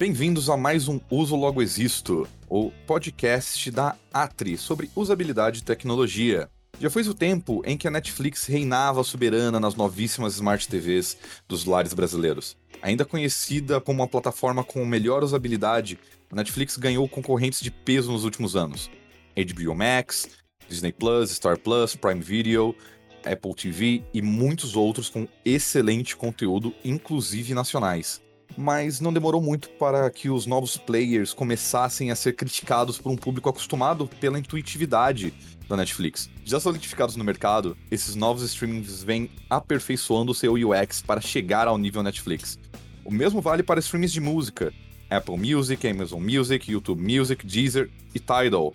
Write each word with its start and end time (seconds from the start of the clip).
Bem-vindos 0.00 0.48
a 0.48 0.56
mais 0.56 0.88
um 0.88 0.98
Uso 1.10 1.36
Logo 1.36 1.60
Existo, 1.60 2.26
o 2.48 2.70
podcast 2.86 3.70
da 3.70 3.94
Atri 4.10 4.56
sobre 4.56 4.90
usabilidade 4.96 5.58
e 5.58 5.62
tecnologia. 5.62 6.48
Já 6.80 6.88
foi 6.88 7.02
o 7.02 7.12
tempo 7.12 7.60
em 7.66 7.76
que 7.76 7.86
a 7.86 7.90
Netflix 7.90 8.46
reinava 8.46 9.04
soberana 9.04 9.60
nas 9.60 9.74
novíssimas 9.74 10.36
Smart 10.36 10.66
TVs 10.66 11.18
dos 11.46 11.66
lares 11.66 11.92
brasileiros. 11.92 12.56
Ainda 12.80 13.04
conhecida 13.04 13.78
como 13.78 14.00
uma 14.00 14.08
plataforma 14.08 14.64
com 14.64 14.86
melhor 14.86 15.22
usabilidade, 15.22 15.98
a 16.32 16.34
Netflix 16.34 16.78
ganhou 16.78 17.06
concorrentes 17.06 17.60
de 17.60 17.70
peso 17.70 18.10
nos 18.10 18.24
últimos 18.24 18.56
anos. 18.56 18.90
HBO 19.36 19.74
Max, 19.74 20.30
Disney 20.66 20.92
Plus, 20.92 21.30
Star 21.30 21.58
Plus, 21.58 21.94
Prime 21.94 22.22
Video, 22.22 22.74
Apple 23.22 23.54
TV 23.54 24.02
e 24.14 24.22
muitos 24.22 24.76
outros 24.76 25.10
com 25.10 25.28
excelente 25.44 26.16
conteúdo, 26.16 26.72
inclusive 26.82 27.52
nacionais 27.52 28.22
mas 28.56 29.00
não 29.00 29.12
demorou 29.12 29.40
muito 29.40 29.68
para 29.70 30.10
que 30.10 30.28
os 30.28 30.46
novos 30.46 30.76
players 30.76 31.32
começassem 31.32 32.10
a 32.10 32.16
ser 32.16 32.34
criticados 32.34 32.98
por 32.98 33.10
um 33.10 33.16
público 33.16 33.48
acostumado 33.48 34.08
pela 34.20 34.38
intuitividade 34.38 35.32
da 35.68 35.76
Netflix. 35.76 36.28
Já 36.44 36.58
solidificados 36.58 37.16
no 37.16 37.24
mercado, 37.24 37.76
esses 37.90 38.14
novos 38.14 38.42
streamings 38.42 39.02
vêm 39.02 39.30
aperfeiçoando 39.48 40.32
o 40.32 40.34
seu 40.34 40.54
UX 40.54 41.00
para 41.00 41.20
chegar 41.20 41.68
ao 41.68 41.78
nível 41.78 42.02
Netflix. 42.02 42.58
O 43.04 43.10
mesmo 43.10 43.40
vale 43.40 43.62
para 43.62 43.80
streams 43.80 44.12
de 44.12 44.20
música. 44.20 44.72
Apple 45.08 45.36
Music, 45.36 45.86
Amazon 45.88 46.22
Music, 46.22 46.70
YouTube 46.70 47.02
Music, 47.02 47.44
Deezer 47.44 47.90
e 48.14 48.20
Tidal, 48.20 48.72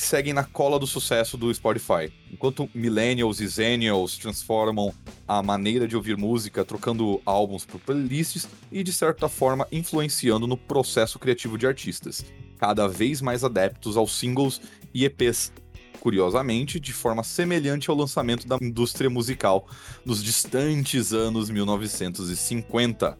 que 0.00 0.06
seguem 0.06 0.32
na 0.32 0.44
cola 0.44 0.78
do 0.78 0.86
sucesso 0.86 1.36
do 1.36 1.52
Spotify. 1.52 2.10
Enquanto 2.32 2.70
millennials 2.74 3.38
e 3.38 3.46
zennials 3.46 4.16
transformam 4.16 4.94
a 5.28 5.42
maneira 5.42 5.86
de 5.86 5.94
ouvir 5.94 6.16
música 6.16 6.64
trocando 6.64 7.20
álbuns 7.26 7.66
por 7.66 7.78
playlists 7.82 8.48
e, 8.72 8.82
de 8.82 8.94
certa 8.94 9.28
forma, 9.28 9.68
influenciando 9.70 10.46
no 10.46 10.56
processo 10.56 11.18
criativo 11.18 11.58
de 11.58 11.66
artistas, 11.66 12.24
cada 12.58 12.88
vez 12.88 13.20
mais 13.20 13.44
adeptos 13.44 13.98
aos 13.98 14.18
singles 14.18 14.62
e 14.94 15.04
EPs. 15.04 15.52
Curiosamente, 16.00 16.80
de 16.80 16.94
forma 16.94 17.22
semelhante 17.22 17.90
ao 17.90 17.96
lançamento 17.96 18.48
da 18.48 18.56
indústria 18.58 19.10
musical 19.10 19.68
nos 20.02 20.24
distantes 20.24 21.12
anos 21.12 21.50
1950. 21.50 23.18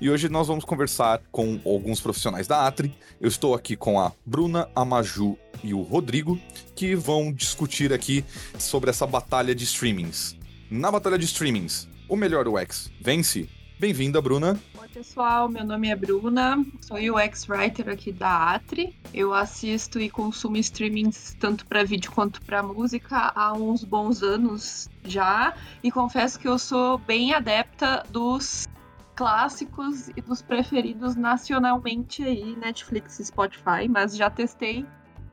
E 0.00 0.10
hoje 0.10 0.28
nós 0.28 0.48
vamos 0.48 0.64
conversar 0.64 1.22
com 1.30 1.60
alguns 1.64 2.00
profissionais 2.00 2.48
da 2.48 2.66
Atri. 2.66 2.92
Eu 3.20 3.28
estou 3.28 3.54
aqui 3.54 3.76
com 3.76 4.00
a 4.00 4.10
Bruna, 4.26 4.68
a 4.74 4.84
Maju 4.84 5.38
e 5.62 5.74
o 5.74 5.82
Rodrigo, 5.82 6.38
que 6.74 6.94
vão 6.94 7.32
discutir 7.32 7.92
aqui 7.92 8.24
sobre 8.58 8.90
essa 8.90 9.06
batalha 9.06 9.54
de 9.54 9.64
streamings. 9.64 10.36
Na 10.70 10.90
batalha 10.90 11.18
de 11.18 11.24
streamings, 11.24 11.88
o 12.08 12.16
melhor 12.16 12.46
UX 12.48 12.90
vence? 13.00 13.48
Bem-vinda, 13.80 14.20
Bruna. 14.20 14.60
Oi, 14.78 14.88
pessoal. 14.88 15.48
Meu 15.48 15.64
nome 15.64 15.88
é 15.88 15.96
Bruna. 15.96 16.62
Sou 16.82 16.98
UX 16.98 17.48
Writer 17.48 17.88
aqui 17.88 18.12
da 18.12 18.52
Atri. 18.52 18.94
Eu 19.14 19.32
assisto 19.32 19.98
e 19.98 20.10
consumo 20.10 20.58
streamings 20.58 21.34
tanto 21.40 21.66
para 21.66 21.82
vídeo 21.82 22.12
quanto 22.12 22.42
para 22.42 22.62
música 22.62 23.32
há 23.34 23.54
uns 23.54 23.82
bons 23.82 24.22
anos 24.22 24.86
já. 25.02 25.54
E 25.82 25.90
confesso 25.90 26.38
que 26.38 26.46
eu 26.46 26.58
sou 26.58 26.98
bem 26.98 27.32
adepta 27.32 28.04
dos 28.10 28.68
clássicos 29.16 30.08
e 30.08 30.20
dos 30.20 30.42
preferidos 30.42 31.16
nacionalmente 31.16 32.22
aí, 32.22 32.56
Netflix 32.56 33.18
e 33.18 33.24
Spotify, 33.24 33.88
mas 33.88 34.16
já 34.16 34.28
testei 34.28 34.86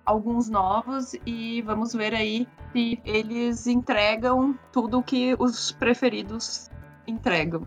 alguns 0.07 0.47
novos 0.47 1.13
e 1.25 1.61
vamos 1.63 1.93
ver 1.93 2.15
aí 2.15 2.47
se 2.71 2.97
eles 3.03 3.67
entregam 3.67 4.57
tudo 4.71 5.03
que 5.03 5.35
os 5.37 5.73
preferidos 5.73 6.69
entregam. 7.05 7.61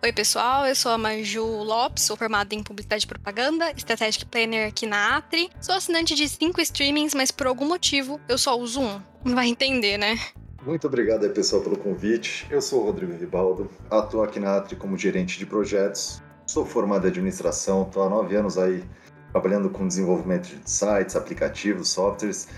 Oi, 0.00 0.12
pessoal, 0.12 0.64
eu 0.64 0.76
sou 0.76 0.92
a 0.92 0.98
Maju 0.98 1.44
Lopes, 1.44 2.04
sou 2.04 2.16
formada 2.16 2.54
em 2.54 2.62
Publicidade 2.62 3.04
e 3.04 3.08
Propaganda, 3.08 3.72
Strategic 3.76 4.24
Planner 4.26 4.68
aqui 4.68 4.86
na 4.86 5.16
Atri. 5.16 5.50
Sou 5.60 5.74
assinante 5.74 6.14
de 6.14 6.28
cinco 6.28 6.60
streamings, 6.60 7.12
mas 7.14 7.32
por 7.32 7.48
algum 7.48 7.66
motivo 7.66 8.20
eu 8.28 8.38
só 8.38 8.56
uso 8.56 8.80
um. 8.80 9.02
Não 9.24 9.34
vai 9.34 9.48
entender, 9.48 9.98
né? 9.98 10.16
Muito 10.64 10.86
obrigado 10.86 11.24
aí, 11.24 11.30
pessoal, 11.30 11.62
pelo 11.62 11.76
convite. 11.76 12.46
Eu 12.48 12.62
sou 12.62 12.82
o 12.82 12.84
Rodrigo 12.84 13.12
Ribaldo, 13.12 13.68
atuo 13.90 14.22
aqui 14.22 14.38
na 14.38 14.58
Atri 14.58 14.76
como 14.76 14.96
gerente 14.96 15.36
de 15.36 15.44
projetos. 15.44 16.22
Sou 16.46 16.64
formado 16.64 17.04
em 17.04 17.10
administração, 17.10 17.82
estou 17.82 18.04
há 18.04 18.08
nove 18.08 18.36
anos 18.36 18.56
aí 18.56 18.84
trabalhando 19.32 19.70
com 19.70 19.86
desenvolvimento 19.86 20.48
de 20.48 20.70
sites, 20.70 21.16
aplicativos, 21.16 21.88
softwares. 21.88 22.48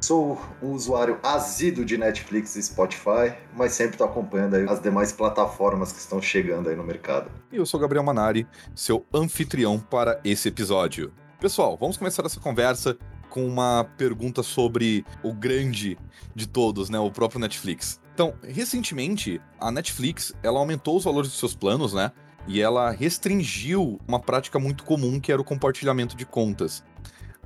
Sou 0.00 0.40
um 0.62 0.72
usuário 0.72 1.18
assíduo 1.24 1.84
de 1.84 1.98
Netflix 1.98 2.54
e 2.54 2.62
Spotify, 2.62 3.34
mas 3.56 3.72
sempre 3.72 3.94
estou 3.94 4.06
acompanhando 4.06 4.54
as 4.70 4.80
demais 4.80 5.10
plataformas 5.12 5.92
que 5.92 5.98
estão 5.98 6.22
chegando 6.22 6.68
aí 6.68 6.76
no 6.76 6.84
mercado. 6.84 7.28
E 7.50 7.56
eu 7.56 7.66
sou 7.66 7.80
Gabriel 7.80 8.04
Manari, 8.04 8.46
seu 8.76 9.04
anfitrião 9.12 9.78
para 9.78 10.20
esse 10.24 10.48
episódio. 10.48 11.12
Pessoal, 11.40 11.76
vamos 11.76 11.96
começar 11.96 12.24
essa 12.24 12.38
conversa 12.38 12.96
com 13.28 13.46
uma 13.46 13.84
pergunta 13.96 14.42
sobre 14.42 15.04
o 15.22 15.32
grande 15.32 15.98
de 16.34 16.46
todos, 16.46 16.88
né? 16.88 16.98
O 16.98 17.10
próprio 17.10 17.40
Netflix. 17.40 18.00
Então, 18.14 18.34
recentemente, 18.42 19.40
a 19.60 19.70
Netflix, 19.70 20.32
ela 20.42 20.58
aumentou 20.58 20.96
os 20.96 21.04
valores 21.04 21.30
dos 21.30 21.38
seus 21.38 21.54
planos, 21.54 21.92
né? 21.92 22.10
E 22.48 22.62
ela 22.62 22.90
restringiu 22.90 24.00
uma 24.08 24.18
prática 24.18 24.58
muito 24.58 24.82
comum 24.82 25.20
que 25.20 25.30
era 25.30 25.40
o 25.40 25.44
compartilhamento 25.44 26.16
de 26.16 26.24
contas. 26.24 26.82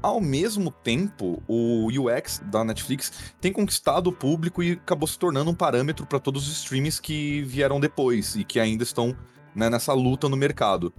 Ao 0.01 0.21
mesmo 0.21 0.71
tempo, 0.71 1.43
o 1.47 1.89
UX 1.89 2.41
da 2.47 2.65
Netflix 2.65 3.13
tem 3.41 3.53
conquistado 3.53 4.09
o 4.09 4.13
público 4.13 4.63
e 4.63 4.73
acabou 4.73 5.07
se 5.07 5.19
tornando 5.19 5.51
um 5.51 5.55
parâmetro 5.55 6.07
para 6.07 6.19
todos 6.19 6.49
os 6.49 6.57
streams 6.59 7.01
que 7.01 7.43
vieram 7.43 7.79
depois 7.79 8.37
e 8.37 8.45
que 8.45 8.59
ainda 8.59 8.85
estão 8.85 9.17
né, 9.55 9.69
nessa 9.69 9.93
luta 9.93 10.29
no 10.29 10.37
mercado. 10.37 10.93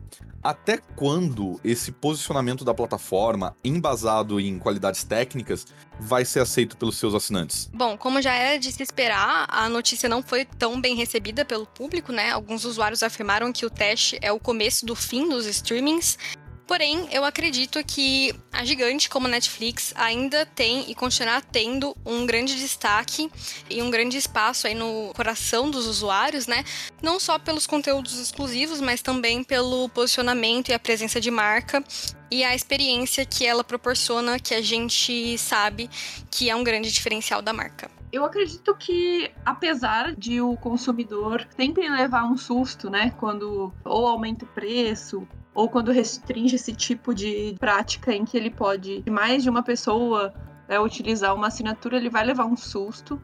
Até 0.44 0.78
quando 0.96 1.58
esse 1.64 1.90
posicionamento 1.90 2.66
da 2.66 2.74
plataforma, 2.74 3.56
embasado 3.64 4.42
em 4.42 4.60
qualidades 4.60 5.04
técnicas, 5.06 5.66
vai 5.98 6.26
ser 6.26 6.42
aceito 6.42 6.76
pelos 6.76 6.98
seus 6.98 7.14
assinantes? 7.14 7.70
Bom, 7.74 7.98
como 7.98 8.22
já 8.22 8.34
era 8.34 8.60
de 8.60 8.70
se 8.70 8.84
esperar, 8.84 9.46
a 9.48 9.70
notícia 9.70 10.10
não 10.10 10.22
foi 10.22 10.44
tão 10.44 10.82
bem 10.82 10.96
recebida 10.96 11.46
pelo 11.46 11.66
público, 11.66 12.12
né? 12.12 12.32
Alguns 12.32 12.66
usuários 12.66 13.04
afirmaram 13.04 13.54
que 13.54 13.66
o 13.66 13.70
teste 13.70 14.20
é 14.22 14.34
o 14.34 14.40
começo 14.40 14.86
do 14.86 14.96
fim 14.96 15.30
dos 15.30 15.46
streamings 15.46 16.18
Porém, 16.66 17.08
eu 17.12 17.26
acredito 17.26 17.84
que 17.84 18.34
a 18.52 18.64
gigante 18.64 19.10
como 19.10 19.28
a 19.28 19.30
Netflix 19.30 19.94
ainda 19.98 20.46
tem 20.46 20.90
e 20.90 20.96
continuará 20.96 21.42
tendo 21.42 21.96
um 22.06 22.26
grande 22.26 22.56
destaque 22.56 23.30
e 23.70 23.82
um 23.82 23.92
grande 23.92 24.18
espaço 24.18 24.66
aí 24.66 24.74
no 24.74 25.12
coração 25.14 25.70
dos 25.70 25.86
usuários, 25.88 26.48
né? 26.48 26.64
Não 27.02 27.20
só 27.20 27.38
pelos 27.38 27.68
conteúdos 27.68 28.18
exclusivos, 28.18 28.80
mas 28.80 29.02
também 29.02 29.44
pelo 29.44 29.90
posicionamento 29.90 30.70
e 30.70 30.74
a 30.74 30.80
presença 30.80 31.20
de 31.20 31.30
marca 31.30 31.84
e 32.32 32.44
a 32.44 32.56
experiência 32.56 33.26
que 33.26 33.46
ela 33.46 33.64
proporciona, 33.64 34.40
que 34.40 34.54
a 34.54 34.62
gente 34.62 35.38
sabe 35.38 35.90
que 36.32 36.50
é 36.50 36.56
um 36.56 36.64
grande 36.64 36.92
diferencial 36.92 37.42
da 37.42 37.52
marca. 37.52 37.92
Eu 38.12 38.24
acredito 38.24 38.74
que, 38.76 39.32
apesar 39.44 40.16
de 40.16 40.40
o 40.40 40.56
consumidor 40.56 41.48
sempre 41.58 41.90
levar 41.90 42.24
um 42.24 42.38
susto, 42.38 42.90
né, 42.90 43.12
quando 43.20 43.74
ou 43.84 44.08
aumenta 44.08 44.46
o 44.46 44.48
preço 44.48 45.28
ou 45.54 45.70
quando 45.70 45.92
restringe 45.92 46.56
esse 46.56 46.74
tipo 46.74 47.14
de 47.14 47.56
prática 47.60 48.14
em 48.14 48.26
que 48.26 48.36
ele 48.38 48.50
pode 48.50 49.04
mais 49.10 49.44
de 49.44 49.50
uma 49.50 49.64
pessoa 49.64 50.34
né, 50.68 50.80
utilizar 50.80 51.36
uma 51.36 51.48
assinatura, 51.48 51.98
ele 51.98 52.10
vai 52.10 52.24
levar 52.26 52.46
um 52.46 52.56
susto. 52.56 53.22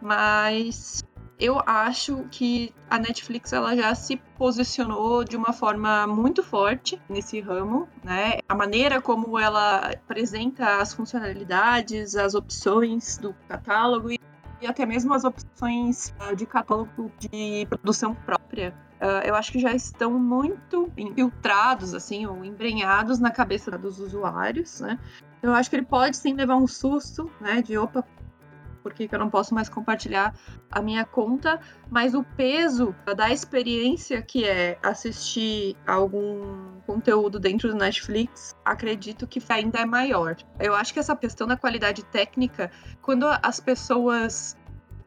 Mas 0.00 1.02
eu 1.38 1.60
acho 1.66 2.24
que 2.30 2.74
a 2.88 2.98
Netflix 2.98 3.52
ela 3.52 3.76
já 3.76 3.94
se 3.94 4.16
posicionou 4.38 5.22
de 5.22 5.36
uma 5.36 5.52
forma 5.52 6.06
muito 6.06 6.42
forte 6.42 7.00
nesse 7.08 7.40
ramo, 7.40 7.88
né? 8.02 8.38
A 8.48 8.54
maneira 8.54 9.00
como 9.00 9.38
ela 9.38 9.90
apresenta 9.90 10.80
as 10.80 10.94
funcionalidades, 10.94 12.16
as 12.16 12.34
opções 12.34 13.18
do 13.18 13.34
catálogo 13.48 14.10
e 14.10 14.18
até 14.66 14.86
mesmo 14.86 15.12
as 15.12 15.24
opções 15.24 16.14
ah, 16.18 16.32
de 16.32 16.46
catálogo 16.46 17.10
de 17.18 17.66
produção 17.68 18.14
própria 18.14 18.74
Uh, 19.00 19.26
eu 19.26 19.34
acho 19.34 19.52
que 19.52 19.58
já 19.58 19.72
estão 19.72 20.18
muito 20.18 20.90
infiltrados, 20.96 21.92
assim, 21.92 22.26
ou 22.26 22.44
embrenhados 22.44 23.18
na 23.18 23.30
cabeça 23.30 23.76
dos 23.76 24.00
usuários, 24.00 24.80
né? 24.80 24.98
Eu 25.42 25.52
acho 25.52 25.68
que 25.68 25.76
ele 25.76 25.84
pode 25.84 26.16
sim 26.16 26.34
levar 26.34 26.56
um 26.56 26.66
susto, 26.66 27.30
né? 27.40 27.60
De 27.60 27.76
opa, 27.76 28.04
por 28.86 28.94
que, 28.94 29.08
que 29.08 29.14
eu 29.16 29.18
não 29.18 29.28
posso 29.28 29.52
mais 29.52 29.68
compartilhar 29.68 30.32
a 30.70 30.80
minha 30.80 31.04
conta? 31.04 31.58
Mas 31.90 32.14
o 32.14 32.22
peso 32.22 32.94
da 33.16 33.32
experiência 33.32 34.22
que 34.22 34.44
é 34.44 34.78
assistir 34.80 35.76
algum 35.84 36.80
conteúdo 36.86 37.40
dentro 37.40 37.68
do 37.68 37.74
Netflix, 37.74 38.54
acredito 38.64 39.26
que 39.26 39.42
ainda 39.48 39.80
é 39.80 39.84
maior. 39.84 40.36
Eu 40.60 40.72
acho 40.72 40.94
que 40.94 41.00
essa 41.00 41.16
questão 41.16 41.48
da 41.48 41.56
qualidade 41.56 42.04
técnica, 42.04 42.70
quando 43.02 43.26
as 43.42 43.58
pessoas 43.58 44.56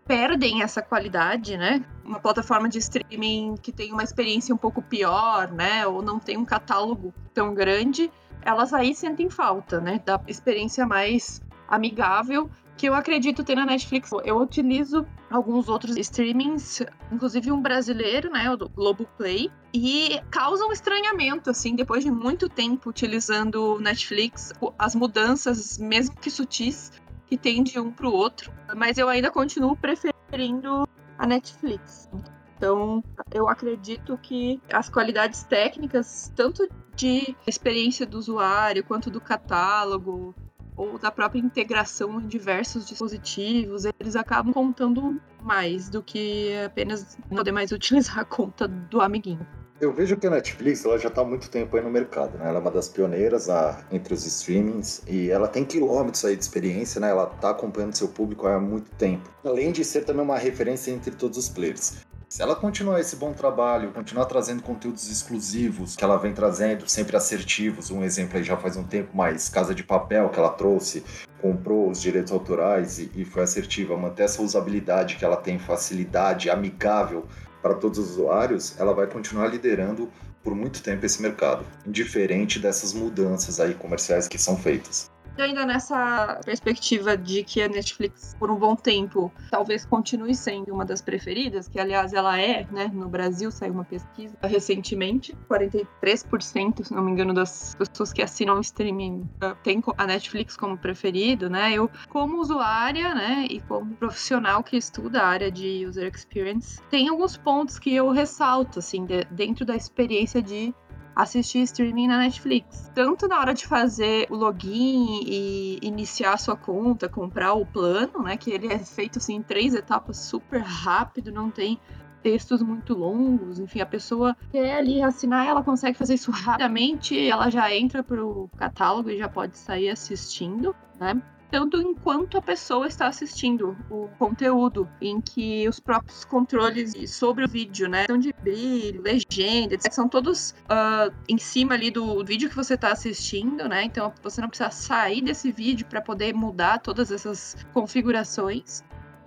perdem 0.10 0.64
essa 0.64 0.82
qualidade, 0.82 1.56
né? 1.56 1.86
Uma 2.04 2.20
plataforma 2.20 2.68
de 2.68 2.80
streaming 2.80 3.54
que 3.62 3.72
tem 3.72 3.94
uma 3.94 4.02
experiência 4.02 4.56
um 4.56 4.58
pouco 4.58 4.82
pior, 4.82 5.52
né? 5.52 5.86
Ou 5.86 6.02
não 6.02 6.18
tem 6.18 6.36
um 6.36 6.44
catálogo 6.44 7.14
tão 7.32 7.54
grande, 7.54 8.12
elas 8.42 8.74
aí 8.74 8.96
sentem 8.96 9.30
falta, 9.30 9.80
né? 9.80 10.02
Da 10.04 10.20
experiência 10.28 10.84
mais 10.88 11.40
amigável 11.68 12.50
que 12.76 12.88
eu 12.88 12.96
acredito 12.96 13.44
ter 13.44 13.54
na 13.54 13.68
Netflix. 13.68 14.10
Eu 14.24 14.38
utilizo 14.38 15.06
alguns 15.30 15.70
outros 15.70 15.96
streamings, 15.96 16.82
inclusive 17.12 17.52
um 17.52 17.62
brasileiro, 17.62 18.32
né, 18.32 18.50
o 18.50 18.56
do 18.56 18.68
Globoplay, 18.70 19.52
e 19.72 20.20
causa 20.32 20.66
um 20.66 20.72
estranhamento, 20.72 21.52
assim, 21.52 21.76
depois 21.76 22.04
de 22.04 22.10
muito 22.10 22.50
tempo 22.50 22.90
utilizando 22.90 23.76
o 23.76 23.80
Netflix, 23.80 24.54
as 24.80 24.96
mudanças, 24.96 25.78
mesmo 25.78 26.16
que 26.16 26.32
sutis, 26.32 26.90
que 27.30 27.38
tem 27.38 27.62
de 27.64 27.80
um 27.80 27.92
para 27.92 28.08
o 28.08 28.14
outro, 28.14 28.52
mas 28.76 28.98
eu 28.98 29.08
ainda 29.08 29.30
continuo 29.30 29.76
preferindo 29.76 30.88
a 31.18 31.28
Netflix. 31.28 32.10
Então, 32.58 33.04
eu 33.32 33.48
acredito 33.48 34.18
que 34.18 34.60
as 34.72 34.90
qualidades 34.90 35.44
técnicas, 35.44 36.32
tanto 36.36 36.68
de 36.96 37.36
experiência 37.48 38.06
do 38.06 38.18
usuário 38.18 38.84
quanto 38.84 39.10
do 39.10 39.22
catálogo, 39.22 40.36
ou 40.76 40.98
da 40.98 41.12
própria 41.12 41.40
integração 41.40 42.22
em 42.22 42.28
diversos 42.28 42.86
dispositivos, 42.86 43.84
eles 44.00 44.16
acabam 44.16 44.54
contando 44.54 45.22
mais 45.42 45.90
do 45.90 46.02
que 46.02 46.54
apenas 46.66 47.18
poder 47.30 47.52
mais 47.52 47.72
utilizar 47.72 48.20
a 48.20 48.26
conta 48.26 48.68
do 48.68 49.02
amiguinho. 49.02 49.46
Eu 49.82 49.94
vejo 49.94 50.18
que 50.18 50.28
a 50.28 50.30
Netflix 50.30 50.84
ela 50.84 51.00
já 51.00 51.08
está 51.08 51.22
há 51.22 51.26
muito 51.26 51.50
tempo 51.50 51.78
aí 51.78 51.82
no 51.82 51.90
mercado, 51.90 52.38
né? 52.38 52.50
Ela 52.50 52.58
é 52.58 52.62
uma 52.62 52.70
das 52.70 52.90
pioneiras 52.90 53.50
a, 53.50 53.82
entre 53.90 54.14
os 54.14 54.26
streamings 54.26 55.02
e 55.08 55.32
ela 55.32 55.48
tem 55.48 55.64
quilômetros 55.64 56.26
aí 56.26 56.36
de 56.36 56.44
experiência, 56.44 57.00
né? 57.00 57.10
Ela 57.10 57.32
está 57.34 57.52
acompanhando 57.52 57.96
seu 57.96 58.10
público 58.10 58.46
há 58.46 58.60
muito 58.60 58.92
tempo. 58.98 59.30
Além 59.42 59.72
de 59.72 59.86
ser 59.86 60.04
também 60.04 60.22
uma 60.22 60.38
referência 60.38 60.92
entre 60.92 61.12
todos 61.12 61.38
os 61.38 61.48
players. 61.48 62.00
Se 62.28 62.42
ela 62.42 62.58
continuar 62.58 63.00
esse 63.00 63.16
bom 63.16 63.32
trabalho, 63.32 63.92
continuar 63.94 64.26
trazendo 64.26 64.62
conteúdos 64.62 65.10
exclusivos 65.10 65.96
que 65.96 66.04
ela 66.04 66.18
vem 66.18 66.34
trazendo, 66.34 66.88
sempre 66.88 67.16
assertivos, 67.16 67.90
um 67.90 68.04
exemplo 68.04 68.38
aí 68.38 68.44
já 68.44 68.58
faz 68.58 68.76
um 68.76 68.84
tempo 68.84 69.16
mais, 69.16 69.48
Casa 69.48 69.74
de 69.74 69.84
Papel 69.84 70.30
que 70.30 70.38
ela 70.38 70.50
trouxe, 70.50 71.06
comprou 71.42 71.90
os 71.90 72.02
direitos 72.02 72.34
autorais 72.34 73.00
e, 73.00 73.10
e 73.16 73.24
foi 73.24 73.44
assertiva, 73.44 73.98
manter 73.98 74.24
essa 74.24 74.42
usabilidade 74.42 75.16
que 75.16 75.24
ela 75.24 75.38
tem, 75.38 75.58
facilidade, 75.58 76.50
amigável 76.50 77.26
para 77.62 77.76
todos 77.76 78.00
os 78.00 78.12
usuários, 78.12 78.80
ela 78.80 78.94
vai 78.94 79.08
continuar 79.08 79.48
liderando 79.48 80.10
por 80.44 80.56
muito 80.56 80.82
tempo 80.82 81.06
esse 81.06 81.22
mercado, 81.22 81.66
indiferente 81.86 82.60
dessas 82.60 82.94
mudanças 82.94 83.60
aí 83.60 83.74
comerciais 83.74 84.28
que 84.28 84.38
são 84.38 84.58
feitas 84.58 85.12
ainda 85.42 85.66
nessa 85.66 86.40
perspectiva 86.46 87.18
de 87.18 87.44
que 87.44 87.62
a 87.62 87.68
Netflix, 87.68 88.36
por 88.40 88.50
um 88.50 88.56
bom 88.56 88.76
tempo, 88.76 89.32
talvez 89.50 89.86
continue 89.86 90.36
sendo 90.36 90.74
uma 90.74 90.86
das 90.86 91.02
preferidas, 91.02 91.68
que 91.68 91.80
aliás 91.80 92.14
ela 92.14 92.40
é, 92.40 92.68
né? 92.72 92.90
No 92.94 93.10
Brasil 93.10 93.52
saiu 93.52 93.74
uma 93.74 93.86
pesquisa 93.86 94.36
recentemente, 94.44 95.36
43%, 95.50 96.84
se 96.84 96.94
não 96.94 97.04
me 97.04 97.12
engano, 97.12 97.34
das 97.34 97.76
pessoas 97.76 98.14
que 98.14 98.22
assinam 98.22 98.60
streaming 98.60 99.30
uh, 99.44 99.56
tem 99.64 99.82
a 99.98 100.06
Netflix 100.06 100.56
como 100.56 100.78
preferido, 100.78 101.50
né? 101.50 101.74
Eu, 101.74 101.90
como 102.10 102.40
usuária, 102.40 103.14
né, 103.14 103.48
e 103.50 103.62
como 103.62 103.96
profissional 103.96 104.64
que 104.64 104.78
estuda 104.78 105.22
a 105.22 105.28
área 105.28 105.52
de 105.52 105.86
user 105.86 106.12
experience, 106.14 106.82
tem 106.90 107.10
alguns 107.10 107.38
pontos 107.38 107.80
que 107.80 107.94
eu 107.94 108.10
ressalto, 108.10 108.80
assim, 108.80 109.06
de, 109.06 109.24
dentro 109.26 109.66
da 109.66 109.76
experiência 109.76 110.42
de 110.42 110.74
assistir 111.22 111.60
streaming 111.64 112.08
na 112.08 112.18
Netflix. 112.18 112.92
Tanto 112.94 113.28
na 113.28 113.40
hora 113.40 113.54
de 113.54 113.66
fazer 113.68 114.28
o 114.30 114.36
login 114.36 115.22
e 115.26 115.80
iniciar 115.82 116.34
a 116.34 116.38
sua 116.38 116.56
conta, 116.56 117.10
comprar 117.10 117.54
o 117.54 117.66
plano, 117.66 118.24
né? 118.24 118.38
Que 118.38 118.52
ele 118.52 118.72
é 118.72 118.80
feito 118.80 119.20
assim 119.20 119.36
em 119.36 119.42
três 119.42 119.74
etapas 119.74 120.18
super 120.18 120.62
rápido, 120.62 121.32
não 121.32 121.50
tem 121.50 121.80
textos 122.22 122.62
muito 122.62 122.94
longos, 122.94 123.60
enfim, 123.60 123.80
a 123.80 123.86
pessoa 123.86 124.36
quer 124.52 124.76
ali 124.76 125.02
assinar, 125.02 125.48
ela 125.48 125.64
consegue 125.64 125.98
fazer 125.98 126.16
isso 126.16 126.32
rapidamente, 126.32 127.18
ela 127.18 127.50
já 127.50 127.74
entra 127.74 128.04
pro 128.04 128.50
catálogo 128.58 129.10
e 129.10 129.18
já 129.18 129.30
pode 129.30 129.58
sair 129.58 129.90
assistindo, 129.90 130.76
né? 131.00 131.22
Tanto 131.52 131.82
enquanto 131.82 132.38
a 132.38 132.42
pessoa 132.42 132.88
está 132.88 133.08
assistindo 133.08 133.76
o 133.90 134.08
conteúdo, 134.20 134.88
em 135.02 135.20
que 135.20 135.68
os 135.68 135.80
próprios 135.80 136.24
controles 136.24 136.94
sobre 137.12 137.46
o 137.46 137.48
vídeo, 137.48 137.90
né, 137.90 138.06
são 138.08 138.18
de 138.18 138.34
brilho, 138.34 139.02
legenda, 139.02 139.74
etc, 139.74 139.92
são 139.92 140.08
todos 140.08 140.52
uh, 140.66 141.14
em 141.28 141.38
cima 141.38 141.74
ali 141.74 141.90
do 141.90 142.24
vídeo 142.24 142.50
que 142.50 142.56
você 142.56 142.76
está 142.76 142.92
assistindo, 142.92 143.68
né? 143.68 143.84
Então 143.84 144.14
você 144.22 144.42
não 144.42 144.50
precisa 144.50 144.70
sair 144.70 145.22
desse 145.22 145.52
vídeo 145.52 145.86
para 145.88 146.02
poder 146.02 146.34
mudar 146.34 146.80
todas 146.80 147.12
essas 147.12 147.56
configurações. 147.74 148.84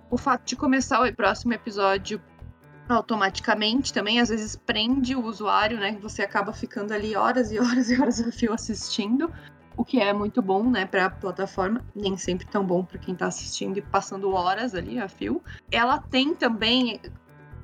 O 0.09 0.17
fato 0.17 0.45
de 0.45 0.55
começar 0.55 1.01
o 1.01 1.13
próximo 1.13 1.53
episódio 1.53 2.21
automaticamente 2.87 3.93
também 3.93 4.19
às 4.19 4.29
vezes 4.29 4.55
prende 4.55 5.15
o 5.15 5.23
usuário, 5.25 5.79
né? 5.79 5.97
Você 6.01 6.21
acaba 6.21 6.53
ficando 6.53 6.93
ali 6.93 7.15
horas 7.15 7.51
e 7.51 7.59
horas 7.59 7.89
e 7.89 7.99
horas 7.99 8.19
a 8.21 8.31
fio 8.31 8.53
assistindo 8.53 9.31
o 9.75 9.83
que 9.83 9.99
é 9.99 10.13
muito 10.13 10.41
bom, 10.41 10.69
né, 10.69 10.85
para 10.85 11.05
a 11.05 11.09
plataforma, 11.09 11.81
nem 11.95 12.15
sempre 12.17 12.45
tão 12.45 12.65
bom 12.65 12.83
para 12.83 12.97
quem 12.97 13.13
está 13.13 13.27
assistindo 13.27 13.77
e 13.77 13.81
passando 13.81 14.31
horas 14.31 14.75
ali 14.75 14.99
a 14.99 15.07
fio. 15.07 15.41
Ela 15.71 15.97
tem 15.97 16.33
também, 16.33 16.99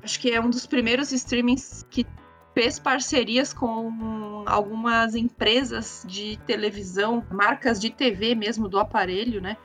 acho 0.02 0.18
que 0.20 0.30
é 0.30 0.40
um 0.40 0.50
dos 0.50 0.66
primeiros 0.66 1.12
streamings 1.12 1.86
que 1.90 2.06
fez 2.54 2.78
parcerias 2.78 3.52
com 3.52 4.44
algumas 4.46 5.14
empresas 5.14 6.04
de 6.06 6.36
televisão, 6.46 7.24
marcas 7.30 7.80
de 7.80 7.90
TV 7.90 8.34
mesmo 8.34 8.68
do 8.68 8.78
aparelho, 8.78 9.40
né, 9.40 9.56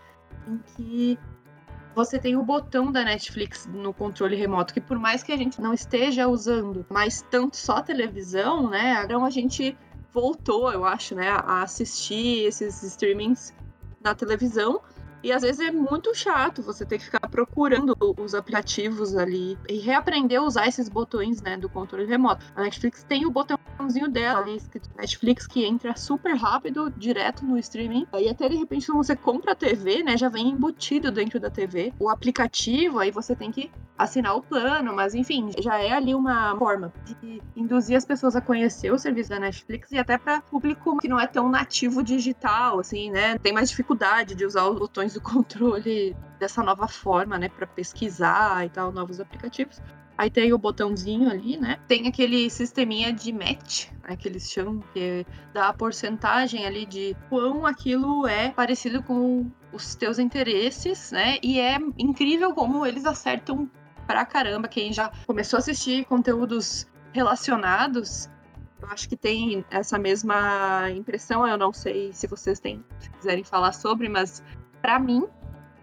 em 0.48 0.60
que 0.76 1.20
você 1.96 2.20
tem 2.20 2.36
o 2.36 2.44
botão 2.44 2.92
da 2.92 3.06
Netflix 3.06 3.68
no 3.74 3.94
controle 3.94 4.36
remoto, 4.36 4.74
que 4.74 4.82
por 4.82 5.00
mais 5.00 5.24
que 5.24 5.32
a 5.32 5.38
gente 5.38 5.62
não 5.62 5.74
esteja 5.74 6.28
usando 6.28 6.86
mais 6.90 7.22
tanto 7.32 7.56
só 7.56 7.82
televisão, 7.82 8.70
né, 8.70 9.02
então 9.04 9.26
a 9.26 9.30
gente 9.30 9.76
voltou, 10.16 10.72
eu 10.72 10.86
acho, 10.86 11.14
né, 11.14 11.30
a 11.30 11.62
assistir 11.62 12.46
esses 12.48 12.82
streamings 12.82 13.54
na 14.02 14.16
televisão. 14.16 14.80
E 15.26 15.32
às 15.32 15.42
vezes 15.42 15.60
é 15.60 15.72
muito 15.72 16.14
chato 16.14 16.62
você 16.62 16.86
ter 16.86 17.00
que 17.00 17.06
ficar 17.06 17.28
procurando 17.28 17.98
os 18.20 18.36
aplicativos 18.36 19.16
ali 19.16 19.58
e 19.68 19.80
reaprender 19.80 20.40
a 20.40 20.44
usar 20.44 20.68
esses 20.68 20.88
botões, 20.88 21.42
né, 21.42 21.58
do 21.58 21.68
controle 21.68 22.06
remoto. 22.06 22.46
A 22.56 22.62
Netflix 22.62 23.02
tem 23.02 23.26
o 23.26 23.32
botãozinho 23.32 24.08
dela 24.08 24.42
ali 24.42 24.56
escrito 24.56 24.88
Netflix 24.96 25.48
que 25.48 25.66
entra 25.66 25.96
super 25.96 26.36
rápido, 26.36 26.94
direto 26.96 27.44
no 27.44 27.58
streaming. 27.58 28.06
E 28.20 28.30
até 28.30 28.48
de 28.48 28.56
repente 28.56 28.86
quando 28.86 29.04
você 29.04 29.16
compra 29.16 29.54
a 29.54 29.56
TV, 29.56 30.04
né, 30.04 30.16
já 30.16 30.30
vem 30.30 30.50
embutido 30.50 31.12
dentro 31.12 31.40
da 31.40 31.50
TV 31.50 31.92
o 31.98 32.08
aplicativo, 32.08 33.00
aí 33.00 33.10
você 33.10 33.36
tem 33.36 33.52
que 33.52 33.72
assinar 33.98 34.36
o 34.36 34.44
plano, 34.44 34.94
mas 34.94 35.16
enfim, 35.16 35.50
já 35.58 35.82
é 35.82 35.92
ali 35.92 36.14
uma 36.14 36.56
forma 36.58 36.94
de 37.04 37.42
induzir 37.56 37.98
as 37.98 38.06
pessoas 38.06 38.36
a 38.36 38.42
conhecer 38.42 38.92
o 38.92 39.00
serviço 39.00 39.30
da 39.30 39.40
Netflix 39.40 39.92
e 39.92 39.98
até 39.98 40.20
para 40.20 40.42
público 40.42 40.98
que 40.98 41.08
não 41.08 41.20
é 41.20 41.26
tão 41.26 41.50
nativo 41.50 42.04
digital, 42.04 42.80
assim, 42.80 43.10
né? 43.10 43.40
Tem 43.40 43.54
mais 43.54 43.70
dificuldade 43.70 44.36
de 44.36 44.46
usar 44.46 44.68
os 44.68 44.78
botões 44.78 45.15
do 45.16 45.22
controle 45.22 46.16
dessa 46.38 46.62
nova 46.62 46.88
forma, 46.88 47.38
né, 47.40 47.50
para 47.50 47.66
pesquisar 47.66 48.66
e 48.66 48.70
tal, 48.70 48.92
novos 48.92 49.20
aplicativos. 49.20 49.82
Aí 50.18 50.30
tem 50.30 50.54
o 50.54 50.58
botãozinho 50.58 51.30
ali, 51.30 51.58
né? 51.58 51.78
Tem 51.90 52.08
aquele 52.08 52.50
sisteminha 52.50 53.12
de 53.12 53.34
match, 53.34 53.90
né, 54.04 54.16
que 54.16 54.28
eles 54.28 54.50
chamam, 54.50 54.82
que 54.94 55.26
dá 55.54 55.70
a 55.70 55.74
porcentagem 55.74 56.66
ali 56.66 56.86
de 56.86 57.16
quão 57.28 57.66
aquilo 57.66 58.26
é 58.28 58.52
parecido 58.52 59.04
com 59.04 59.50
os 59.74 59.96
teus 59.96 60.20
interesses, 60.20 61.12
né? 61.12 61.38
E 61.44 61.60
é 61.60 61.78
incrível 61.98 62.54
como 62.54 62.86
eles 62.86 63.06
acertam 63.06 63.70
pra 64.08 64.26
caramba. 64.26 64.68
Quem 64.68 64.94
já 64.94 65.12
começou 65.28 65.58
a 65.58 65.60
assistir 65.60 66.06
conteúdos 66.06 66.88
relacionados, 67.12 68.30
eu 68.82 68.88
acho 68.90 69.10
que 69.10 69.18
tem 69.18 69.66
essa 69.70 69.98
mesma 69.98 70.90
impressão. 70.92 71.46
Eu 71.46 71.58
não 71.58 71.74
sei 71.74 72.14
se 72.14 72.26
vocês 72.28 72.60
têm, 72.60 72.84
se 73.00 73.10
quiserem 73.10 73.44
falar 73.44 73.74
sobre, 73.74 74.08
mas 74.08 74.42
para 74.86 75.00
mim 75.00 75.24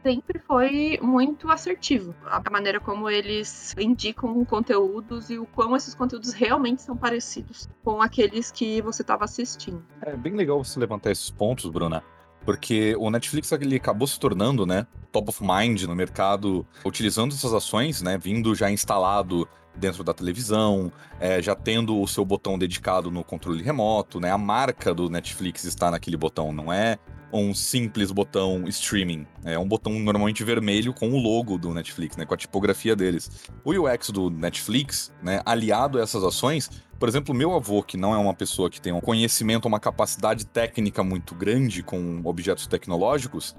sempre 0.01 0.39
foi 0.39 0.97
muito 1.03 1.51
assertivo 1.51 2.15
a 2.25 2.41
maneira 2.49 2.79
como 2.79 3.11
eles 3.11 3.75
indicam 3.77 4.45
conteúdos 4.45 5.29
e 5.29 5.39
o 5.39 5.45
quão 5.45 5.75
esses 5.75 5.93
conteúdos 5.93 6.33
realmente 6.33 6.83
são 6.83 6.97
parecidos 6.97 7.69
com 7.83 8.01
aqueles 8.01 8.53
que 8.53 8.81
você 8.81 9.03
estava 9.03 9.25
assistindo. 9.25 9.85
É 10.03 10.17
bem 10.17 10.35
legal 10.35 10.63
você 10.63 10.79
levantar 10.79 11.11
esses 11.11 11.31
pontos, 11.31 11.69
Bruna, 11.69 12.01
porque 12.45 12.95
o 12.97 13.11
Netflix 13.11 13.51
ele 13.51 13.75
acabou 13.75 14.07
se 14.07 14.21
tornando, 14.21 14.65
né, 14.65 14.87
top 15.11 15.31
of 15.31 15.43
mind 15.43 15.83
no 15.83 15.97
mercado, 15.97 16.65
utilizando 16.85 17.35
essas 17.35 17.53
ações, 17.53 18.03
né, 18.03 18.17
vindo 18.17 18.55
já 18.55 18.71
instalado 18.71 19.49
dentro 19.75 20.05
da 20.05 20.15
televisão, 20.15 20.93
é, 21.19 21.43
já 21.43 21.57
tendo 21.57 22.01
o 22.01 22.07
seu 22.07 22.25
botão 22.25 22.57
dedicado 22.57 23.11
no 23.11 23.25
controle 23.25 23.65
remoto, 23.65 24.21
né, 24.21 24.31
a 24.31 24.39
marca 24.39 24.95
do 24.95 25.11
Netflix 25.11 25.65
está 25.65 25.91
naquele 25.91 26.17
botão, 26.17 26.53
não 26.53 26.73
é 26.73 26.99
um 27.41 27.55
simples 27.55 28.11
botão 28.11 28.65
streaming. 28.69 29.27
É 29.45 29.59
um 29.59 29.67
botão 29.67 29.93
normalmente 29.99 30.45
vermelho 30.45 30.93
com 30.93 31.11
o 31.11 31.19
logo 31.19 31.57
do 31.57 31.73
Netflix, 31.73 32.17
né, 32.17 32.27
com 32.27 32.35
a 32.35 32.37
tipografia 32.37 32.95
deles. 32.95 33.31
O 33.65 33.73
UX 33.73 34.11
do 34.11 34.31
Netflix, 34.31 35.13
né, 35.23 35.41
aliado 35.45 35.99
a 35.99 36.03
essas 36.03 36.23
ações, 36.23 36.71
por 36.99 37.09
exemplo, 37.09 37.35
meu 37.35 37.55
avô, 37.55 37.83
que 37.83 37.97
não 37.97 38.15
é 38.15 38.19
uma 38.19 38.35
pessoa 38.35 38.71
que 38.71 38.81
tem 38.81 38.93
um 38.93 39.01
conhecimento, 39.01 39.67
uma 39.67 39.81
capacidade 39.81 40.47
técnica 40.47 41.03
muito 41.03 41.35
grande 41.35 41.83
com 41.83 42.21
objetos 42.25 42.67
tecnológicos, 42.67 43.57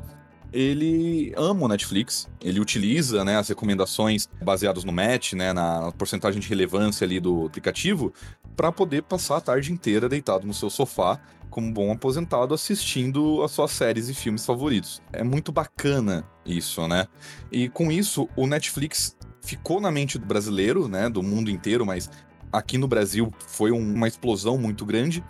ele 0.53 1.34
ama 1.36 1.65
o 1.65 1.68
Netflix, 1.68 2.30
ele 2.39 2.60
utiliza 2.60 3.25
né, 3.25 3.38
as 3.38 3.50
recomendações 3.50 4.30
baseadas 4.42 4.84
no 4.84 4.94
match, 4.94 5.34
né, 5.34 5.51
na 5.51 5.92
porcentagem 5.94 6.39
de 6.39 6.48
relevância 6.48 7.03
ali 7.03 7.20
do 7.20 7.48
aplicativo, 7.48 8.13
para 8.56 8.72
poder 8.72 9.01
passar 9.01 9.38
a 9.38 9.42
tarde 9.42 9.74
inteira 9.74 10.08
deitado 10.08 10.46
no 10.46 10.53
seu 10.53 10.70
sofá, 10.70 11.20
como 11.53 11.72
bom 11.72 11.91
aposentado, 11.91 12.51
assistindo 12.51 13.43
as 13.43 13.51
suas 13.51 13.69
séries 13.69 14.10
e 14.10 14.13
filmes 14.15 14.43
favoritos. 14.43 15.03
É 15.13 15.24
muito 15.24 15.51
bacana 15.51 16.27
isso, 16.43 16.88
né? 16.88 17.05
E 17.51 17.69
com 17.69 17.91
isso, 17.91 18.27
o 18.36 18.48
Netflix 18.48 19.15
ficou 19.39 19.79
na 19.79 19.91
mente 19.91 20.17
do 20.17 20.25
brasileiro, 20.25 20.88
né, 20.88 21.07
do 21.07 21.22
mundo 21.22 21.51
inteiro, 21.51 21.86
mas 21.86 22.10
aqui 22.51 22.77
no 22.77 22.88
Brasil 22.88 23.31
foi 23.48 23.69
uma 23.69 24.07
explosão 24.07 24.57
muito 24.57 24.83
grande. 24.83 25.24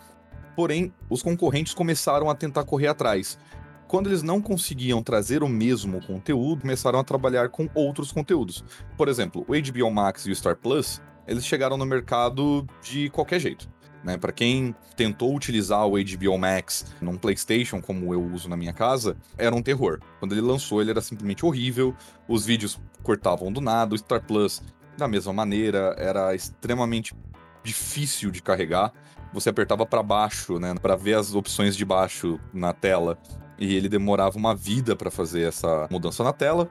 Porém, 0.56 0.94
os 1.10 1.22
concorrentes 1.22 1.74
começaram 1.74 2.30
a 2.30 2.36
tentar 2.36 2.64
correr 2.64 2.88
atrás 2.88 3.38
quando 3.86 4.08
eles 4.08 4.24
não 4.24 4.42
conseguiam 4.42 5.04
trazer 5.04 5.44
o 5.44 5.50
mesmo 5.50 6.02
conteúdo, 6.02 6.62
começaram 6.62 6.98
a 6.98 7.04
trabalhar 7.04 7.50
com 7.50 7.70
outros 7.76 8.12
conteúdos. 8.12 8.64
Por 8.98 9.08
exemplo, 9.08 9.46
o 9.48 9.52
HBO 9.52 9.92
Max 9.92 10.26
e 10.26 10.32
o 10.32 10.36
Star 10.36 10.56
Plus, 10.56 11.00
eles 11.28 11.46
chegaram 11.46 11.78
no 11.78 11.86
mercado 11.86 12.66
de 12.82 13.10
qualquer 13.12 13.40
jeito. 13.40 13.70
Né? 14.04 14.18
Para 14.18 14.32
quem 14.32 14.76
tentou 14.96 15.36
utilizar 15.36 15.88
o 15.88 15.94
HBO 15.94 16.38
Max 16.38 16.86
num 17.02 17.18
PlayStation, 17.18 17.82
como 17.82 18.14
eu 18.14 18.22
uso 18.22 18.50
na 18.50 18.58
minha 18.58 18.74
casa, 18.74 19.16
era 19.38 19.56
um 19.56 19.62
terror. 19.62 20.00
Quando 20.20 20.34
ele 20.34 20.42
lançou, 20.42 20.82
ele 20.82 20.92
era 20.92 21.02
simplesmente 21.02 21.46
horrível, 21.46 21.96
os 22.28 22.46
vídeos 22.46 22.80
cortavam 23.02 23.52
do 23.52 23.62
nada, 23.62 23.96
o 23.96 23.98
Star 23.98 24.22
Plus, 24.22 24.62
da 24.98 25.08
mesma 25.08 25.32
maneira, 25.34 25.96
era 25.98 26.36
extremamente 26.36 27.16
difícil 27.64 28.30
de 28.30 28.42
carregar. 28.42 28.92
Você 29.34 29.50
apertava 29.50 29.86
para 29.86 30.04
baixo, 30.04 30.60
né, 30.60 30.76
para 30.76 30.96
ver 30.96 31.16
as 31.16 31.34
opções 31.34 31.76
de 31.76 31.86
baixo 31.86 32.40
na 32.54 32.74
tela 32.74 33.18
e 33.58 33.76
ele 33.76 33.88
demorava 33.88 34.38
uma 34.38 34.56
vida 34.56 34.96
para 34.96 35.10
fazer 35.10 35.48
essa 35.48 35.88
mudança 35.90 36.24
na 36.24 36.34
tela. 36.34 36.70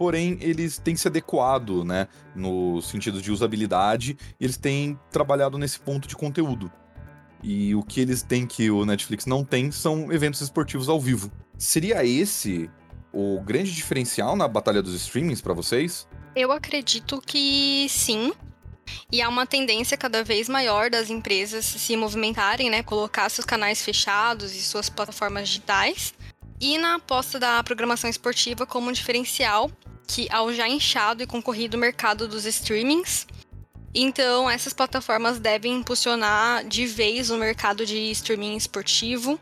Porém, 0.00 0.38
eles 0.40 0.78
têm 0.78 0.96
se 0.96 1.06
adequado, 1.06 1.84
né, 1.84 2.08
no 2.34 2.80
sentido 2.80 3.20
de 3.20 3.30
usabilidade, 3.30 4.16
eles 4.40 4.56
têm 4.56 4.98
trabalhado 5.12 5.58
nesse 5.58 5.78
ponto 5.78 6.08
de 6.08 6.16
conteúdo. 6.16 6.72
E 7.42 7.74
o 7.74 7.82
que 7.82 8.00
eles 8.00 8.22
têm 8.22 8.46
que 8.46 8.70
o 8.70 8.86
Netflix 8.86 9.26
não 9.26 9.44
tem 9.44 9.70
são 9.70 10.10
eventos 10.10 10.40
esportivos 10.40 10.88
ao 10.88 10.98
vivo. 10.98 11.30
Seria 11.58 12.02
esse 12.02 12.70
o 13.12 13.42
grande 13.42 13.74
diferencial 13.74 14.34
na 14.36 14.48
batalha 14.48 14.80
dos 14.80 14.94
streamings 14.94 15.42
para 15.42 15.52
vocês? 15.52 16.08
Eu 16.34 16.50
acredito 16.50 17.20
que 17.20 17.86
sim. 17.90 18.32
E 19.12 19.20
há 19.20 19.28
uma 19.28 19.44
tendência 19.44 19.98
cada 19.98 20.24
vez 20.24 20.48
maior 20.48 20.88
das 20.88 21.10
empresas 21.10 21.66
se 21.66 21.94
movimentarem, 21.94 22.70
né, 22.70 22.82
colocar 22.82 23.28
seus 23.28 23.44
canais 23.44 23.82
fechados 23.82 24.56
e 24.56 24.62
suas 24.62 24.88
plataformas 24.88 25.46
digitais. 25.46 26.14
E 26.60 26.76
na 26.76 26.96
aposta 26.96 27.38
da 27.38 27.62
programação 27.64 28.10
esportiva 28.10 28.66
como 28.66 28.90
um 28.90 28.92
diferencial, 28.92 29.70
que 30.06 30.28
ao 30.30 30.52
já 30.52 30.68
inchado 30.68 31.22
e 31.22 31.26
concorrido 31.26 31.78
mercado 31.78 32.28
dos 32.28 32.44
streamings, 32.44 33.26
então 33.94 34.48
essas 34.48 34.72
plataformas 34.72 35.38
devem 35.38 35.78
impulsionar 35.78 36.64
de 36.64 36.86
vez 36.86 37.30
o 37.30 37.38
mercado 37.38 37.86
de 37.86 38.10
streaming 38.10 38.56
esportivo 38.56 39.40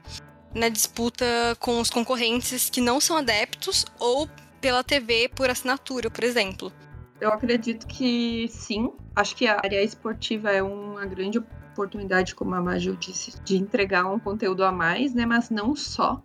na 0.55 0.69
disputa 0.69 1.25
com 1.59 1.81
os 1.81 1.91
concorrentes 1.91 2.71
que 2.71 2.81
não 2.81 3.01
são 3.01 3.17
adeptos 3.17 3.85
ou 3.99 4.29
pela 4.61 4.85
TV 4.85 5.29
por 5.35 5.51
assinatura, 5.51 6.11
por 6.11 6.25
exemplo. 6.25 6.73
Eu 7.21 7.33
acredito 7.33 7.87
que 7.87 8.49
sim. 8.49 8.93
Acho 9.15 9.35
que 9.35 9.47
a 9.47 9.57
área 9.57 9.83
esportiva 9.83 10.51
é 10.51 10.63
uma 10.63 11.05
grande 11.05 11.39
oportunidade, 11.39 12.35
como 12.35 12.55
a 12.55 12.61
Maju 12.61 12.97
disse, 12.97 13.41
de 13.43 13.57
entregar 13.57 14.07
um 14.07 14.19
conteúdo 14.19 14.65
a 14.65 14.71
mais, 14.71 15.15
né? 15.15 15.27
Mas 15.27 15.51
não 15.51 15.75
só. 15.75 16.23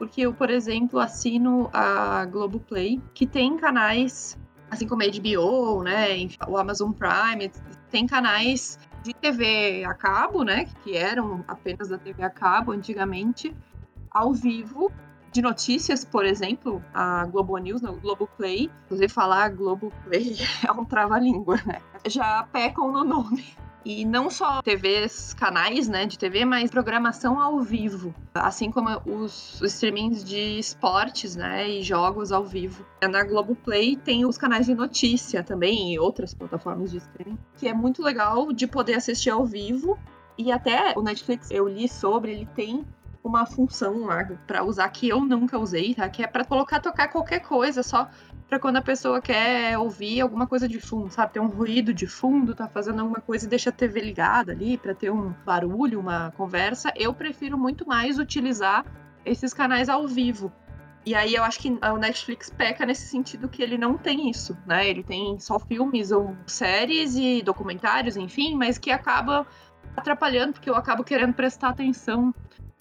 Porque 0.00 0.22
eu, 0.22 0.32
por 0.32 0.48
exemplo, 0.48 0.98
assino 0.98 1.68
a 1.74 2.24
Globoplay, 2.24 2.98
que 3.12 3.26
tem 3.26 3.58
canais, 3.58 4.34
assim 4.70 4.88
como 4.88 5.02
a 5.02 5.06
HBO, 5.06 5.82
né? 5.82 6.26
O 6.48 6.56
Amazon 6.56 6.90
Prime, 6.90 7.52
tem 7.90 8.06
canais 8.06 8.78
de 9.02 9.12
TV 9.12 9.84
a 9.84 9.92
cabo, 9.92 10.42
né? 10.42 10.64
Que 10.82 10.96
eram 10.96 11.44
apenas 11.46 11.90
da 11.90 11.98
TV 11.98 12.22
a 12.22 12.30
cabo 12.30 12.72
antigamente, 12.72 13.54
ao 14.10 14.32
vivo, 14.32 14.90
de 15.30 15.42
notícias, 15.42 16.02
por 16.02 16.24
exemplo, 16.24 16.82
a 16.94 17.26
Globo 17.26 17.58
News, 17.58 17.82
no 17.82 17.92
Globo 17.92 18.26
Play, 18.38 18.70
inclusive 18.86 19.12
falar 19.12 19.50
Globo 19.50 19.92
Play 20.04 20.34
é 20.66 20.72
um 20.72 20.86
trava-língua, 20.86 21.60
né? 21.66 21.78
Já 22.06 22.42
pecam 22.50 22.90
no 22.90 23.04
nome. 23.04 23.44
E 23.84 24.04
não 24.04 24.28
só 24.28 24.60
TVs, 24.60 25.32
canais 25.34 25.88
né, 25.88 26.04
de 26.04 26.18
TV, 26.18 26.44
mas 26.44 26.70
programação 26.70 27.40
ao 27.40 27.60
vivo. 27.60 28.14
Assim 28.34 28.70
como 28.70 28.90
os, 29.06 29.60
os 29.60 29.72
streamings 29.72 30.22
de 30.22 30.58
esportes 30.58 31.34
né, 31.34 31.68
e 31.68 31.82
jogos 31.82 32.30
ao 32.30 32.44
vivo. 32.44 32.84
Na 33.02 33.24
Globoplay 33.24 33.96
tem 33.96 34.26
os 34.26 34.36
canais 34.36 34.66
de 34.66 34.74
notícia 34.74 35.42
também 35.42 35.94
e 35.94 35.98
outras 35.98 36.34
plataformas 36.34 36.90
de 36.90 36.98
streaming, 36.98 37.38
que 37.56 37.68
é 37.68 37.72
muito 37.72 38.02
legal 38.02 38.52
de 38.52 38.66
poder 38.66 38.94
assistir 38.94 39.30
ao 39.30 39.46
vivo. 39.46 39.98
E 40.36 40.52
até 40.52 40.94
o 40.96 41.02
Netflix, 41.02 41.50
eu 41.50 41.68
li 41.68 41.88
sobre, 41.88 42.32
ele 42.32 42.46
tem 42.54 42.86
uma 43.22 43.44
função 43.46 44.06
lá 44.06 44.24
para 44.46 44.64
usar 44.64 44.88
que 44.88 45.08
eu 45.08 45.20
nunca 45.20 45.58
usei, 45.58 45.94
tá? 45.94 46.08
Que 46.08 46.22
é 46.22 46.26
para 46.26 46.44
colocar 46.44 46.80
tocar 46.80 47.08
qualquer 47.08 47.40
coisa, 47.40 47.82
só 47.82 48.08
para 48.50 48.58
quando 48.58 48.78
a 48.78 48.82
pessoa 48.82 49.22
quer 49.22 49.78
ouvir 49.78 50.20
alguma 50.20 50.44
coisa 50.44 50.66
de 50.66 50.80
fundo, 50.80 51.08
sabe? 51.08 51.34
Tem 51.34 51.40
um 51.40 51.46
ruído 51.46 51.94
de 51.94 52.08
fundo, 52.08 52.52
tá 52.52 52.66
fazendo 52.66 52.98
alguma 52.98 53.20
coisa 53.20 53.46
e 53.46 53.48
deixa 53.48 53.70
a 53.70 53.72
TV 53.72 54.00
ligada 54.00 54.50
ali 54.50 54.76
para 54.76 54.92
ter 54.92 55.08
um 55.08 55.32
barulho, 55.46 56.00
uma 56.00 56.32
conversa. 56.32 56.92
Eu 56.96 57.14
prefiro 57.14 57.56
muito 57.56 57.86
mais 57.86 58.18
utilizar 58.18 58.84
esses 59.24 59.54
canais 59.54 59.88
ao 59.88 60.08
vivo. 60.08 60.52
E 61.06 61.14
aí 61.14 61.32
eu 61.32 61.44
acho 61.44 61.60
que 61.60 61.70
o 61.70 61.96
Netflix 61.96 62.50
peca 62.50 62.84
nesse 62.84 63.06
sentido 63.06 63.48
que 63.48 63.62
ele 63.62 63.78
não 63.78 63.96
tem 63.96 64.28
isso, 64.28 64.58
né? 64.66 64.86
Ele 64.86 65.04
tem 65.04 65.38
só 65.38 65.56
filmes 65.60 66.10
ou 66.10 66.36
séries 66.44 67.14
e 67.14 67.42
documentários, 67.42 68.16
enfim, 68.16 68.56
mas 68.56 68.78
que 68.78 68.90
acaba 68.90 69.46
atrapalhando 69.96 70.54
porque 70.54 70.68
eu 70.68 70.74
acabo 70.74 71.04
querendo 71.04 71.34
prestar 71.34 71.68
atenção 71.68 72.34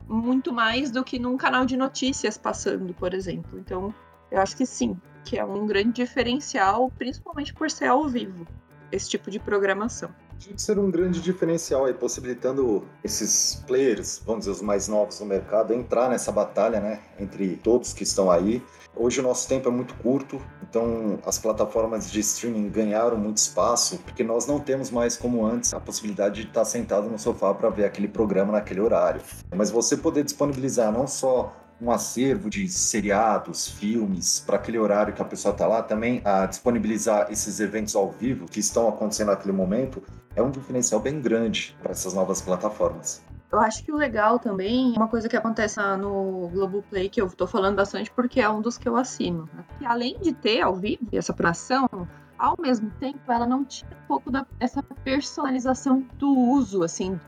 muito 0.08 0.52
mais 0.52 0.90
do 0.90 1.04
que 1.04 1.20
num 1.20 1.38
canal 1.38 1.64
de 1.64 1.78
notícias 1.78 2.40
passando, 2.40 2.92
por 2.96 3.14
exemplo. 3.14 3.60
Então, 3.60 3.94
eu 4.32 4.42
acho 4.42 4.58
que 4.58 4.66
sim, 4.66 5.00
que 5.30 5.38
é 5.38 5.46
um 5.46 5.68
grande 5.68 5.92
diferencial, 5.92 6.92
principalmente 6.98 7.54
por 7.54 7.70
ser 7.70 7.86
ao 7.86 8.10
vivo, 8.10 8.48
esse 8.92 9.08
tipo 9.08 9.30
de 9.30 9.38
programação. 9.38 10.10
De 10.40 10.60
ser 10.60 10.80
um 10.80 10.90
grande 10.90 11.22
diferencial 11.22 11.86
aí, 11.86 11.94
possibilitando 11.94 12.84
esses 13.04 13.64
players, 13.68 14.24
vamos 14.26 14.46
dizer, 14.46 14.54
os 14.54 14.62
mais 14.64 14.88
novos 14.88 15.20
no 15.20 15.28
mercado, 15.28 15.72
entrar 15.72 16.10
nessa 16.10 16.32
batalha, 16.32 16.80
né, 16.80 17.02
entre 17.20 17.58
todos 17.58 17.94
que 17.94 18.02
estão 18.02 18.32
aí. 18.32 18.64
Hoje 18.96 19.20
o 19.20 19.24
nosso 19.24 19.48
tempo 19.48 19.70
é 19.70 19.72
muito 19.72 19.94
curto, 19.98 20.42
então 20.68 21.20
as 21.24 21.38
plataformas 21.38 22.10
de 22.10 22.22
streaming 22.22 22.68
ganharam 22.70 23.16
muito 23.16 23.38
espaço, 23.38 24.00
porque 24.00 24.24
nós 24.24 24.48
não 24.48 24.60
temos 24.60 24.90
mais 24.90 25.16
como 25.16 25.46
antes 25.46 25.76
a 25.76 25.80
possibilidade 25.80 26.42
de 26.42 26.48
estar 26.48 26.66
sentado 26.66 27.08
no 27.08 27.20
sofá 27.20 27.54
para 27.54 27.70
ver 27.70 27.86
aquele 27.86 28.08
programa 28.08 28.54
naquele 28.54 28.82
horário. 28.82 29.22
Mas 29.56 29.70
você 29.70 29.96
poder 29.96 30.24
disponibilizar 30.24 30.92
não 30.92 31.06
só 31.06 31.56
um 31.82 31.92
acervo 31.92 32.50
de 32.50 32.68
seriados, 32.68 33.68
filmes, 33.68 34.40
para 34.40 34.58
aquele 34.58 34.78
horário 34.78 35.14
que 35.14 35.22
a 35.22 35.26
pessoa 35.26 35.54
está 35.54 35.66
lá, 35.66 35.82
também 35.82 36.22
a 36.26 36.46
disponibilizar 36.46 37.32
esses 37.32 37.60
eventos 37.60 37.96
ao 37.96 38.12
vivo 38.12 38.46
que 38.46 38.60
estão 38.60 38.88
acontecendo 38.88 39.28
naquele 39.28 39.54
momento, 39.54 40.04
é 40.36 40.42
um 40.42 40.52
diferencial 40.52 41.00
bem 41.00 41.22
grande 41.22 41.76
para 41.82 41.92
essas 41.92 42.14
novas 42.14 42.42
plataformas. 42.42 43.24
Eu 43.52 43.60
acho 43.60 43.84
que 43.84 43.92
o 43.92 43.96
legal 43.96 44.38
também, 44.38 44.94
uma 44.96 45.08
coisa 45.08 45.28
que 45.28 45.36
acontece 45.36 45.80
no 45.98 46.50
Globoplay, 46.54 47.10
que 47.10 47.20
eu 47.20 47.28
tô 47.32 47.48
falando 47.48 47.78
bastante 47.78 48.12
porque 48.12 48.40
é 48.40 48.48
um 48.48 48.62
dos 48.62 48.78
que 48.78 48.88
eu 48.88 48.96
assino, 48.96 49.50
né? 49.54 49.66
que 49.80 49.86
além 49.86 50.20
de 50.20 50.34
ter 50.34 50.62
ao 50.62 50.76
vivo 50.76 51.08
essa 51.12 51.34
pração, 51.34 51.90
ao 52.38 52.56
mesmo 52.60 52.92
tempo 53.00 53.20
ela 53.32 53.48
não 53.48 53.66
tira 53.66 53.90
um 54.04 54.08
pouco 54.08 54.32
dessa 54.32 54.84
personalização 55.04 56.06
do 56.20 56.32
uso, 56.32 56.84
assim, 56.84 57.20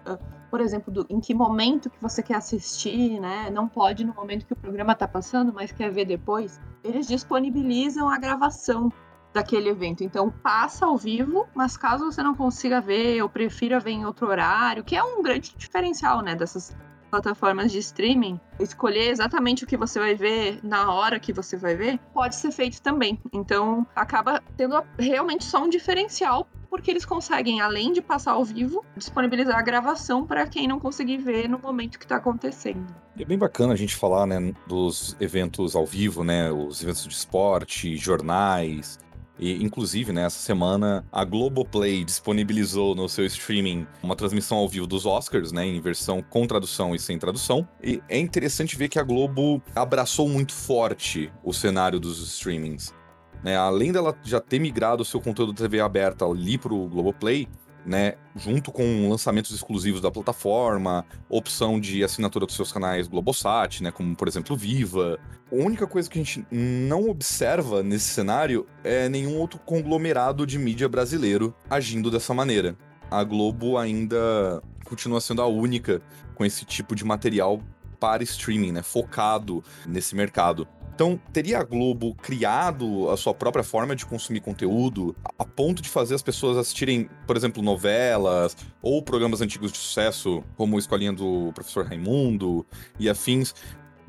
por 0.51 0.60
exemplo, 0.60 0.93
do, 0.93 1.05
em 1.10 1.22
que 1.22 1.34
momento 1.34 1.89
que 1.89 2.00
você 2.01 2.22
quer 2.22 2.36
assistir, 2.36 3.22
né? 3.22 3.50
Não 3.50 3.70
pode 3.70 4.03
no 4.03 4.13
momento 4.13 4.46
que 4.46 4.51
o 4.51 4.58
programa 4.58 4.93
tá 4.93 5.08
passando, 5.08 5.53
mas 5.53 5.72
quer 5.72 5.89
ver 5.89 6.03
depois. 6.03 6.60
Eles 6.84 7.08
disponibilizam 7.08 8.10
a 8.10 8.17
gravação 8.17 8.91
daquele 9.34 9.70
evento. 9.70 10.03
Então 10.03 10.29
passa 10.29 10.86
ao 10.86 10.98
vivo, 10.98 11.48
mas 11.55 11.77
caso 11.77 12.12
você 12.12 12.22
não 12.22 12.36
consiga 12.36 12.81
ver 12.81 13.22
ou 13.24 13.29
prefira 13.29 13.79
ver 13.79 13.91
em 13.91 14.05
outro 14.05 14.27
horário, 14.27 14.84
que 14.84 14.93
é 14.93 15.01
um 15.01 15.24
grande 15.24 15.55
diferencial, 15.58 16.22
né, 16.22 16.36
dessas 16.36 16.75
plataformas 17.10 17.72
de 17.72 17.79
streaming, 17.79 18.39
escolher 18.60 19.10
exatamente 19.10 19.63
o 19.63 19.67
que 19.67 19.75
você 19.75 20.00
vai 20.00 20.15
ver 20.15 20.60
na 20.63 20.93
hora 20.93 21.20
que 21.20 21.34
você 21.34 21.58
vai 21.58 21.75
ver, 21.75 22.00
pode 22.13 22.36
ser 22.36 22.51
feito 22.51 22.81
também. 22.81 23.20
Então 23.34 23.86
acaba 23.96 24.41
tendo 24.55 24.81
realmente 24.98 25.43
só 25.43 25.63
um 25.63 25.70
diferencial 25.70 26.48
porque 26.72 26.90
eles 26.90 27.06
conseguem, 27.06 27.60
além 27.60 27.92
de 27.92 28.01
passar 28.01 28.32
ao 28.32 28.46
vivo, 28.46 28.84
disponibilizar 28.96 29.58
a 29.60 29.62
gravação 29.62 30.25
para 30.25 30.48
quem 30.48 30.68
não 30.70 30.80
conseguir 30.80 31.18
ver 31.18 31.50
no 31.50 31.60
momento 31.60 32.00
que 32.00 32.06
está 32.06 32.16
acontecendo. 32.16 32.88
É 33.20 33.25
bem 33.25 33.38
bacana 33.38 33.74
a 33.74 33.75
gente 33.75 33.94
falar, 33.96 34.25
né, 34.25 34.54
dos 34.66 35.16
eventos 35.20 35.75
ao 35.75 35.86
vivo, 35.86 36.24
né, 36.24 36.50
os 36.50 36.82
eventos 36.82 37.06
de 37.06 37.13
esporte, 37.13 37.98
jornais, 37.98 38.98
E, 39.42 39.63
inclusive, 39.63 40.13
né, 40.13 40.25
essa 40.25 40.38
semana, 40.38 41.04
a 41.12 41.25
Globoplay 41.25 42.04
disponibilizou 42.04 42.94
no 42.94 43.10
seu 43.10 43.25
streaming 43.25 43.88
uma 44.04 44.16
transmissão 44.16 44.60
ao 44.60 44.70
vivo 44.70 44.86
dos 44.86 45.04
Oscars, 45.04 45.51
né, 45.51 45.66
em 45.66 45.82
versão 45.82 46.22
com 46.22 46.46
tradução 46.46 46.94
e 46.94 47.00
sem 47.00 47.18
tradução. 47.18 47.68
E 47.84 48.00
é 48.08 48.20
interessante 48.20 48.78
ver 48.78 48.88
que 48.88 49.00
a 49.00 49.04
Globo 49.04 49.60
abraçou 49.75 50.30
muito 50.30 50.54
forte 50.54 51.32
o 51.44 51.51
cenário 51.51 52.00
dos 52.00 52.22
streamings. 52.36 52.94
Né, 53.43 53.57
além 53.57 53.91
dela 53.91 54.15
já 54.24 54.39
ter 54.39 54.60
migrado 54.60 55.01
o 55.01 55.05
seu 55.05 55.19
conteúdo 55.19 55.53
da 55.53 55.63
TV 55.63 55.79
aberta 55.79 56.25
ali 56.25 56.57
pro 56.57 56.88
Globoplay, 56.88 57.48
né, 57.86 58.13
junto 58.36 58.71
com 58.71 59.10
lançamentos 59.10 59.51
exclusivos 59.51 60.01
da 60.01 60.12
plataforma, 60.12 61.05
opção 61.27 61.79
de 61.79 62.03
assinatura 62.03 62.45
dos 62.45 62.55
seus 62.55 62.71
canais 62.71 63.07
Globosat, 63.07 63.81
né, 63.81 63.91
como 63.91 64.15
por 64.15 64.27
exemplo 64.27 64.55
Viva. 64.55 65.19
A 65.51 65.55
única 65.55 65.88
coisa 65.88 66.10
que 66.10 66.19
a 66.19 66.24
gente 66.24 66.45
não 66.51 67.10
observa 67.10 67.81
nesse 67.81 68.10
cenário 68.10 68.65
é 68.83 69.10
nenhum 69.10 69.38
outro 69.38 69.60
conglomerado 69.60 70.45
de 70.45 70.57
mídia 70.57 70.88
brasileiro 70.88 71.53
agindo 71.69 72.12
dessa 72.12 72.33
maneira. 72.33 72.77
A 73.10 73.24
Globo 73.24 73.77
ainda 73.77 74.62
continua 74.86 75.19
sendo 75.19 75.41
a 75.41 75.48
única 75.48 76.01
com 76.36 76.45
esse 76.45 76.63
tipo 76.63 76.95
de 76.95 77.03
material 77.03 77.62
para 78.01 78.24
streaming, 78.24 78.72
né, 78.72 78.81
focado 78.81 79.63
nesse 79.86 80.15
mercado. 80.15 80.67
Então, 80.96 81.20
teria 81.31 81.60
a 81.60 81.63
Globo 81.63 82.15
criado 82.15 83.10
a 83.12 83.15
sua 83.15 83.34
própria 83.34 83.63
forma 83.63 83.96
de 83.96 84.05
consumir 84.05 84.41
conteúdo 84.41 85.15
a 85.38 85.46
ponto 85.46 85.81
de 85.81 85.88
fazer 85.88 86.15
as 86.15 86.22
pessoas 86.22 86.58
assistirem, 86.58 87.10
por 87.25 87.38
exemplo, 87.38 87.62
novelas 87.62 88.58
ou 88.81 89.01
programas 89.01 89.39
antigos 89.39 89.72
de 89.72 89.77
sucesso, 89.77 90.43
como 90.58 90.79
Escolinha 90.79 91.13
do 91.13 91.51
Professor 91.53 91.86
Raimundo 91.86 92.65
e 93.00 93.08
afins, 93.08 93.53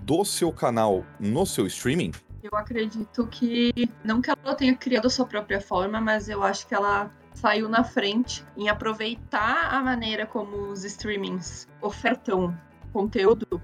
do 0.01 0.25
seu 0.25 0.51
canal 0.51 1.05
no 1.21 1.47
seu 1.47 1.67
streaming? 1.67 2.13
Eu 2.43 2.51
acredito 2.55 3.27
que, 3.29 3.73
não 4.03 4.21
que 4.21 4.31
ela 4.31 4.55
tenha 4.55 4.75
criado 4.75 5.07
a 5.07 5.11
sua 5.11 5.27
própria 5.27 5.61
forma, 5.61 6.01
mas 6.01 6.29
eu 6.29 6.43
acho 6.43 6.67
que 6.67 6.75
ela 6.75 7.11
saiu 7.35 7.69
na 7.69 7.85
frente 7.85 8.45
em 8.57 8.69
aproveitar 8.69 9.73
a 9.73 9.81
maneira 9.83 10.27
como 10.27 10.71
os 10.71 10.83
streamings 10.85 11.69
ofertam 11.81 12.59
conteúdo 12.93 13.61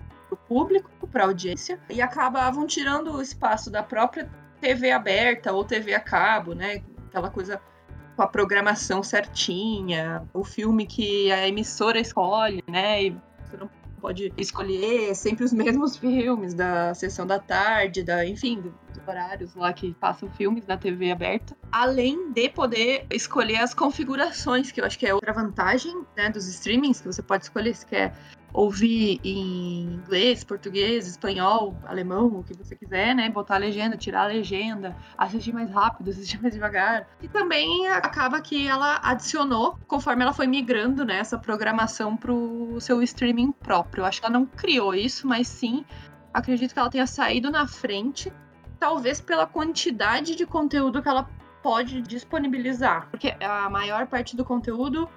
público, 0.49 0.91
para 1.07 1.25
audiência, 1.25 1.79
e 1.91 2.01
acabavam 2.01 2.67
tirando 2.67 3.13
o 3.13 3.23
espaço 3.23 3.71
da 3.71 3.83
própria 3.83 4.29
TV 4.61 4.91
aberta 4.91 5.53
ou 5.53 5.65
TV 5.65 5.95
a 5.95 6.01
cabo, 6.01 6.55
né? 6.55 6.83
Aquela 7.09 7.31
coisa 7.31 7.61
com 8.17 8.23
a 8.23 8.27
programação 8.27 9.03
certinha, 9.03 10.27
o 10.35 10.43
filme 10.43 10.87
que 10.87 11.31
a 11.31 11.47
emissora 11.47 12.01
escolhe, 12.01 12.65
né? 12.67 13.05
E 13.05 13.17
você 13.45 13.57
não 13.57 13.71
pode 14.01 14.33
escolher 14.37 15.15
sempre 15.15 15.45
os 15.45 15.53
mesmos 15.55 15.97
filmes 15.97 16.55
da 16.55 16.95
sessão 16.95 17.27
da 17.27 17.39
tarde, 17.39 18.03
da, 18.03 18.25
enfim, 18.27 18.61
dos 18.61 18.73
horários 19.07 19.55
lá 19.55 19.73
que 19.73 19.95
passam 19.95 20.29
filmes 20.31 20.67
na 20.67 20.77
TV 20.77 21.11
aberta. 21.11 21.57
Além 21.71 22.33
de 22.33 22.49
poder 22.49 23.07
escolher 23.11 23.59
as 23.59 23.75
configurações, 23.75 24.73
que 24.73 24.81
eu 24.81 24.85
acho 24.85 24.99
que 24.99 25.07
é 25.07 25.15
outra 25.15 25.33
vantagem 25.33 26.05
né, 26.17 26.29
dos 26.29 26.49
streamings, 26.49 27.01
que 27.01 27.07
você 27.07 27.23
pode 27.23 27.45
escolher 27.45 27.75
se 27.75 27.87
quer 27.87 28.13
ouvir 28.53 29.21
em 29.23 29.95
inglês, 29.95 30.43
português, 30.43 31.07
espanhol, 31.07 31.77
alemão, 31.85 32.27
o 32.27 32.45
que 32.45 32.55
você 32.55 32.75
quiser, 32.75 33.15
né? 33.15 33.29
Botar 33.29 33.57
a 33.57 33.59
legenda, 33.59 33.97
tirar 33.97 34.23
a 34.23 34.27
legenda, 34.27 34.97
assistir 35.17 35.53
mais 35.53 35.71
rápido, 35.71 36.09
assistir 36.11 36.41
mais 36.41 36.55
devagar. 36.55 37.07
E 37.23 37.29
também 37.29 37.89
acaba 37.89 38.41
que 38.41 38.67
ela 38.67 38.99
adicionou, 39.03 39.79
conforme 39.87 40.23
ela 40.23 40.33
foi 40.33 40.47
migrando, 40.47 41.05
né, 41.05 41.19
essa 41.19 41.39
programação 41.39 42.17
pro 42.17 42.81
seu 42.81 43.03
streaming 43.03 43.53
próprio. 43.53 44.05
Acho 44.05 44.21
que 44.21 44.27
ela 44.27 44.39
não 44.39 44.47
criou 44.47 44.95
isso, 44.95 45.27
mas 45.27 45.49
sim 45.49 45.85
acredito 46.33 46.73
que 46.73 46.79
ela 46.79 46.91
tenha 46.91 47.07
saído 47.07 47.51
na 47.51 47.67
frente, 47.67 48.33
talvez 48.79 49.21
pela 49.21 49.47
quantidade 49.47 50.35
de 50.35 50.47
conteúdo 50.47 51.03
que 51.03 51.09
ela 51.09 51.29
pode 51.63 52.01
disponibilizar. 52.03 53.09
Porque 53.11 53.35
a 53.41 53.69
maior 53.69 54.07
parte 54.07 54.37
do 54.37 54.45
conteúdo 54.45 55.09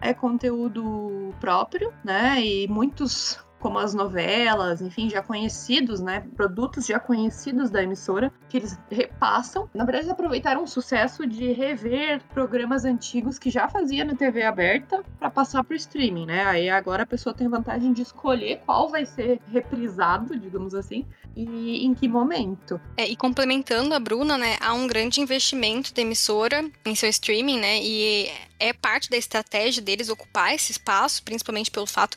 é 0.00 0.14
conteúdo 0.14 1.34
próprio, 1.40 1.92
né? 2.04 2.40
E 2.44 2.68
muitos 2.68 3.38
como 3.60 3.78
as 3.78 3.92
novelas, 3.92 4.80
enfim, 4.80 5.08
já 5.08 5.22
conhecidos, 5.22 6.00
né? 6.00 6.24
Produtos 6.34 6.86
já 6.86 6.98
conhecidos 6.98 7.70
da 7.70 7.82
emissora, 7.82 8.32
que 8.48 8.56
eles 8.56 8.80
repassam. 8.90 9.68
Na 9.74 9.84
verdade, 9.84 10.10
aproveitaram 10.10 10.64
o 10.64 10.66
sucesso 10.66 11.26
de 11.26 11.52
rever 11.52 12.22
programas 12.32 12.84
antigos 12.84 13.38
que 13.38 13.50
já 13.50 13.68
fazia 13.68 14.04
na 14.04 14.14
TV 14.14 14.42
aberta 14.42 15.04
para 15.20 15.30
passar 15.30 15.62
para 15.62 15.74
o 15.74 15.76
streaming, 15.76 16.24
né? 16.24 16.46
Aí 16.46 16.70
agora 16.70 17.02
a 17.02 17.06
pessoa 17.06 17.34
tem 17.34 17.46
vantagem 17.46 17.92
de 17.92 18.00
escolher 18.00 18.62
qual 18.64 18.88
vai 18.88 19.04
ser 19.04 19.38
reprisado, 19.52 20.34
digamos 20.40 20.74
assim, 20.74 21.06
e 21.36 21.84
em 21.84 21.92
que 21.92 22.08
momento. 22.08 22.80
É, 22.96 23.06
e 23.06 23.14
complementando 23.14 23.94
a 23.94 24.00
Bruna, 24.00 24.38
né, 24.38 24.56
há 24.60 24.72
um 24.72 24.86
grande 24.86 25.20
investimento 25.20 25.92
da 25.92 26.00
emissora 26.00 26.68
em 26.86 26.94
seu 26.94 27.10
streaming, 27.10 27.58
né? 27.58 27.80
E 27.82 28.30
é 28.58 28.72
parte 28.72 29.10
da 29.10 29.16
estratégia 29.16 29.82
deles 29.82 30.08
ocupar 30.08 30.54
esse 30.54 30.72
espaço, 30.72 31.22
principalmente 31.22 31.70
pelo 31.70 31.86
fato 31.86 32.16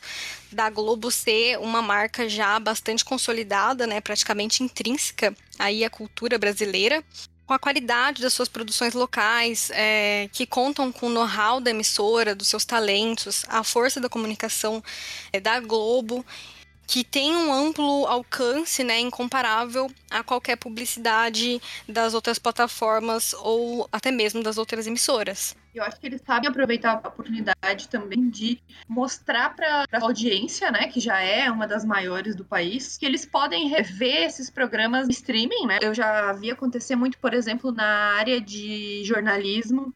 da 0.50 0.70
Globo 0.70 1.10
ser 1.10 1.58
uma 1.58 1.82
marca 1.82 2.26
já 2.26 2.58
bastante 2.58 3.04
consolidada, 3.04 3.86
né, 3.86 4.00
praticamente 4.00 4.62
intrínseca 4.62 5.34
aí 5.58 5.84
à 5.84 5.90
cultura 5.90 6.38
brasileira, 6.38 7.04
com 7.46 7.52
a 7.52 7.58
qualidade 7.58 8.22
das 8.22 8.32
suas 8.32 8.48
produções 8.48 8.94
locais, 8.94 9.70
é, 9.74 10.28
que 10.32 10.46
contam 10.46 10.90
com 10.90 11.06
o 11.06 11.10
know-how 11.10 11.60
da 11.60 11.70
emissora, 11.70 12.34
dos 12.34 12.48
seus 12.48 12.64
talentos, 12.64 13.44
a 13.48 13.62
força 13.62 14.00
da 14.00 14.08
comunicação 14.08 14.82
é, 15.32 15.40
da 15.40 15.60
Globo, 15.60 16.24
que 16.86 17.02
tem 17.02 17.34
um 17.34 17.52
amplo 17.52 18.06
alcance, 18.06 18.84
né, 18.84 19.00
incomparável 19.00 19.90
a 20.10 20.22
qualquer 20.22 20.56
publicidade 20.56 21.60
das 21.88 22.14
outras 22.14 22.38
plataformas 22.38 23.34
ou 23.38 23.88
até 23.90 24.10
mesmo 24.10 24.42
das 24.42 24.58
outras 24.58 24.86
emissoras. 24.86 25.56
Eu 25.74 25.82
acho 25.82 25.98
que 25.98 26.06
eles 26.06 26.22
sabem 26.24 26.48
aproveitar 26.48 26.92
a 26.92 27.08
oportunidade 27.08 27.88
também 27.88 28.30
de 28.30 28.60
mostrar 28.88 29.56
para 29.56 29.84
a 29.92 30.02
audiência, 30.02 30.70
né, 30.70 30.86
que 30.86 31.00
já 31.00 31.20
é 31.20 31.50
uma 31.50 31.66
das 31.66 31.84
maiores 31.84 32.36
do 32.36 32.44
país, 32.44 32.96
que 32.96 33.04
eles 33.04 33.26
podem 33.26 33.68
rever 33.68 34.24
esses 34.24 34.48
programas 34.48 35.08
streaming, 35.08 35.66
né? 35.66 35.78
Eu 35.82 35.92
já 35.92 36.32
vi 36.32 36.50
acontecer 36.50 36.94
muito, 36.94 37.18
por 37.18 37.34
exemplo, 37.34 37.72
na 37.72 38.14
área 38.14 38.40
de 38.40 39.02
jornalismo. 39.04 39.92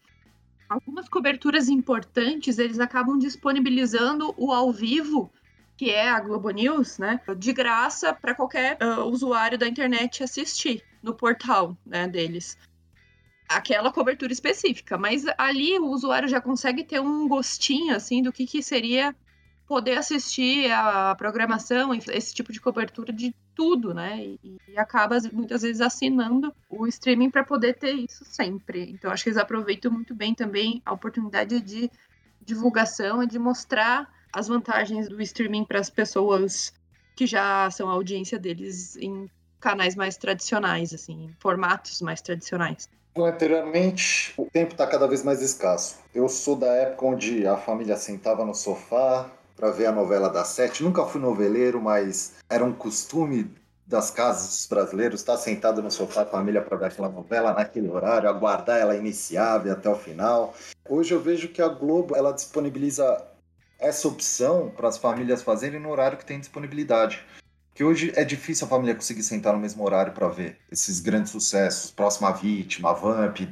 Algumas 0.69 1.09
coberturas 1.09 1.69
importantes, 1.69 2.59
eles 2.59 2.81
acabam 2.81 3.17
disponibilizando 3.17 4.35
o 4.37 4.53
ao 4.53 4.73
vivo 4.73 5.31
que 5.77 5.91
é 5.91 6.11
a 6.11 6.19
Globo 6.19 6.51
News, 6.51 6.99
né, 6.99 7.21
de 7.37 7.53
graça 7.53 8.13
para 8.13 8.35
qualquer 8.35 8.77
uh, 8.83 9.05
usuário 9.05 9.57
da 9.57 9.69
internet 9.69 10.25
assistir 10.25 10.83
no 11.01 11.15
portal 11.15 11.79
né, 11.87 12.09
deles 12.09 12.59
aquela 13.49 13.91
cobertura 13.91 14.33
específica, 14.33 14.99
mas 14.99 15.25
ali 15.39 15.79
o 15.79 15.87
usuário 15.87 16.29
já 16.29 16.41
consegue 16.41 16.85
ter 16.85 17.01
um 17.01 17.27
gostinho 17.27 17.95
assim 17.95 18.23
do 18.23 18.33
que, 18.33 18.47
que 18.47 18.63
seria 18.63 19.15
poder 19.67 19.99
assistir 19.99 20.71
a 20.73 21.15
programação, 21.15 21.93
esse 21.95 22.35
tipo 22.35 22.53
de 22.53 22.61
cobertura 22.61 23.13
de 23.13 23.35
tudo, 23.55 23.93
né? 23.93 24.25
E, 24.43 24.57
e 24.69 24.79
acaba 24.79 25.19
muitas 25.33 25.63
vezes 25.63 25.81
assinando 25.81 26.55
o 26.71 26.87
streaming 26.87 27.31
para 27.31 27.45
poder 27.45 27.75
ter 27.75 27.93
isso 27.93 28.25
sempre. 28.25 28.91
Então 28.91 29.11
acho 29.11 29.25
que 29.25 29.29
eles 29.29 29.39
aproveitam 29.39 29.91
muito 29.91 30.15
bem 30.15 30.35
também 30.35 30.83
a 30.87 30.93
oportunidade 30.93 31.61
de 31.61 31.91
divulgação 32.41 33.23
e 33.23 33.27
de 33.27 33.39
mostrar 33.39 34.11
as 34.33 34.49
vantagens 34.49 35.09
do 35.09 35.21
streaming 35.21 35.65
para 35.65 35.81
as 35.81 35.91
pessoas 35.91 36.73
que 37.15 37.27
já 37.27 37.71
são 37.71 37.91
a 37.91 37.93
audiência 37.93 38.39
deles 38.39 38.97
em 38.97 39.29
canais 39.61 39.97
mais 39.97 40.17
tradicionais, 40.17 40.95
assim, 40.95 41.25
em 41.25 41.35
formatos 41.41 42.01
mais 42.01 42.23
tradicionais. 42.23 42.89
Anteriormente, 43.17 44.33
o 44.37 44.47
tempo 44.47 44.73
está 44.73 44.87
cada 44.87 45.07
vez 45.07 45.25
mais 45.25 45.43
escasso. 45.43 45.97
Eu 46.15 46.29
sou 46.29 46.57
da 46.57 46.69
época 46.69 47.07
onde 47.07 47.47
a 47.47 47.57
família 47.57 47.97
sentava 47.97 48.45
no 48.45 48.55
sofá 48.55 49.31
para 49.57 49.71
ver 49.71 49.87
a 49.87 49.93
novela 49.93 50.29
das 50.29 50.49
sete. 50.49 50.85
Nunca 50.85 51.05
fui 51.05 51.21
noveleiro, 51.21 51.81
mas 51.81 52.35
era 52.49 52.65
um 52.65 52.73
costume 52.73 53.51
das 53.89 54.11
casas 54.11 54.49
dos 54.49 54.67
brasileiros 54.67 55.21
estar 55.21 55.37
sentado 55.39 55.83
no 55.83 55.91
sofá 55.91 56.25
com 56.25 56.37
a 56.37 56.39
família 56.39 56.61
para 56.61 56.77
ver 56.77 56.87
aquela 56.87 57.09
novela 57.09 57.55
naquele 57.55 57.89
horário, 57.89 58.29
aguardar 58.29 58.79
ela 58.79 58.95
iniciar 58.95 59.67
e 59.67 59.71
até 59.71 59.89
o 59.89 59.97
final. 59.97 60.55
Hoje 60.89 61.15
eu 61.15 61.21
vejo 61.21 61.49
que 61.49 61.63
a 61.63 61.69
Globo 61.69 62.15
ela 62.15 62.33
disponibiliza 62.33 63.25
essa 63.79 64.07
opção 64.07 64.71
para 64.77 64.89
as 64.89 64.99
famílias 64.99 65.43
fazerem 65.43 65.81
no 65.81 65.91
horário 65.91 66.19
que 66.19 66.25
tem 66.25 66.39
disponibilidade 66.39 67.25
que 67.79 67.85
hoje 67.85 68.13
é 68.17 68.25
difícil 68.25 68.67
a 68.67 68.69
família 68.69 68.93
conseguir 68.93 69.23
sentar 69.23 69.53
no 69.53 69.61
mesmo 69.61 69.85
horário 69.85 70.13
para 70.13 70.27
ver 70.27 70.59
esses 70.69 70.99
grandes 70.99 71.31
sucessos, 71.31 71.93
Próxima 71.93 72.33
Vítima, 72.33 72.93
Vamp, 72.93 73.43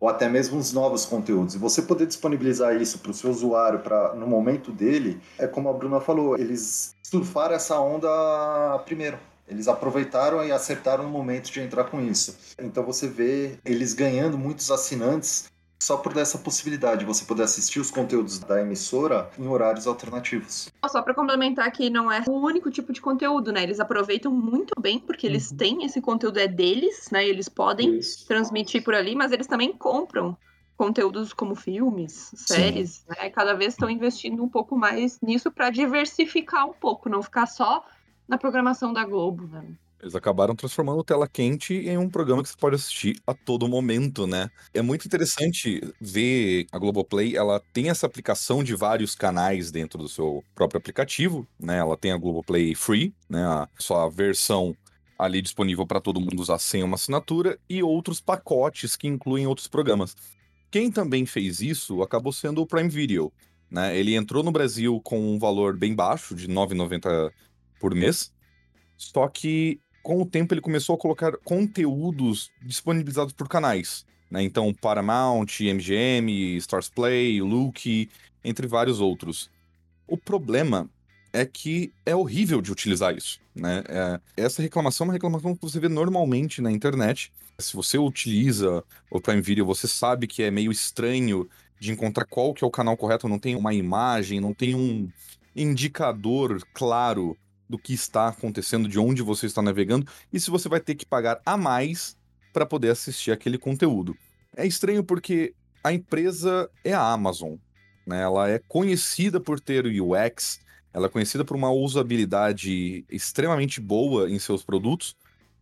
ou 0.00 0.08
até 0.08 0.30
mesmo 0.30 0.58
os 0.58 0.72
novos 0.72 1.04
conteúdos. 1.04 1.54
E 1.54 1.58
você 1.58 1.82
poder 1.82 2.06
disponibilizar 2.06 2.74
isso 2.80 3.00
para 3.00 3.10
o 3.10 3.14
seu 3.14 3.28
usuário 3.28 3.80
para 3.80 4.14
no 4.14 4.26
momento 4.26 4.72
dele, 4.72 5.20
é 5.38 5.46
como 5.46 5.68
a 5.68 5.74
Bruna 5.74 6.00
falou, 6.00 6.38
eles 6.38 6.94
surfaram 7.02 7.54
essa 7.54 7.78
onda 7.78 8.78
primeiro. 8.86 9.18
Eles 9.46 9.68
aproveitaram 9.68 10.42
e 10.42 10.50
acertaram 10.50 11.04
no 11.04 11.10
momento 11.10 11.52
de 11.52 11.60
entrar 11.60 11.84
com 11.84 12.00
isso. 12.00 12.34
Então 12.58 12.82
você 12.82 13.08
vê 13.08 13.58
eles 13.62 13.92
ganhando 13.92 14.38
muitos 14.38 14.70
assinantes 14.70 15.50
só 15.80 15.96
por 15.96 16.14
essa 16.16 16.36
possibilidade, 16.36 17.06
você 17.06 17.24
poder 17.24 17.44
assistir 17.44 17.80
os 17.80 17.90
conteúdos 17.90 18.38
da 18.38 18.60
emissora 18.60 19.30
em 19.38 19.48
horários 19.48 19.86
alternativos. 19.86 20.70
Só 20.86 21.00
para 21.00 21.14
complementar 21.14 21.72
que 21.72 21.88
não 21.88 22.12
é 22.12 22.22
o 22.28 22.32
único 22.32 22.70
tipo 22.70 22.92
de 22.92 23.00
conteúdo, 23.00 23.50
né? 23.50 23.62
Eles 23.62 23.80
aproveitam 23.80 24.30
muito 24.30 24.78
bem 24.78 24.98
porque 24.98 25.26
eles 25.26 25.50
uhum. 25.50 25.56
têm 25.56 25.84
esse 25.84 26.00
conteúdo 26.00 26.38
é 26.38 26.46
deles, 26.46 27.08
né? 27.10 27.26
Eles 27.26 27.48
podem 27.48 27.98
Isso. 27.98 28.26
transmitir 28.26 28.84
por 28.84 28.94
ali, 28.94 29.16
mas 29.16 29.32
eles 29.32 29.46
também 29.46 29.72
compram 29.72 30.36
conteúdos 30.76 31.32
como 31.32 31.54
filmes, 31.54 32.30
séries, 32.36 33.04
né? 33.08 33.30
Cada 33.30 33.54
vez 33.54 33.72
estão 33.72 33.88
investindo 33.88 34.42
um 34.42 34.48
pouco 34.48 34.76
mais 34.76 35.18
nisso 35.22 35.50
para 35.50 35.70
diversificar 35.70 36.66
um 36.66 36.74
pouco, 36.74 37.08
não 37.08 37.22
ficar 37.22 37.46
só 37.46 37.84
na 38.28 38.36
programação 38.36 38.92
da 38.92 39.04
Globo, 39.04 39.46
né? 39.46 39.64
Eles 40.02 40.14
acabaram 40.14 40.54
transformando 40.54 41.04
Tela 41.04 41.28
Quente 41.28 41.74
em 41.74 41.98
um 41.98 42.08
programa 42.08 42.42
que 42.42 42.48
você 42.48 42.56
pode 42.56 42.76
assistir 42.76 43.20
a 43.26 43.34
todo 43.34 43.68
momento, 43.68 44.26
né? 44.26 44.50
É 44.72 44.80
muito 44.80 45.06
interessante 45.06 45.80
ver 46.00 46.66
a 46.72 46.78
Globoplay, 46.78 47.36
ela 47.36 47.60
tem 47.72 47.90
essa 47.90 48.06
aplicação 48.06 48.64
de 48.64 48.74
vários 48.74 49.14
canais 49.14 49.70
dentro 49.70 49.98
do 49.98 50.08
seu 50.08 50.42
próprio 50.54 50.78
aplicativo, 50.78 51.46
né? 51.58 51.78
Ela 51.78 51.98
tem 51.98 52.12
a 52.12 52.16
Globoplay 52.16 52.74
Free, 52.74 53.14
né? 53.28 53.44
A 53.44 53.68
sua 53.78 54.08
versão 54.08 54.74
ali 55.18 55.42
disponível 55.42 55.86
para 55.86 56.00
todo 56.00 56.20
mundo 56.20 56.40
usar 56.40 56.58
sem 56.58 56.82
uma 56.82 56.94
assinatura 56.94 57.58
e 57.68 57.82
outros 57.82 58.22
pacotes 58.22 58.96
que 58.96 59.06
incluem 59.06 59.46
outros 59.46 59.68
programas. 59.68 60.16
Quem 60.70 60.90
também 60.90 61.26
fez 61.26 61.60
isso 61.60 62.02
acabou 62.02 62.32
sendo 62.32 62.62
o 62.62 62.66
Prime 62.66 62.88
Video, 62.88 63.30
né? 63.70 63.94
Ele 63.94 64.14
entrou 64.14 64.42
no 64.42 64.50
Brasil 64.50 64.98
com 65.02 65.20
um 65.20 65.38
valor 65.38 65.76
bem 65.76 65.94
baixo, 65.94 66.34
de 66.34 66.46
R$ 66.46 66.54
9,90 66.54 67.30
por 67.78 67.94
mês, 67.94 68.32
só 68.96 69.28
que 69.28 69.78
com 70.02 70.20
o 70.20 70.26
tempo 70.26 70.54
ele 70.54 70.60
começou 70.60 70.94
a 70.94 70.98
colocar 70.98 71.36
conteúdos 71.38 72.50
disponibilizados 72.62 73.32
por 73.32 73.48
canais. 73.48 74.04
Né? 74.30 74.42
Então, 74.42 74.72
Paramount, 74.72 75.46
MGM, 75.60 76.56
Stars 76.56 76.88
Play, 76.88 77.42
Luke, 77.42 78.08
entre 78.44 78.66
vários 78.66 79.00
outros. 79.00 79.50
O 80.06 80.16
problema 80.16 80.88
é 81.32 81.44
que 81.44 81.92
é 82.04 82.14
horrível 82.14 82.60
de 82.60 82.72
utilizar 82.72 83.16
isso. 83.16 83.40
Né? 83.54 83.82
É, 83.88 84.20
essa 84.36 84.62
reclamação 84.62 85.04
é 85.04 85.08
uma 85.08 85.12
reclamação 85.14 85.54
que 85.54 85.62
você 85.62 85.78
vê 85.78 85.88
normalmente 85.88 86.60
na 86.60 86.70
internet. 86.70 87.32
Se 87.58 87.74
você 87.76 87.98
utiliza 87.98 88.82
o 89.10 89.20
Prime 89.20 89.42
Video, 89.42 89.66
você 89.66 89.86
sabe 89.86 90.26
que 90.26 90.42
é 90.42 90.50
meio 90.50 90.72
estranho 90.72 91.48
de 91.78 91.90
encontrar 91.90 92.24
qual 92.24 92.52
que 92.54 92.62
é 92.62 92.66
o 92.66 92.70
canal 92.70 92.96
correto, 92.96 93.28
não 93.28 93.38
tem 93.38 93.56
uma 93.56 93.72
imagem, 93.72 94.40
não 94.40 94.52
tem 94.52 94.74
um 94.74 95.08
indicador 95.56 96.62
claro 96.72 97.36
do 97.70 97.78
que 97.78 97.94
está 97.94 98.26
acontecendo, 98.26 98.88
de 98.88 98.98
onde 98.98 99.22
você 99.22 99.46
está 99.46 99.62
navegando 99.62 100.04
e 100.32 100.40
se 100.40 100.50
você 100.50 100.68
vai 100.68 100.80
ter 100.80 100.96
que 100.96 101.06
pagar 101.06 101.40
a 101.46 101.56
mais 101.56 102.16
para 102.52 102.66
poder 102.66 102.90
assistir 102.90 103.30
aquele 103.30 103.56
conteúdo. 103.56 104.16
É 104.56 104.66
estranho 104.66 105.04
porque 105.04 105.54
a 105.84 105.92
empresa 105.92 106.68
é 106.84 106.92
a 106.92 107.00
Amazon, 107.00 107.54
né? 108.04 108.22
Ela 108.22 108.50
é 108.50 108.58
conhecida 108.58 109.38
por 109.38 109.60
ter 109.60 109.86
UX, 109.86 110.58
ela 110.92 111.06
é 111.06 111.08
conhecida 111.08 111.44
por 111.44 111.56
uma 111.56 111.70
usabilidade 111.70 113.04
extremamente 113.08 113.80
boa 113.80 114.28
em 114.28 114.40
seus 114.40 114.64
produtos, 114.64 115.16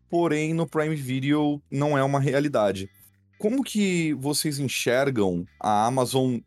porém 0.09 0.55
no 0.55 0.67
Prime 0.67 0.97
Video 0.97 1.63
não 1.71 1.97
é 1.97 2.03
uma 2.03 2.19
realidade. 2.19 2.89
Como 3.39 3.63
que 3.63 4.15
vocês 4.15 4.59
enxergam 4.59 5.47
a 5.61 5.87
Amazon 5.87 6.39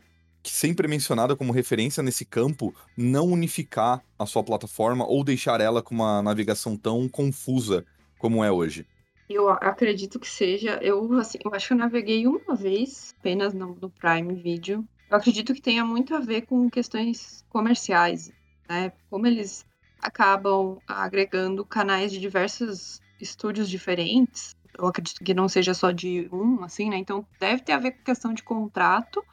que 0.43 0.51
sempre 0.51 0.87
é 0.87 0.89
mencionada 0.89 1.35
como 1.35 1.51
referência 1.51 2.01
nesse 2.01 2.25
campo, 2.25 2.73
não 2.97 3.25
unificar 3.27 4.03
a 4.17 4.25
sua 4.25 4.43
plataforma 4.43 5.05
ou 5.05 5.23
deixar 5.23 5.61
ela 5.61 5.81
com 5.81 5.93
uma 5.93 6.21
navegação 6.21 6.75
tão 6.75 7.07
confusa 7.07 7.85
como 8.17 8.43
é 8.43 8.51
hoje? 8.51 8.85
Eu 9.29 9.49
acredito 9.49 10.19
que 10.19 10.29
seja. 10.29 10.77
Eu, 10.81 11.11
assim, 11.13 11.37
eu 11.43 11.53
acho 11.53 11.67
que 11.67 11.73
eu 11.73 11.77
naveguei 11.77 12.27
uma 12.27 12.55
vez, 12.55 13.15
apenas 13.19 13.53
no, 13.53 13.75
no 13.75 13.89
Prime 13.89 14.35
Video. 14.35 14.85
Eu 15.09 15.17
acredito 15.17 15.53
que 15.53 15.61
tenha 15.61 15.85
muito 15.85 16.13
a 16.13 16.19
ver 16.19 16.41
com 16.41 16.69
questões 16.69 17.43
comerciais, 17.49 18.31
né? 18.69 18.91
Como 19.09 19.25
eles 19.25 19.65
acabam 20.01 20.79
agregando 20.87 21.65
canais 21.65 22.11
de 22.11 22.19
diversos 22.19 22.99
estúdios 23.19 23.69
diferentes. 23.69 24.55
Eu 24.77 24.87
acredito 24.87 25.23
que 25.23 25.33
não 25.33 25.47
seja 25.47 25.73
só 25.73 25.91
de 25.91 26.27
um, 26.31 26.63
assim, 26.63 26.89
né? 26.89 26.97
Então 26.97 27.25
deve 27.39 27.61
ter 27.61 27.73
a 27.73 27.79
ver 27.79 27.91
com 27.91 28.03
questão 28.03 28.33
de 28.33 28.43
contrato 28.43 29.23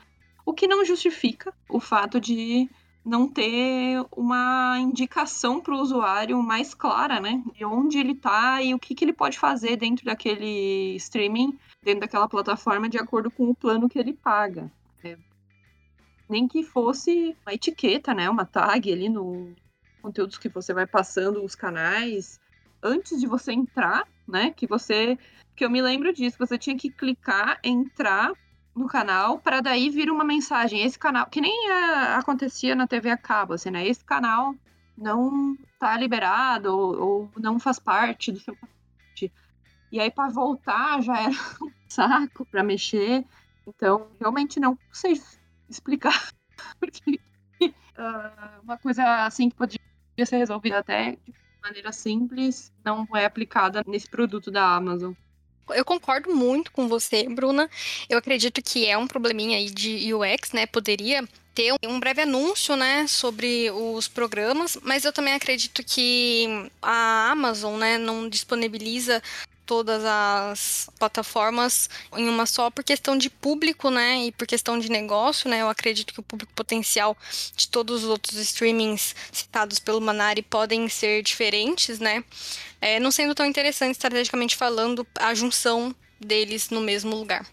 o 0.49 0.55
que 0.55 0.67
não 0.67 0.83
justifica 0.83 1.53
o 1.69 1.79
fato 1.79 2.19
de 2.19 2.71
não 3.05 3.29
ter 3.29 4.03
uma 4.17 4.79
indicação 4.81 5.61
para 5.61 5.75
o 5.75 5.79
usuário 5.79 6.43
mais 6.43 6.73
clara, 6.73 7.21
né? 7.21 7.43
De 7.55 7.67
onde 7.67 7.99
ele 7.99 8.13
está 8.13 8.63
e 8.63 8.73
o 8.73 8.79
que, 8.79 8.95
que 8.95 9.05
ele 9.05 9.13
pode 9.13 9.39
fazer 9.39 9.77
dentro 9.77 10.07
daquele 10.07 10.97
streaming, 10.97 11.59
dentro 11.83 12.01
daquela 12.01 12.27
plataforma, 12.27 12.89
de 12.89 12.97
acordo 12.97 13.31
com 13.31 13.51
o 13.51 13.55
plano 13.55 13.91
que 13.91 13.99
ele 13.99 14.15
paga. 14.15 14.73
É, 15.05 15.19
nem 16.27 16.49
que 16.49 16.63
fosse 16.63 17.37
uma 17.45 17.53
etiqueta, 17.53 18.15
né? 18.15 18.31
Uma 18.31 18.47
tag 18.47 18.91
ali 18.91 19.11
no 19.11 19.55
conteúdos 20.01 20.39
que 20.39 20.49
você 20.49 20.73
vai 20.73 20.87
passando, 20.87 21.45
os 21.45 21.55
canais, 21.55 22.41
antes 22.83 23.21
de 23.21 23.27
você 23.27 23.53
entrar, 23.53 24.09
né? 24.27 24.51
Que 24.57 24.67
você. 24.67 25.19
Que 25.55 25.63
eu 25.63 25.69
me 25.69 25.83
lembro 25.83 26.11
disso, 26.11 26.39
você 26.39 26.57
tinha 26.57 26.77
que 26.77 26.89
clicar, 26.89 27.61
entrar 27.63 28.33
no 28.79 28.87
canal 28.87 29.39
para 29.39 29.61
daí 29.61 29.91
vir 29.91 30.11
uma 30.11 30.25
mensagem. 30.25 30.83
Esse 30.83 30.99
canal, 30.99 31.27
que 31.27 31.41
nem 31.41 31.71
uh, 31.71 32.19
acontecia 32.19 32.75
na 32.75 32.87
TV 32.87 33.11
a 33.11 33.17
cabo, 33.17 33.55
assim, 33.55 33.71
né? 33.71 33.87
Esse 33.87 34.05
canal 34.05 34.55
não 34.97 35.57
tá 35.79 35.97
liberado 35.97 36.77
ou, 36.77 37.01
ou 37.01 37.31
não 37.37 37.59
faz 37.59 37.79
parte 37.79 38.33
do 38.33 38.41
seu 38.41 38.55
pacote. 38.55 39.33
E 39.91 40.01
aí 40.01 40.11
para 40.11 40.33
voltar 40.33 41.03
já 41.03 41.21
era 41.21 41.31
um 41.63 41.73
saco 41.89 42.47
para 42.47 42.63
mexer. 42.63 43.25
Então, 43.67 44.09
realmente 44.19 44.61
não 44.61 44.79
sei 44.93 45.21
explicar. 45.69 46.33
Porque 46.81 47.21
uh, 47.63 48.63
uma 48.63 48.79
coisa 48.79 49.27
assim 49.27 49.51
que 49.51 49.57
podia 49.57 49.79
ser 50.25 50.39
resolvida 50.39 50.79
até 50.79 51.13
de 51.13 51.35
maneira 51.63 51.93
simples 51.93 52.73
não 52.85 53.07
é 53.15 53.25
aplicada 53.25 53.83
nesse 53.87 54.09
produto 54.09 54.51
da 54.51 54.75
Amazon. 54.77 55.13
Eu 55.75 55.85
concordo 55.85 56.35
muito 56.35 56.71
com 56.73 56.89
você, 56.89 57.29
Bruna. 57.29 57.69
Eu 58.09 58.19
acredito 58.19 58.63
que 58.63 58.87
é 58.87 58.97
um 58.97 59.07
probleminha 59.07 59.59
aí 59.59 59.71
de 59.71 60.13
UX, 60.13 60.53
né? 60.53 60.67
Poderia 60.67 61.27
ter 61.55 61.75
um 61.85 61.99
breve 61.99 62.23
anúncio, 62.23 62.77
né, 62.77 63.05
sobre 63.09 63.69
os 63.73 64.07
programas, 64.07 64.79
mas 64.81 65.05
eu 65.05 65.13
também 65.13 65.35
acredito 65.35 65.83
que 65.83 66.47
a 66.81 67.33
Amazon, 67.33 67.77
né, 67.77 67.99
não 67.99 68.29
disponibiliza 68.29 69.21
todas 69.69 70.03
as 70.03 70.89
plataformas 70.99 71.91
em 72.17 72.27
uma 72.27 72.47
só 72.47 72.71
por 72.71 72.83
questão 72.83 73.19
de 73.19 73.29
público, 73.29 73.91
né? 73.91 74.25
E 74.25 74.33
por 74.33 74.47
questão 74.47 74.79
de 74.79 74.91
negócio, 74.91 75.49
né? 75.51 75.61
Eu 75.61 75.69
acredito 75.69 76.15
que 76.15 76.21
o 76.21 76.23
público 76.23 76.51
potencial 76.55 77.15
de 77.55 77.69
todos 77.69 78.03
os 78.03 78.09
outros 78.09 78.39
streamings 78.39 79.15
citados 79.31 79.79
pelo 79.79 80.01
Manari 80.01 80.41
podem 80.41 80.89
ser 80.89 81.23
diferentes, 81.23 82.01
né? 82.01 82.25
É, 82.81 82.99
não 82.99 83.11
sendo 83.11 83.35
tão 83.35 83.45
interessante 83.45 83.93
estrategicamente 83.93 84.57
falando 84.57 85.07
a 85.21 85.35
junção 85.35 85.95
deles 86.19 86.71
no 86.71 86.81
mesmo 86.81 87.15
lugar. 87.15 87.47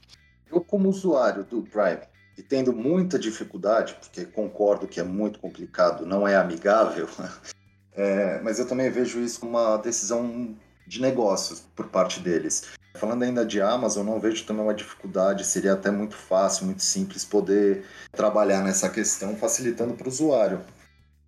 Eu, 0.49 0.61
como 0.61 0.87
usuário 0.87 1.43
do 1.43 1.63
Prime, 1.63 1.99
e 2.37 2.41
tendo 2.41 2.71
muita 2.71 3.19
dificuldade, 3.19 3.97
porque 3.99 4.23
concordo 4.23 4.87
que 4.87 5.01
é 5.01 5.03
muito 5.03 5.37
complicado, 5.37 6.05
não 6.05 6.25
é 6.25 6.37
amigável, 6.37 7.09
é, 7.91 8.39
mas 8.41 8.57
eu 8.57 8.65
também 8.65 8.89
vejo 8.89 9.19
isso 9.19 9.41
como 9.41 9.57
uma 9.57 9.75
decisão 9.75 10.55
de 10.87 11.01
negócios 11.01 11.61
por 11.75 11.87
parte 11.87 12.19
deles. 12.19 12.63
Falando 12.95 13.23
ainda 13.23 13.45
de 13.45 13.59
Amazon, 13.61 14.05
não 14.05 14.19
vejo 14.19 14.45
também 14.45 14.63
uma 14.63 14.73
dificuldade, 14.73 15.45
seria 15.45 15.73
até 15.73 15.91
muito 15.91 16.15
fácil, 16.15 16.65
muito 16.65 16.81
simples 16.81 17.25
poder 17.25 17.83
trabalhar 18.11 18.63
nessa 18.63 18.89
questão, 18.89 19.35
facilitando 19.35 19.93
para 19.93 20.05
o 20.05 20.09
usuário. 20.09 20.61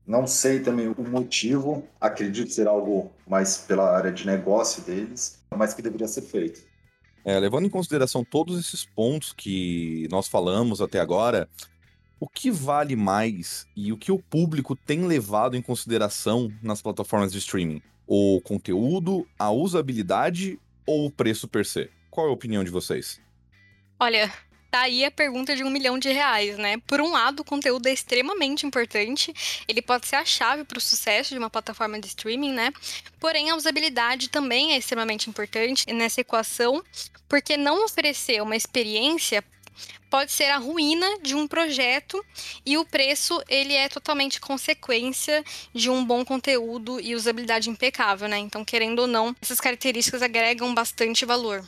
Não 0.06 0.26
sei 0.26 0.62
também 0.62 0.88
o 0.88 1.04
motivo, 1.04 1.86
acredito 2.00 2.54
ser 2.54 2.68
algo 2.68 3.12
mais 3.28 3.58
pela 3.58 3.94
área 3.94 4.12
de 4.12 4.26
negócio 4.26 4.82
deles, 4.84 5.44
mas 5.54 5.74
que 5.74 5.82
deveria 5.82 6.08
ser 6.08 6.22
feito. 6.22 6.62
É, 7.26 7.38
levando 7.38 7.66
em 7.66 7.70
consideração 7.70 8.24
todos 8.24 8.58
esses 8.58 8.86
pontos 8.86 9.34
que 9.34 10.08
nós 10.10 10.30
falamos 10.30 10.80
até 10.80 11.02
agora, 11.02 11.50
o 12.22 12.28
que 12.30 12.50
vale 12.50 12.96
mais 12.96 13.68
e 13.76 13.92
o 13.92 13.98
que 13.98 14.14
o 14.14 14.18
público 14.18 14.78
tem 14.78 15.06
levado 15.06 15.58
em 15.58 15.62
consideração 15.62 16.50
nas 16.64 16.82
plataformas 16.82 17.34
de 17.34 17.40
streaming? 17.40 17.82
O 18.08 18.40
conteúdo, 18.42 19.28
a 19.38 19.52
usabilidade 19.52 20.58
ou 20.86 21.06
o 21.06 21.12
preço 21.12 21.48
per 21.48 21.66
se? 21.66 21.90
Qual 22.10 22.28
é 22.28 22.30
a 22.30 22.34
opinião 22.34 22.64
de 22.64 22.72
vocês? 22.72 23.20
Olha, 24.00 24.32
tá 24.72 24.82
aí 24.82 25.04
a 25.04 25.12
pergunta 25.12 25.56
de 25.56 25.64
um 25.64 25.70
milhão 25.70 26.00
de 26.00 26.10
reais, 26.10 26.58
né? 26.58 26.78
Por 26.88 27.02
um 27.02 27.12
lado, 27.12 27.42
o 27.42 27.44
conteúdo 27.44 27.88
é 27.88 27.94
extremamente 27.94 28.66
importante, 28.66 29.34
ele 29.68 29.82
pode 29.82 30.08
ser 30.08 30.16
a 30.16 30.26
chave 30.26 30.64
para 30.64 30.78
o 30.78 30.82
sucesso 30.82 31.32
de 31.32 31.38
uma 31.38 31.50
plataforma 31.50 32.00
de 32.00 32.08
streaming, 32.08 32.54
né? 32.54 32.72
Porém, 33.20 33.50
a 33.50 33.56
usabilidade 33.56 34.30
também 34.30 34.74
é 34.74 34.78
extremamente 34.78 35.30
importante 35.30 35.86
nessa 35.92 36.22
equação, 36.22 36.82
porque 37.28 37.58
não 37.58 37.84
oferecer 37.84 38.42
uma 38.42 38.56
experiência 38.56 39.44
pode 40.10 40.32
ser 40.32 40.46
a 40.46 40.58
ruína 40.58 41.20
de 41.22 41.36
um 41.36 41.48
projeto 41.48 42.24
e 42.66 42.78
o 42.78 42.86
preço 42.86 43.42
ele 43.48 43.74
é 43.74 43.90
totalmente 43.90 44.40
consequência 44.40 45.44
de 45.74 45.90
um 45.90 46.06
bom 46.06 46.24
conteúdo 46.24 47.00
e 47.00 47.16
usabilidade 47.16 47.70
impecável, 47.70 48.28
né? 48.28 48.38
Então, 48.38 48.64
querendo 48.64 49.00
ou 49.00 49.08
não, 49.08 49.36
essas 49.42 49.60
características 49.60 50.22
agregam 50.22 50.74
bastante 50.74 51.26
valor. 51.26 51.64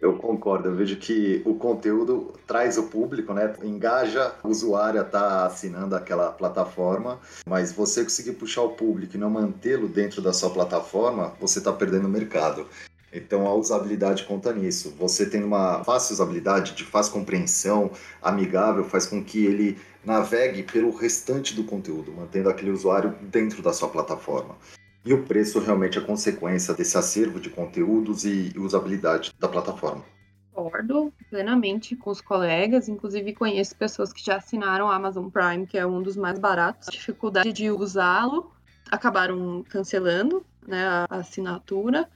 Eu 0.00 0.16
concordo, 0.16 0.68
eu 0.68 0.74
vejo 0.74 0.96
que 0.96 1.42
o 1.44 1.54
conteúdo 1.54 2.32
traz 2.46 2.78
o 2.78 2.84
público, 2.84 3.34
né? 3.34 3.54
Engaja 3.62 4.32
o 4.42 4.48
usuário 4.48 4.98
a 4.98 5.04
estar 5.04 5.20
tá 5.20 5.46
assinando 5.46 5.94
aquela 5.94 6.32
plataforma, 6.32 7.20
mas 7.46 7.70
você 7.70 8.02
conseguir 8.02 8.32
puxar 8.32 8.62
o 8.62 8.70
público 8.70 9.14
e 9.14 9.20
não 9.20 9.28
mantê-lo 9.28 9.86
dentro 9.88 10.22
da 10.22 10.32
sua 10.32 10.48
plataforma, 10.48 11.34
você 11.38 11.58
está 11.58 11.70
perdendo 11.70 12.06
o 12.06 12.10
mercado. 12.10 12.66
Então 13.12 13.46
a 13.46 13.54
usabilidade 13.54 14.24
conta 14.24 14.52
nisso. 14.52 14.94
Você 14.98 15.28
tem 15.28 15.42
uma 15.42 15.82
fácil 15.84 16.14
usabilidade, 16.14 16.74
de 16.74 16.84
fácil 16.84 17.12
compreensão, 17.12 17.90
amigável, 18.22 18.84
faz 18.84 19.06
com 19.06 19.22
que 19.22 19.44
ele 19.44 19.78
navegue 20.04 20.62
pelo 20.62 20.94
restante 20.94 21.54
do 21.54 21.64
conteúdo, 21.64 22.12
mantendo 22.12 22.48
aquele 22.48 22.70
usuário 22.70 23.14
dentro 23.22 23.62
da 23.62 23.72
sua 23.72 23.88
plataforma. 23.88 24.56
E 25.04 25.12
o 25.14 25.24
preço 25.24 25.58
realmente 25.58 25.98
é 25.98 26.00
consequência 26.00 26.74
desse 26.74 26.96
acervo 26.96 27.40
de 27.40 27.50
conteúdos 27.50 28.24
e 28.24 28.52
usabilidade 28.56 29.32
da 29.38 29.48
plataforma. 29.48 30.04
Concordo 30.52 31.12
plenamente 31.30 31.96
com 31.96 32.10
os 32.10 32.20
colegas, 32.20 32.88
inclusive 32.88 33.32
conheço 33.32 33.74
pessoas 33.76 34.12
que 34.12 34.24
já 34.24 34.36
assinaram 34.36 34.90
a 34.90 34.96
Amazon 34.96 35.28
Prime, 35.28 35.66
que 35.66 35.78
é 35.78 35.86
um 35.86 36.02
dos 36.02 36.16
mais 36.16 36.38
baratos. 36.38 36.88
A 36.88 36.90
dificuldade 36.90 37.52
de 37.52 37.70
usá-lo, 37.70 38.52
acabaram 38.90 39.64
cancelando 39.68 40.44
né, 40.66 40.86
a 40.86 41.06
assinatura. 41.16 42.08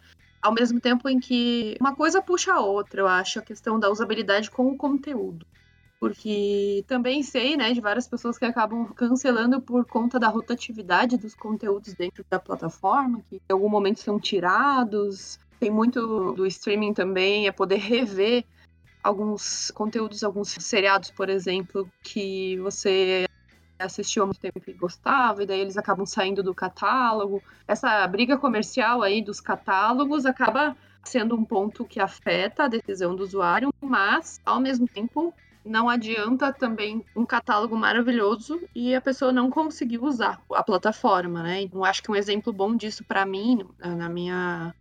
Ao 0.45 0.53
mesmo 0.53 0.79
tempo 0.79 1.09
em 1.09 1.19
que 1.19 1.75
uma 1.81 1.97
coisa 1.97 2.21
puxa 2.21 2.53
a 2.53 2.61
outra, 2.61 3.01
eu 3.01 3.09
acho, 3.09 3.39
a 3.39 3.43
questão 3.43 3.81
da 3.81 3.91
usabilidade 3.91 4.51
com 4.51 4.67
o 4.67 4.77
conteúdo 4.77 5.47
porque 6.05 6.85
também 6.87 7.23
sei, 7.23 7.57
né, 7.57 7.73
de 7.73 7.81
várias 7.81 8.07
pessoas 8.07 8.37
que 8.37 8.45
acabam 8.45 8.93
cancelando 8.93 9.59
por 9.59 9.87
conta 9.87 10.21
da 10.21 10.29
rotatividade 10.29 11.17
dos 11.17 11.35
conteúdos 11.35 11.95
dentro 11.95 12.23
da 12.29 12.39
plataforma, 12.39 13.23
que 13.27 13.37
em 13.37 13.53
algum 13.53 13.71
momento 13.71 14.01
são 14.01 14.21
tirados. 14.21 15.39
Tem 15.59 15.71
muito 15.71 16.35
do 16.35 16.47
streaming 16.47 16.93
também, 16.93 17.47
é 17.47 17.53
poder 17.53 17.79
rever 17.79 18.45
alguns 19.03 19.71
conteúdos, 19.71 20.23
alguns 20.23 20.51
seriados, 20.51 21.11
por 21.11 21.31
exemplo, 21.31 21.89
que 22.03 22.59
você 22.59 23.25
assistiu 23.79 24.23
há 24.23 24.27
muito 24.27 24.41
tempo 24.41 24.61
e 24.67 24.73
gostava, 24.73 25.43
e 25.43 25.47
daí 25.47 25.61
eles 25.61 25.77
acabam 25.77 26.07
saindo 26.07 26.43
do 26.43 26.55
catálogo. 26.55 27.43
Essa 27.67 28.07
briga 28.07 28.37
comercial 28.39 29.03
aí 29.03 29.23
dos 29.23 29.41
catálogos 29.41 30.27
acaba 30.27 30.77
sendo 31.03 31.35
um 31.35 31.45
ponto 31.45 31.85
que 31.85 32.01
afeta 32.01 32.65
a 32.65 32.69
decisão 32.69 33.15
do 33.15 33.23
usuário, 33.23 33.73
mas, 33.81 34.41
ao 34.45 34.59
mesmo 34.59 34.89
tempo, 34.89 35.35
não 35.65 35.89
adianta 35.89 36.53
também 36.53 37.05
um 37.17 37.25
catálogo 37.25 37.77
maravilhoso 37.77 38.61
e 38.75 38.95
a 38.95 39.01
pessoa 39.01 39.33
não 39.33 39.51
conseguir 39.51 39.99
usar 39.99 40.41
a 40.53 40.63
plataforma, 40.63 41.43
né? 41.43 41.63
Então, 41.63 41.85
acho 41.85 42.03
que 42.03 42.11
um 42.11 42.17
exemplo 42.17 42.53
bom 42.53 42.77
disso 42.77 43.05
para 43.05 43.25
mim, 43.25 43.67
na 43.79 44.09
minha 44.09 44.75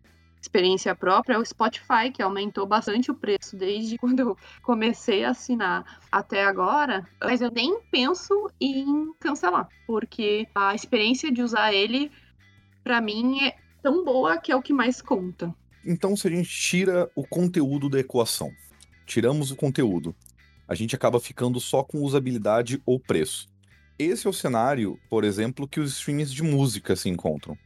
experiência 0.44 0.94
própria, 0.94 1.36
é 1.36 1.38
o 1.38 1.46
Spotify, 1.46 2.12
que 2.14 2.22
aumentou 2.22 2.68
bastante 2.68 3.10
o 3.10 3.16
preço 3.16 3.56
desde 3.56 3.98
quando 4.00 4.20
eu 4.20 4.38
comecei 4.62 5.24
a 5.24 5.32
assinar 5.32 6.00
até 6.12 6.44
agora, 6.44 7.08
mas 7.22 7.42
eu 7.42 7.50
nem 7.50 7.82
penso 7.90 8.50
em 8.60 9.12
cancelar, 9.20 9.68
porque 9.88 10.48
a 10.54 10.76
experiência 10.76 11.32
de 11.32 11.42
usar 11.42 11.74
ele, 11.74 12.12
para 12.84 13.02
mim, 13.02 13.40
é 13.48 13.56
tão 13.82 14.04
boa 14.04 14.38
que 14.38 14.52
é 14.52 14.56
o 14.56 14.62
que 14.62 14.74
mais 14.74 15.02
conta. 15.02 15.54
Então, 15.86 16.16
se 16.16 16.28
a 16.28 16.32
gente 16.32 16.50
tira 16.50 17.10
o 17.16 17.26
conteúdo 17.26 17.90
da 17.90 18.00
equação, 18.00 18.52
tiramos 19.06 19.52
o 19.52 19.56
conteúdo, 19.56 20.16
a 20.68 20.76
gente 20.76 20.96
acaba 20.96 21.20
ficando 21.20 21.60
só 21.60 21.84
com 21.84 22.02
usabilidade 22.02 22.82
ou 22.86 23.00
preço. 23.00 23.48
Esse 24.00 24.28
é 24.28 24.30
o 24.30 24.34
cenário, 24.34 24.98
por 25.10 25.24
exemplo, 25.24 25.68
que 25.68 25.80
os 25.80 25.92
streams 25.92 26.34
de 26.34 26.42
música 26.42 26.96
se 26.96 27.10
encontram, 27.10 27.58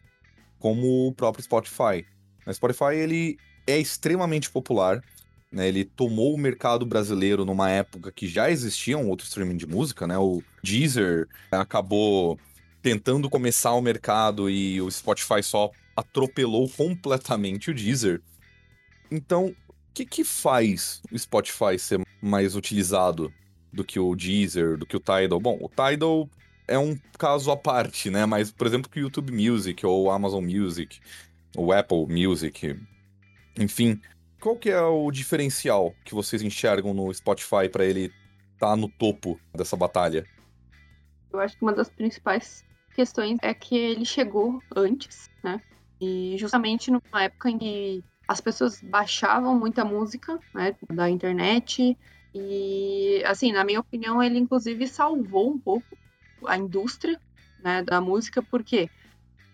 como 0.60 1.08
o 1.08 1.14
próprio 1.14 1.44
Spotify. 1.44 2.06
O 2.50 2.54
Spotify 2.54 2.96
ele 2.96 3.38
é 3.66 3.78
extremamente 3.78 4.50
popular, 4.50 5.04
né? 5.52 5.68
Ele 5.68 5.84
tomou 5.84 6.34
o 6.34 6.38
mercado 6.38 6.86
brasileiro 6.86 7.46
numa 7.46 7.70
época 7.70 8.12
que 8.12 8.28
já 8.28 8.50
existia 8.50 8.98
um 8.98 9.14
streaming 9.16 9.58
de 9.58 9.68
música, 9.68 10.08
né? 10.08 10.18
O 10.18 10.42
Deezer 10.64 11.28
acabou 11.52 12.40
tentando 12.82 13.30
começar 13.30 13.74
o 13.74 13.82
mercado 13.82 14.50
e 14.50 14.82
o 14.82 14.90
Spotify 14.90 15.42
só 15.42 15.72
atropelou 15.96 16.70
completamente 16.70 17.72
o 17.72 17.74
Deezer. 17.74 18.22
Então, 19.10 19.56
que, 19.98 20.06
que 20.06 20.24
faz 20.24 21.02
o 21.12 21.18
Spotify 21.18 21.80
ser 21.80 22.02
mais 22.22 22.56
utilizado 22.56 23.34
do 23.74 23.84
que 23.84 24.00
o 24.00 24.16
Deezer, 24.16 24.78
do 24.78 24.86
que 24.86 24.96
o 24.96 25.00
Tidal? 25.00 25.40
Bom, 25.40 25.58
o 25.60 25.70
Tidal 25.70 26.30
é 26.68 26.78
um 26.78 26.96
caso 27.18 27.50
à 27.50 27.58
parte, 27.58 28.10
né? 28.12 28.26
Mas, 28.26 28.52
por 28.52 28.68
exemplo, 28.68 28.92
que 28.92 29.00
o 29.00 29.04
YouTube 29.04 29.32
Music 29.32 29.84
ou 29.86 30.04
o 30.04 30.12
Amazon 30.12 30.44
Music, 30.44 31.00
o 31.56 31.72
Apple 31.72 32.06
Music, 32.08 32.80
enfim, 33.58 34.00
qual 34.40 34.56
que 34.56 34.70
é 34.70 34.82
o 34.82 35.10
diferencial 35.12 35.94
que 36.06 36.14
vocês 36.14 36.42
enxergam 36.42 36.94
no 36.94 37.14
Spotify 37.14 37.68
para 37.72 37.86
ele 37.86 38.12
estar 38.54 38.70
tá 38.70 38.76
no 38.76 38.90
topo 38.90 39.40
dessa 39.54 39.76
batalha? 39.76 40.26
Eu 41.32 41.40
acho 41.40 41.58
que 41.58 41.64
uma 41.64 41.74
das 41.74 41.90
principais 41.90 42.64
questões 42.94 43.38
é 43.42 43.54
que 43.54 43.76
ele 43.76 44.06
chegou 44.06 44.62
antes, 44.76 45.30
né? 45.44 45.62
E 46.00 46.36
justamente 46.38 46.92
numa 46.92 47.24
época 47.24 47.50
em 47.50 47.58
que 47.58 48.04
as 48.28 48.42
pessoas 48.42 48.82
baixavam 48.82 49.58
muita 49.58 49.86
música 49.86 50.40
né, 50.54 50.76
da 50.90 51.10
internet 51.10 51.98
e, 52.34 53.24
assim, 53.26 53.52
na 53.52 53.64
minha 53.64 53.80
opinião, 53.80 54.22
ele 54.22 54.38
inclusive 54.38 54.88
salvou 54.88 55.52
um 55.52 55.58
pouco 55.58 55.98
a 56.46 56.58
indústria 56.58 57.20
né, 57.64 57.82
da 57.82 58.00
música, 58.00 58.42
porque 58.44 58.90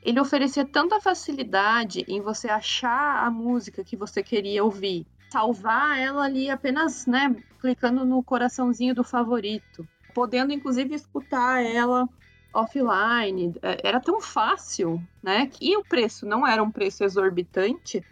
ele 0.03 0.19
oferecia 0.19 0.65
tanta 0.65 0.99
facilidade 0.99 2.03
em 2.07 2.21
você 2.21 2.49
achar 2.49 3.25
a 3.25 3.31
música 3.31 3.83
que 3.83 3.95
você 3.95 4.21
queria 4.21 4.63
ouvir, 4.63 5.05
salvar 5.31 5.97
ela 5.97 6.25
ali 6.25 6.49
apenas, 6.49 7.05
né, 7.07 7.35
clicando 7.59 8.05
no 8.05 8.21
coraçãozinho 8.21 8.93
do 8.93 9.03
favorito, 9.03 9.87
podendo 10.13 10.53
inclusive 10.53 10.93
escutar 10.93 11.63
ela 11.63 12.07
offline. 12.53 13.53
É, 13.61 13.87
era 13.87 13.99
tão 13.99 14.21
fácil, 14.21 15.01
né? 15.21 15.49
E 15.59 15.75
o 15.75 15.83
preço 15.83 16.25
não 16.25 16.45
era 16.45 16.61
um 16.61 16.69
preço 16.69 17.03
exorbitante 17.03 18.03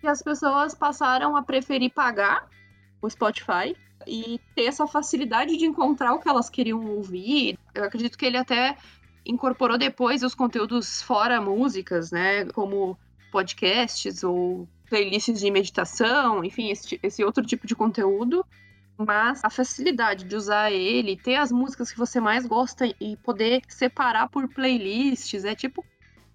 que 0.00 0.06
as 0.06 0.22
pessoas 0.22 0.74
passaram 0.74 1.36
a 1.36 1.42
preferir 1.42 1.92
pagar 1.92 2.48
o 3.00 3.08
Spotify 3.08 3.76
e 4.06 4.40
ter 4.54 4.64
essa 4.64 4.86
facilidade 4.86 5.56
de 5.56 5.64
encontrar 5.64 6.12
o 6.14 6.18
que 6.18 6.28
elas 6.28 6.50
queriam 6.50 6.84
ouvir. 6.84 7.58
Eu 7.74 7.84
acredito 7.84 8.18
que 8.18 8.26
ele 8.26 8.36
até 8.36 8.76
incorporou 9.26 9.76
depois 9.76 10.22
os 10.22 10.34
conteúdos 10.34 11.02
fora 11.02 11.40
músicas, 11.40 12.10
né? 12.10 12.44
Como 12.46 12.98
podcasts 13.30 14.22
ou 14.22 14.68
playlists 14.88 15.40
de 15.40 15.50
meditação, 15.50 16.44
enfim, 16.44 16.70
esse, 16.70 16.98
esse 17.02 17.24
outro 17.24 17.44
tipo 17.44 17.66
de 17.66 17.74
conteúdo. 17.74 18.44
Mas 18.98 19.44
a 19.44 19.50
facilidade 19.50 20.24
de 20.24 20.34
usar 20.34 20.70
ele, 20.70 21.16
ter 21.16 21.34
as 21.34 21.52
músicas 21.52 21.92
que 21.92 21.98
você 21.98 22.18
mais 22.18 22.46
gosta 22.46 22.86
e 22.98 23.16
poder 23.18 23.60
separar 23.68 24.28
por 24.28 24.48
playlists, 24.48 25.44
é 25.44 25.54
tipo 25.54 25.84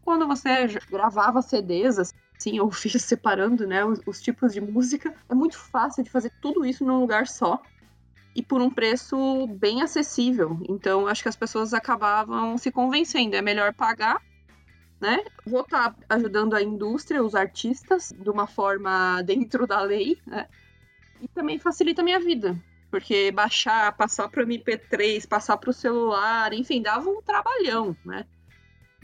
quando 0.03 0.27
você 0.27 0.67
gravava 0.89 1.41
CDs, 1.41 1.97
assim, 1.97 2.59
ou 2.59 2.69
fica 2.71 2.99
separando, 2.99 3.65
né, 3.65 3.83
os, 3.83 3.99
os 4.05 4.21
tipos 4.21 4.53
de 4.53 4.61
música. 4.61 5.13
É 5.29 5.33
muito 5.33 5.57
fácil 5.57 6.03
de 6.03 6.09
fazer 6.09 6.31
tudo 6.41 6.65
isso 6.65 6.85
num 6.85 6.99
lugar 6.99 7.27
só 7.27 7.61
e 8.35 8.41
por 8.41 8.61
um 8.61 8.69
preço 8.69 9.47
bem 9.47 9.81
acessível. 9.81 10.59
Então, 10.69 11.07
acho 11.07 11.23
que 11.23 11.29
as 11.29 11.35
pessoas 11.35 11.73
acabavam 11.73 12.57
se 12.57 12.71
convencendo. 12.71 13.35
É 13.35 13.41
melhor 13.41 13.73
pagar, 13.73 14.21
né? 14.99 15.23
Vou 15.45 15.61
estar 15.61 15.93
tá 15.93 16.15
ajudando 16.15 16.53
a 16.53 16.61
indústria, 16.61 17.23
os 17.23 17.35
artistas, 17.35 18.13
de 18.17 18.29
uma 18.29 18.47
forma 18.47 19.21
dentro 19.23 19.67
da 19.67 19.81
lei, 19.81 20.17
né? 20.25 20.47
E 21.21 21.27
também 21.27 21.59
facilita 21.59 22.01
a 22.01 22.05
minha 22.05 22.19
vida. 22.19 22.57
Porque 22.89 23.31
baixar, 23.31 23.95
passar 23.95 24.27
para 24.29 24.43
o 24.43 24.45
MP3, 24.45 25.27
passar 25.27 25.57
para 25.57 25.69
o 25.69 25.73
celular, 25.73 26.51
enfim, 26.53 26.81
dava 26.81 27.09
um 27.09 27.21
trabalhão, 27.21 27.95
né? 28.05 28.25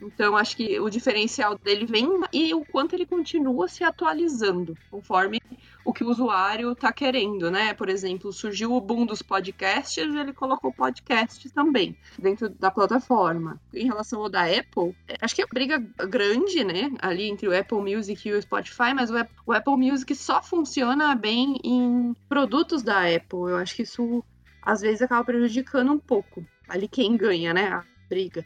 Então, 0.01 0.37
acho 0.37 0.55
que 0.55 0.79
o 0.79 0.89
diferencial 0.89 1.57
dele 1.57 1.85
vem 1.85 2.07
e 2.31 2.53
o 2.53 2.63
quanto 2.65 2.93
ele 2.93 3.05
continua 3.05 3.67
se 3.67 3.83
atualizando, 3.83 4.77
conforme 4.91 5.41
o 5.83 5.93
que 5.93 6.03
o 6.03 6.09
usuário 6.09 6.71
está 6.73 6.91
querendo, 6.91 7.49
né? 7.49 7.73
Por 7.73 7.89
exemplo, 7.89 8.31
surgiu 8.31 8.73
o 8.73 8.81
boom 8.81 9.05
dos 9.05 9.21
podcasts, 9.21 9.97
ele 9.97 10.33
colocou 10.33 10.71
podcast 10.71 11.49
também 11.49 11.97
dentro 12.19 12.49
da 12.49 12.69
plataforma. 12.69 13.59
Em 13.73 13.85
relação 13.85 14.21
ao 14.21 14.29
da 14.29 14.43
Apple, 14.43 14.95
acho 15.21 15.33
que 15.33 15.41
é 15.41 15.45
uma 15.45 15.53
briga 15.53 15.79
grande, 16.09 16.63
né? 16.63 16.91
Ali 16.99 17.29
entre 17.29 17.47
o 17.47 17.57
Apple 17.57 17.95
Music 17.95 18.27
e 18.27 18.33
o 18.33 18.41
Spotify, 18.41 18.93
mas 18.93 19.09
o 19.09 19.53
Apple 19.53 19.77
Music 19.77 20.13
só 20.13 20.43
funciona 20.43 21.15
bem 21.15 21.57
em 21.63 22.13
produtos 22.27 22.83
da 22.83 23.03
Apple. 23.03 23.49
Eu 23.49 23.57
acho 23.57 23.75
que 23.75 23.83
isso 23.83 24.23
às 24.61 24.81
vezes 24.81 25.01
acaba 25.01 25.23
prejudicando 25.23 25.91
um 25.91 25.99
pouco. 25.99 26.45
Ali 26.67 26.87
quem 26.87 27.15
ganha, 27.15 27.53
né? 27.53 27.69
A 27.69 27.83
briga 28.09 28.45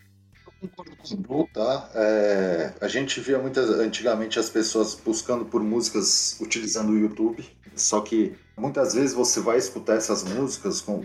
concordo 0.61 0.95
com 0.95 1.33
o 1.39 1.47
tá? 1.47 1.89
É, 1.95 2.73
a 2.79 2.87
gente 2.87 3.19
via 3.19 3.39
muitas 3.39 3.67
antigamente 3.69 4.37
as 4.37 4.49
pessoas 4.49 4.93
buscando 4.93 5.45
por 5.45 5.63
músicas 5.63 6.37
utilizando 6.39 6.91
o 6.91 6.99
YouTube, 6.99 7.43
só 7.75 8.01
que 8.01 8.35
muitas 8.55 8.93
vezes 8.93 9.13
você 9.13 9.39
vai 9.39 9.57
escutar 9.57 9.95
essas 9.95 10.23
músicas 10.23 10.79
com 10.81 11.03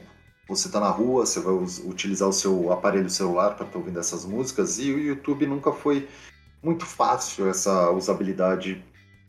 você 0.48 0.68
tá 0.68 0.78
na 0.78 0.90
rua, 0.90 1.26
você 1.26 1.40
vai 1.40 1.54
utilizar 1.54 2.28
o 2.28 2.32
seu 2.32 2.70
aparelho 2.70 3.10
celular 3.10 3.56
para 3.56 3.66
estar 3.66 3.72
tá 3.72 3.78
ouvindo 3.78 3.98
essas 3.98 4.24
músicas 4.24 4.78
e 4.78 4.92
o 4.92 4.98
YouTube 4.98 5.46
nunca 5.46 5.72
foi 5.72 6.08
muito 6.62 6.86
fácil 6.86 7.48
essa 7.48 7.90
usabilidade 7.90 8.84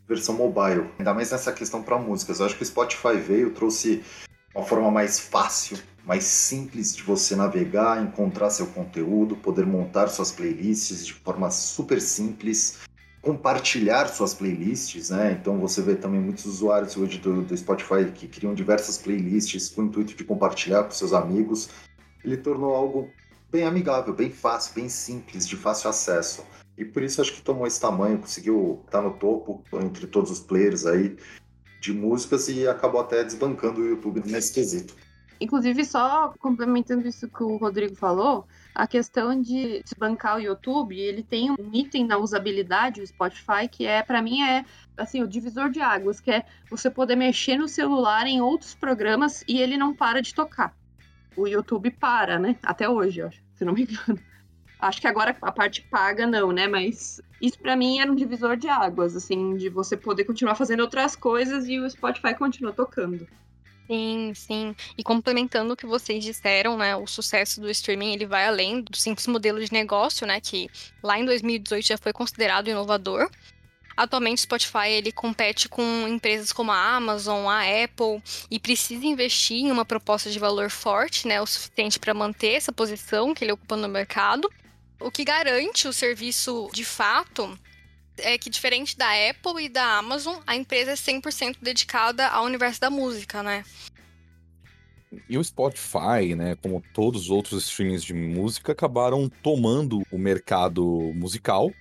versão 0.08 0.36
mobile, 0.36 0.90
ainda 1.00 1.13
mais 1.13 1.32
nessa 1.32 1.52
questão 1.52 1.82
para 1.82 1.98
músicas. 1.98 2.40
Eu 2.40 2.46
acho 2.46 2.56
que 2.56 2.63
o 2.63 2.66
Spotify 2.66 3.18
veio, 3.18 3.52
trouxe 3.52 4.04
uma 4.56 4.63
forma 4.63 4.92
mais 4.92 5.20
fácil, 5.20 5.78
mais 6.08 6.24
simples 6.24 6.96
de 6.96 7.04
você 7.04 7.36
navegar, 7.36 8.02
encontrar 8.02 8.50
seu 8.50 8.67
conteúdo, 8.67 9.36
poder 9.36 9.65
montar 9.65 10.08
suas 10.08 10.32
playlists 10.32 11.06
de 11.06 11.13
forma 11.13 11.52
super 11.52 12.00
simples, 12.00 12.78
compartilhar 13.22 14.08
suas 14.08 14.34
playlists, 14.34 15.10
né? 15.10 15.34
Então 15.34 15.60
você 15.60 15.82
vê 15.82 15.96
também 15.96 16.22
muitos 16.22 16.46
usuários 16.46 16.96
hoje 16.96 17.17
do, 17.17 17.41
do 17.41 17.58
Spotify 17.58 18.10
que 18.13 18.26
criam 18.26 18.54
diversas 18.54 18.98
playlists 18.98 19.67
com 19.67 19.82
o 19.82 19.86
intuito 19.88 20.15
de 20.15 20.24
compartilhar 20.24 20.86
com 20.86 20.91
seus 20.91 21.12
amigos. 21.12 21.70
Ele 22.24 22.38
tornou 22.38 22.74
algo 22.74 23.10
bem 23.52 23.65
amigável, 23.65 24.13
bem 24.13 24.32
fácil, 24.32 24.76
bem 24.76 24.88
simples, 24.88 25.46
de 25.46 25.58
fácil 25.58 25.89
acesso. 25.89 26.46
E 26.78 26.86
por 26.86 27.04
isso 27.04 27.20
acho 27.20 27.34
que 27.34 27.41
tomou 27.41 27.67
esse 27.67 27.82
tamanho, 27.82 28.20
conseguiu 28.20 28.82
estar 28.86 29.02
no 29.02 29.12
topo 29.15 29.62
entre 29.74 30.08
todos 30.08 30.32
os 30.32 30.39
players 30.39 30.86
aí 30.86 31.17
de 31.82 31.91
músicas 31.91 32.48
e 32.48 32.65
acabou 32.65 33.02
até 33.02 33.26
desbancando 33.26 33.82
o 33.82 33.86
YouTube 33.86 34.22
nesse 34.26 34.54
quesito. 34.54 34.96
Inclusive, 35.39 35.86
só 35.86 36.34
complementando 36.39 37.08
isso 37.08 37.28
que 37.28 37.43
o 37.43 37.58
Rodrigo 37.58 37.95
falou, 37.95 38.47
a 38.73 38.88
questão 38.88 39.39
de 39.39 39.84
desbancar 39.84 40.38
o 40.38 40.41
YouTube, 40.41 41.00
ele 41.00 41.23
tem 41.23 41.52
um 41.52 41.56
item 41.73 42.06
na 42.06 42.17
usabilidade, 42.17 43.02
o 43.02 43.08
Spotify, 43.08 43.67
que 43.69 43.86
é, 43.86 44.02
para 44.02 44.21
mim, 44.21 44.41
é 44.41 44.65
assim, 44.95 45.21
o 45.21 45.28
divisor 45.28 45.69
de 45.69 45.80
águas, 45.80 46.19
que 46.19 46.32
é 46.32 46.45
você 46.69 46.89
poder 46.89 47.15
mexer 47.15 47.58
no 47.58 47.67
celular 47.67 48.26
em 48.26 48.41
outros 48.41 48.73
programas 48.73 49.43
e 49.47 49.60
ele 49.62 49.78
não 49.78 49.93
para 49.93 50.21
de 50.21 50.34
tocar. 50.34 50.76
O 51.36 51.47
YouTube 51.47 51.91
para, 51.91 52.39
né? 52.39 52.56
Até 52.63 52.89
hoje, 52.89 53.23
se 53.56 53.63
não 53.63 53.73
me 53.73 53.84
engano. 53.84 54.19
Acho 54.80 55.02
que 55.02 55.08
agora 55.08 55.36
a 55.41 55.52
parte 55.52 55.82
paga 55.84 56.28
não, 56.28 56.52
né? 56.52 56.67
Mas 56.67 57.19
isso 57.41 57.60
para 57.60 57.76
mim 57.76 58.00
era 58.00 58.12
um 58.12 58.15
divisor 58.15 58.58
de 58.58 58.67
águas, 58.67 59.15
assim, 59.15 59.56
de 59.56 59.69
você 59.69 59.97
poder 59.97 60.23
continuar 60.23 60.56
fazendo 60.56 60.82
outras 60.82 61.15
coisas 61.15 61.67
e 61.67 61.80
o 61.80 61.89
Spotify 61.89 62.34
continua 62.36 62.73
tocando. 62.73 63.28
Sim, 63.88 64.34
sim. 64.36 64.76
E 64.97 65.04
complementando 65.04 65.73
o 65.73 65.78
que 65.78 65.86
vocês 65.86 66.23
disseram, 66.23 66.78
né, 66.78 66.95
o 66.95 67.08
sucesso 67.08 67.62
do 67.62 67.69
streaming 67.69 68.13
ele 68.13 68.26
vai 68.26 68.45
além 68.45 68.82
do 68.82 68.95
simples 68.95 69.28
modelo 69.28 69.63
de 69.63 69.71
negócio, 69.71 70.28
né, 70.28 70.41
que 70.41 70.69
lá 71.02 71.17
em 71.17 71.26
2018 71.26 71.88
já 71.88 71.97
foi 71.97 72.12
considerado 72.12 72.67
inovador. 72.67 73.30
Atualmente, 73.95 74.39
o 74.39 74.41
Spotify 74.41 74.89
ele 74.89 75.12
compete 75.12 75.67
com 75.67 75.82
empresas 76.08 76.52
como 76.52 76.71
a 76.71 76.95
Amazon, 76.95 77.47
a 77.47 77.62
Apple 77.62 78.21
e 78.52 78.60
precisa 78.60 79.06
investir 79.06 79.58
em 79.58 79.71
uma 79.71 79.86
proposta 79.86 80.30
de 80.30 80.38
valor 80.38 80.69
forte, 80.69 81.28
né, 81.28 81.41
o 81.41 81.47
suficiente 81.47 81.97
para 81.97 82.13
manter 82.13 82.54
essa 82.54 82.71
posição 82.71 83.34
que 83.34 83.43
ele 83.43 83.54
ocupa 83.54 83.76
no 83.76 83.88
mercado 83.88 84.50
o 85.00 85.12
que 85.12 85.23
garante 85.23 85.88
o 85.88 85.93
serviço 85.93 86.69
de 86.73 86.84
fato 86.84 87.58
é 88.17 88.38
que, 88.38 88.49
diferente 88.49 88.97
da 88.97 89.08
Apple 89.30 89.65
e 89.65 89.69
da 89.69 89.97
Amazon, 89.97 90.38
a 90.45 90.56
empresa 90.56 90.91
é 90.91 90.95
100% 90.95 91.58
dedicada 91.62 92.27
ao 92.27 92.45
universo 92.45 92.82
da 92.82 92.89
música, 92.89 93.43
né? 93.43 93.63
E 95.30 95.38
o 95.38 95.43
Spotify, 95.43 96.36
né, 96.36 96.56
como 96.62 96.84
todos 96.93 97.23
os 97.23 97.30
outros 97.30 97.63
streamings 97.63 98.03
de 98.03 98.13
música, 98.13 98.73
acabaram 98.73 99.30
tomando 99.41 100.01
o 100.12 100.17
mercado 100.17 100.84
musical, 101.15 101.71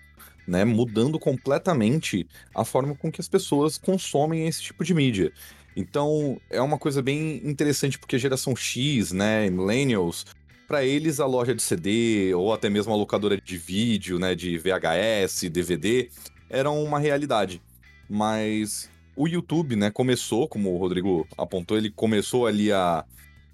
né, 0.47 0.65
mudando 0.65 1.19
completamente 1.19 2.27
a 2.55 2.65
forma 2.65 2.95
com 2.95 3.11
que 3.11 3.21
as 3.21 3.29
pessoas 3.29 3.79
consomem 3.79 4.47
esse 4.47 4.63
tipo 4.63 4.85
de 4.85 4.95
mídia. 4.95 5.33
Então, 5.77 6.41
é 6.49 6.61
uma 6.61 6.79
coisa 6.79 7.03
bem 7.03 7.37
interessante 7.45 7.99
porque 7.99 8.17
a 8.17 8.19
geração 8.19 8.55
X, 8.55 9.13
né, 9.13 9.51
millennials, 9.51 10.25
para 10.67 10.85
eles 10.85 11.21
a 11.21 11.27
loja 11.27 11.55
de 11.55 11.63
CD 11.63 12.35
ou 12.35 12.53
até 12.53 12.69
mesmo 12.69 12.93
a 12.93 12.97
locadora 12.97 13.41
de 13.41 13.57
vídeo, 13.57 14.19
né, 14.19 14.35
de 14.35 14.59
VHS, 14.59 15.49
DVD, 15.51 16.11
eram 16.51 16.83
uma 16.83 16.99
realidade. 16.99 17.63
Mas 18.09 18.91
o 19.17 19.27
YouTube, 19.27 19.77
né, 19.77 19.91
começou, 19.91 20.49
como 20.49 20.75
o 20.75 20.79
Rodrigo 20.79 21.27
apontou, 21.39 21.77
ele 21.77 21.91
começou 21.91 22.47
ali 22.47 22.73
a 22.73 23.05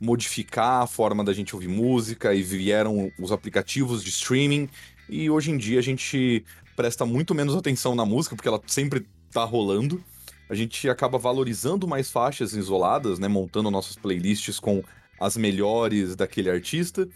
modificar 0.01 0.83
a 0.83 0.87
forma 0.87 1.22
da 1.22 1.33
gente 1.33 1.55
ouvir 1.55 1.68
música 1.68 2.35
e 2.35 2.42
vieram 2.42 3.12
os 3.20 3.31
aplicativos 3.31 4.03
de 4.03 4.11
streaming 4.11 4.68
e 5.09 5.31
hoje 5.31 5.53
em 5.53 5.57
dia 5.57 5.79
a 5.79 5.83
gente 5.83 6.44
presta 6.75 7.07
muito 7.07 7.35
menos 7.35 7.55
atenção 7.55 7.94
na 7.94 8.05
música 8.05 8.35
porque 8.35 8.48
ela 8.48 8.61
sempre 8.66 9.07
tá 9.31 9.44
rolando. 9.44 10.03
A 10.48 10.55
gente 10.55 10.88
acaba 10.88 11.18
valorizando 11.18 11.87
mais 11.87 12.11
faixas 12.11 12.53
isoladas, 12.53 13.18
né, 13.18 13.29
montando 13.29 13.70
nossas 13.70 13.94
playlists 13.94 14.59
com 14.59 14.83
as 15.24 15.37
melhores 15.37 16.16
daquele 16.16 16.50
artista. 16.50 17.08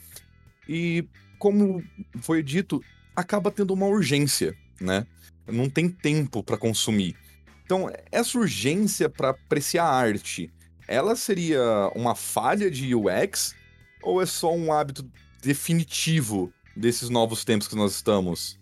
E, 0.68 1.08
como 1.38 1.82
foi 2.20 2.42
dito, 2.42 2.82
acaba 3.14 3.50
tendo 3.50 3.74
uma 3.74 3.86
urgência, 3.86 4.56
né? 4.80 5.06
Não 5.46 5.68
tem 5.68 5.88
tempo 5.88 6.42
para 6.42 6.56
consumir. 6.56 7.16
Então, 7.64 7.90
essa 8.12 8.38
urgência 8.38 9.08
para 9.08 9.30
apreciar 9.30 9.84
a 9.84 9.94
arte, 9.94 10.52
ela 10.86 11.16
seria 11.16 11.90
uma 11.94 12.14
falha 12.14 12.70
de 12.70 12.94
UX 12.94 13.54
ou 14.02 14.22
é 14.22 14.26
só 14.26 14.54
um 14.54 14.72
hábito 14.72 15.08
definitivo 15.42 16.52
desses 16.76 17.08
novos 17.08 17.44
tempos 17.44 17.66
que 17.66 17.74
nós 17.74 17.92
estamos? 17.92 18.58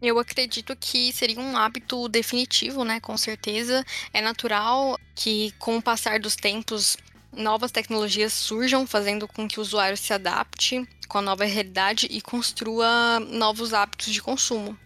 Eu 0.00 0.18
acredito 0.18 0.76
que 0.76 1.12
seria 1.12 1.40
um 1.40 1.56
hábito 1.56 2.08
definitivo, 2.08 2.84
né? 2.84 3.00
Com 3.00 3.16
certeza. 3.16 3.84
É 4.12 4.20
natural 4.20 4.98
que, 5.14 5.52
com 5.58 5.78
o 5.78 5.82
passar 5.82 6.20
dos 6.20 6.36
tempos, 6.36 6.96
novas 7.36 7.70
tecnologias 7.70 8.32
surjam, 8.32 8.86
fazendo 8.86 9.26
com 9.28 9.46
que 9.46 9.58
o 9.58 9.62
usuário 9.62 9.96
se 9.96 10.12
adapte 10.12 10.86
com 11.08 11.18
a 11.18 11.22
nova 11.22 11.44
realidade 11.44 12.06
e 12.10 12.20
construa 12.20 13.20
novos 13.20 13.72
hábitos 13.72 14.12
de 14.12 14.22
consumo. 14.22 14.76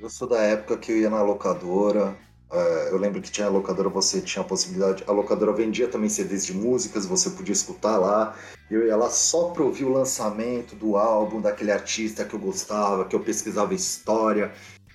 Eu 0.00 0.10
sou 0.10 0.28
da 0.28 0.40
época 0.40 0.76
que 0.78 0.92
eu 0.92 0.98
ia 0.98 1.10
na 1.10 1.22
locadora. 1.22 2.16
É, 2.50 2.90
eu 2.90 2.98
lembro 2.98 3.22
que 3.22 3.30
tinha 3.30 3.46
a 3.46 3.50
locadora, 3.50 3.88
você 3.88 4.20
tinha 4.20 4.42
a 4.42 4.46
possibilidade. 4.46 5.04
A 5.06 5.12
locadora 5.12 5.52
vendia 5.52 5.88
também 5.88 6.08
CDs 6.08 6.44
de 6.44 6.52
músicas, 6.52 7.06
você 7.06 7.30
podia 7.30 7.52
escutar 7.52 7.96
lá. 7.98 8.36
Eu 8.70 8.86
ia 8.86 8.96
lá 8.96 9.08
só 9.08 9.50
para 9.50 9.62
ouvir 9.62 9.84
o 9.84 9.92
lançamento 9.92 10.74
do 10.74 10.96
álbum 10.96 11.40
daquele 11.40 11.72
artista 11.72 12.24
que 12.24 12.34
eu 12.34 12.40
gostava, 12.40 13.04
que 13.04 13.14
eu 13.14 13.20
pesquisava 13.20 13.74
história. 13.74 14.52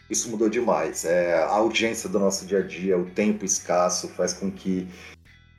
Isso 0.10 0.30
mudou 0.30 0.50
demais. 0.50 1.04
É, 1.06 1.44
a 1.44 1.60
urgência 1.60 2.08
do 2.08 2.20
nosso 2.20 2.46
dia 2.46 2.60
a 2.60 2.64
dia, 2.64 2.98
o 2.98 3.06
tempo 3.06 3.44
escasso, 3.44 4.08
faz 4.10 4.34
com 4.34 4.52
que 4.52 4.88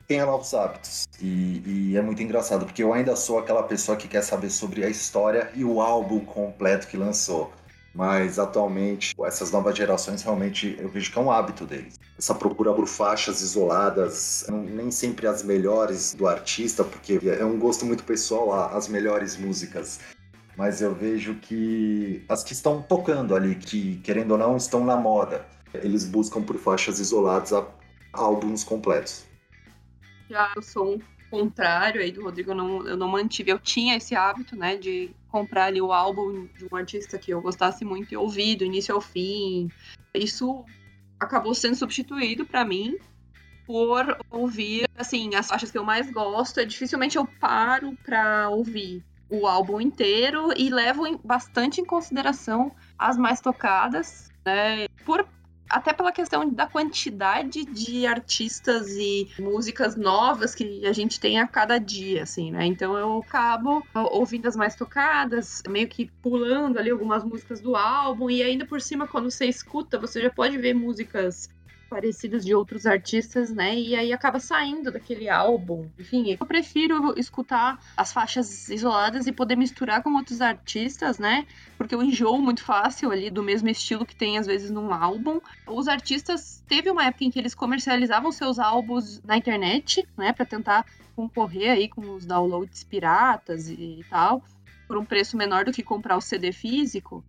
tenha 0.09 0.25
novos 0.25 0.55
hábitos. 0.55 1.07
E, 1.21 1.61
e, 1.65 1.97
é 1.97 2.01
muito 2.01 2.21
engraçado, 2.23 2.65
porque 2.65 2.81
eu 2.81 2.91
ainda 2.91 3.15
sou 3.15 3.37
aquela 3.37 3.61
pessoa 3.61 3.95
que 3.95 4.07
quer 4.07 4.23
saber 4.23 4.49
sobre 4.49 4.83
a 4.83 4.89
história 4.89 5.51
e 5.53 5.63
o 5.63 5.79
álbum 5.79 6.19
completo 6.21 6.87
que 6.87 6.97
lançou. 6.97 7.53
Mas 7.93 8.39
atualmente, 8.39 9.13
essas 9.23 9.51
novas 9.51 9.77
gerações 9.77 10.23
realmente 10.23 10.75
eu 10.79 10.89
vejo 10.89 11.11
que 11.11 11.19
é 11.19 11.21
um 11.21 11.31
hábito 11.31 11.63
deles. 11.65 11.99
Essa 12.17 12.33
procura 12.33 12.73
por 12.73 12.87
faixas 12.87 13.41
isoladas, 13.41 14.47
nem 14.49 14.89
sempre 14.89 15.27
as 15.27 15.43
melhores 15.43 16.13
do 16.15 16.27
artista, 16.27 16.83
porque 16.83 17.19
é 17.23 17.45
um 17.45 17.59
gosto 17.59 17.85
muito 17.85 18.03
pessoal 18.03 18.75
as 18.75 18.87
melhores 18.87 19.37
músicas. 19.37 19.99
Mas 20.57 20.81
eu 20.81 20.93
vejo 20.93 21.35
que 21.35 22.25
as 22.27 22.43
que 22.43 22.53
estão 22.53 22.81
tocando 22.81 23.35
ali, 23.35 23.55
que 23.55 23.97
querendo 23.97 24.31
ou 24.31 24.37
não 24.37 24.57
estão 24.57 24.83
na 24.83 24.95
moda, 24.95 25.45
eles 25.73 26.03
buscam 26.03 26.41
por 26.41 26.57
faixas 26.57 26.99
isoladas 26.99 27.51
álbuns 28.11 28.63
completos 28.63 29.28
já 30.29 30.51
eu 30.55 30.61
sou 30.61 30.95
um 30.95 30.99
contrário 31.29 32.01
aí 32.01 32.11
do 32.11 32.23
Rodrigo, 32.23 32.51
eu 32.51 32.55
não, 32.55 32.87
eu 32.87 32.97
não 32.97 33.07
mantive. 33.07 33.51
Eu 33.51 33.59
tinha 33.59 33.95
esse 33.95 34.15
hábito, 34.15 34.55
né, 34.55 34.75
de 34.77 35.11
comprar 35.29 35.65
ali 35.65 35.81
o 35.81 35.91
álbum 35.91 36.47
de 36.57 36.67
um 36.71 36.75
artista 36.75 37.17
que 37.17 37.31
eu 37.31 37.41
gostasse 37.41 37.85
muito 37.85 38.13
e 38.13 38.17
ouvir 38.17 38.55
do 38.55 38.65
início 38.65 38.93
ao 38.93 39.01
fim. 39.01 39.69
Isso 40.13 40.65
acabou 41.19 41.53
sendo 41.53 41.75
substituído 41.75 42.45
para 42.45 42.65
mim 42.65 42.97
por 43.65 44.17
ouvir, 44.31 44.89
assim, 44.97 45.35
as 45.35 45.47
faixas 45.47 45.69
que 45.69 45.77
eu 45.77 45.83
mais 45.83 46.09
gosto. 46.09 46.65
Dificilmente 46.65 47.17
eu 47.17 47.27
paro 47.39 47.95
para 48.03 48.49
ouvir 48.49 49.03
o 49.29 49.45
álbum 49.45 49.79
inteiro 49.79 50.51
e 50.57 50.71
levo 50.71 51.03
bastante 51.23 51.79
em 51.79 51.85
consideração 51.85 52.71
as 52.97 53.15
mais 53.15 53.39
tocadas, 53.39 54.31
né? 54.43 54.87
Por 55.05 55.27
até 55.69 55.93
pela 55.93 56.11
questão 56.11 56.49
da 56.49 56.65
quantidade 56.65 57.65
de 57.65 58.05
artistas 58.07 58.89
e 58.91 59.29
músicas 59.39 59.95
novas 59.95 60.55
que 60.55 60.85
a 60.85 60.93
gente 60.93 61.19
tem 61.19 61.39
a 61.39 61.47
cada 61.47 61.77
dia, 61.77 62.23
assim, 62.23 62.51
né? 62.51 62.65
Então 62.65 62.97
eu 62.97 63.19
acabo 63.19 63.83
ouvindo 63.93 64.47
as 64.47 64.55
mais 64.55 64.75
tocadas, 64.75 65.61
meio 65.67 65.87
que 65.87 66.11
pulando 66.21 66.79
ali 66.79 66.89
algumas 66.89 67.23
músicas 67.23 67.61
do 67.61 67.75
álbum, 67.75 68.29
e 68.29 68.41
ainda 68.41 68.65
por 68.65 68.81
cima, 68.81 69.07
quando 69.07 69.29
você 69.29 69.45
escuta, 69.45 69.99
você 69.99 70.21
já 70.21 70.29
pode 70.29 70.57
ver 70.57 70.73
músicas 70.73 71.49
parecidas 71.89 72.45
de 72.45 72.53
outros 72.53 72.85
artistas, 72.85 73.51
né? 73.51 73.75
E 73.75 73.95
aí 73.95 74.13
acaba 74.13 74.39
saindo 74.39 74.91
daquele 74.91 75.27
álbum. 75.27 75.89
Enfim, 75.97 76.37
eu 76.39 76.45
prefiro 76.45 77.13
escutar 77.17 77.79
as 77.97 78.13
faixas 78.13 78.69
isoladas 78.69 79.27
e 79.27 79.31
poder 79.31 79.55
misturar 79.55 80.03
com 80.03 80.13
outros 80.13 80.39
artistas, 80.39 81.17
né? 81.17 81.47
Porque 81.77 81.95
eu 81.95 82.03
enjoo 82.03 82.39
muito 82.39 82.63
fácil 82.63 83.11
ali 83.11 83.29
do 83.29 83.43
mesmo 83.43 83.67
estilo 83.69 84.05
que 84.05 84.15
tem 84.15 84.37
às 84.37 84.45
vezes 84.45 84.69
num 84.69 84.93
álbum. 84.93 85.39
Os 85.67 85.87
artistas 85.87 86.63
teve 86.67 86.91
uma 86.91 87.05
época 87.05 87.23
em 87.23 87.31
que 87.31 87.39
eles 87.39 87.55
comercializavam 87.55 88.31
seus 88.31 88.59
álbuns 88.59 89.21
na 89.23 89.35
internet, 89.35 90.07
né, 90.15 90.31
para 90.31 90.45
tentar 90.45 90.85
concorrer 91.15 91.71
aí 91.71 91.89
com 91.89 92.01
os 92.15 92.25
downloads 92.25 92.83
piratas 92.83 93.69
e 93.69 94.05
tal, 94.09 94.43
por 94.87 94.97
um 94.97 95.03
preço 95.03 95.35
menor 95.35 95.65
do 95.65 95.71
que 95.71 95.83
comprar 95.83 96.15
o 96.15 96.21
CD 96.21 96.51
físico. 96.51 97.23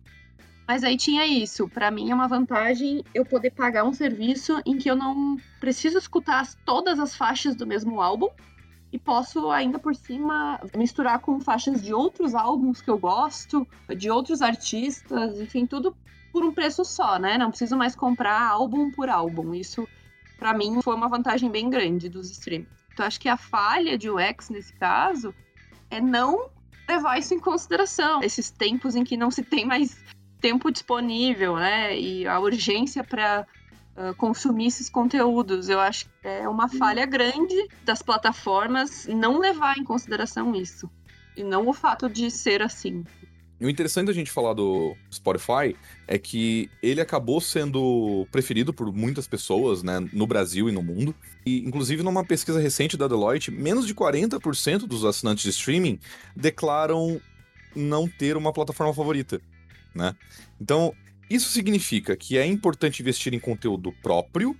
Mas 0.67 0.83
aí 0.83 0.95
tinha 0.95 1.25
isso. 1.25 1.67
Para 1.67 1.91
mim 1.91 2.11
é 2.11 2.15
uma 2.15 2.27
vantagem 2.27 3.03
eu 3.13 3.25
poder 3.25 3.51
pagar 3.51 3.83
um 3.83 3.93
serviço 3.93 4.61
em 4.65 4.77
que 4.77 4.89
eu 4.89 4.95
não 4.95 5.37
preciso 5.59 5.97
escutar 5.97 6.47
todas 6.65 6.99
as 6.99 7.15
faixas 7.15 7.55
do 7.55 7.67
mesmo 7.67 8.01
álbum 8.01 8.29
e 8.91 8.99
posso 8.99 9.49
ainda 9.49 9.79
por 9.79 9.95
cima 9.95 10.59
misturar 10.75 11.19
com 11.19 11.39
faixas 11.39 11.81
de 11.81 11.93
outros 11.93 12.35
álbuns 12.35 12.81
que 12.81 12.89
eu 12.89 12.97
gosto, 12.97 13.65
de 13.95 14.09
outros 14.09 14.41
artistas, 14.41 15.39
enfim, 15.39 15.65
tudo 15.65 15.95
por 16.31 16.43
um 16.43 16.51
preço 16.51 16.83
só, 16.83 17.17
né? 17.17 17.37
Não 17.37 17.49
preciso 17.49 17.77
mais 17.77 17.95
comprar 17.95 18.41
álbum 18.41 18.91
por 18.91 19.09
álbum. 19.09 19.53
Isso 19.53 19.87
para 20.37 20.53
mim 20.53 20.81
foi 20.81 20.95
uma 20.95 21.07
vantagem 21.07 21.49
bem 21.49 21.69
grande 21.69 22.09
dos 22.09 22.29
streams. 22.31 22.67
Então 22.93 23.05
acho 23.05 23.19
que 23.19 23.29
a 23.29 23.37
falha 23.37 23.97
de 23.97 24.09
UX 24.09 24.49
nesse 24.49 24.73
caso 24.73 25.33
é 25.89 26.01
não 26.01 26.49
levar 26.87 27.17
isso 27.17 27.33
em 27.33 27.39
consideração. 27.39 28.21
Esses 28.21 28.49
tempos 28.49 28.95
em 28.95 29.03
que 29.03 29.15
não 29.15 29.31
se 29.31 29.43
tem 29.43 29.65
mais 29.65 30.03
tempo 30.41 30.71
disponível, 30.71 31.55
né? 31.55 31.97
E 31.97 32.27
a 32.27 32.39
urgência 32.39 33.03
para 33.03 33.45
uh, 33.95 34.15
consumir 34.15 34.67
esses 34.67 34.89
conteúdos. 34.89 35.69
Eu 35.69 35.79
acho 35.79 36.05
que 36.05 36.27
é 36.27 36.49
uma 36.49 36.67
falha 36.67 37.05
grande 37.05 37.55
das 37.85 38.01
plataformas 38.01 39.07
não 39.07 39.39
levar 39.39 39.77
em 39.77 39.83
consideração 39.83 40.53
isso. 40.55 40.89
E 41.37 41.43
não 41.43 41.67
o 41.67 41.73
fato 41.73 42.09
de 42.09 42.29
ser 42.29 42.61
assim. 42.61 43.05
E 43.61 43.65
o 43.65 43.69
interessante 43.69 44.07
da 44.07 44.13
gente 44.13 44.31
falar 44.31 44.53
do 44.53 44.95
Spotify 45.13 45.75
é 46.07 46.17
que 46.17 46.67
ele 46.81 46.99
acabou 46.99 47.39
sendo 47.39 48.27
preferido 48.31 48.73
por 48.73 48.91
muitas 48.91 49.27
pessoas, 49.27 49.83
né, 49.83 49.99
no 50.11 50.25
Brasil 50.25 50.67
e 50.67 50.71
no 50.71 50.81
mundo. 50.81 51.13
E, 51.45 51.59
inclusive, 51.59 52.01
numa 52.01 52.25
pesquisa 52.25 52.59
recente 52.59 52.97
da 52.97 53.07
Deloitte, 53.07 53.51
menos 53.51 53.85
de 53.85 53.93
40% 53.93 54.87
dos 54.87 55.05
assinantes 55.05 55.43
de 55.43 55.51
streaming 55.51 55.99
declaram 56.35 57.21
não 57.75 58.07
ter 58.07 58.35
uma 58.35 58.51
plataforma 58.51 58.95
favorita, 58.95 59.39
né? 59.93 60.15
Então, 60.59 60.93
isso 61.29 61.49
significa 61.49 62.15
que 62.15 62.37
é 62.37 62.45
importante 62.45 63.01
investir 63.01 63.33
em 63.33 63.39
conteúdo 63.39 63.93
próprio 64.01 64.55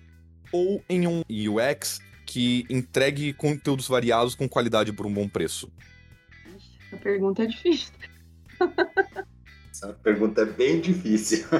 ou 0.51 0.83
em 0.89 1.07
um 1.07 1.21
UX 1.29 1.99
que 2.25 2.65
entregue 2.69 3.33
conteúdos 3.33 3.87
variados 3.87 4.35
com 4.35 4.47
qualidade 4.47 4.93
por 4.93 5.05
um 5.05 5.13
bom 5.13 5.27
preço? 5.27 5.71
A 6.93 6.97
pergunta 6.97 7.43
é 7.43 7.47
difícil. 7.47 7.93
Essa 9.71 9.93
pergunta 9.93 10.41
é 10.41 10.45
bem 10.45 10.79
difícil. 10.79 11.45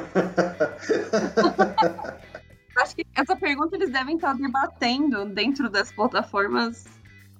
Acho 2.78 2.96
que 2.96 3.06
essa 3.16 3.36
pergunta 3.36 3.76
eles 3.76 3.92
devem 3.92 4.16
estar 4.16 4.34
debatendo 4.34 5.26
dentro 5.26 5.70
das 5.70 5.92
plataformas 5.92 6.86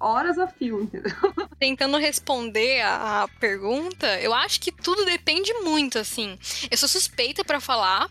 horas 0.02 0.38
a 0.38 0.48
fio, 0.48 0.84
entendeu? 0.84 1.14
Tentando 1.60 1.98
responder 1.98 2.82
a, 2.82 3.24
a, 3.24 3.28
pergunta, 3.28 4.20
eu 4.20 4.34
acho 4.34 4.60
que 4.60 4.72
tudo 4.72 5.06
depende 5.06 5.54
muito, 5.62 6.00
assim. 6.00 6.38
Eu 6.70 6.78
sou 6.78 6.90
suspeita 6.90 7.44
para 7.44 7.60
falar, 7.60 8.10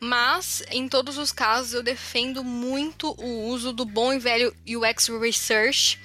mas 0.00 0.62
em 0.70 0.88
todos 0.88 1.18
os 1.18 1.32
casos 1.32 1.74
eu 1.74 1.82
defendo 1.82 2.44
muito 2.44 3.14
o 3.20 3.46
uso 3.48 3.72
do 3.72 3.84
bom 3.84 4.12
e 4.12 4.18
velho 4.18 4.54
UX 4.66 5.08
Research 5.08 5.98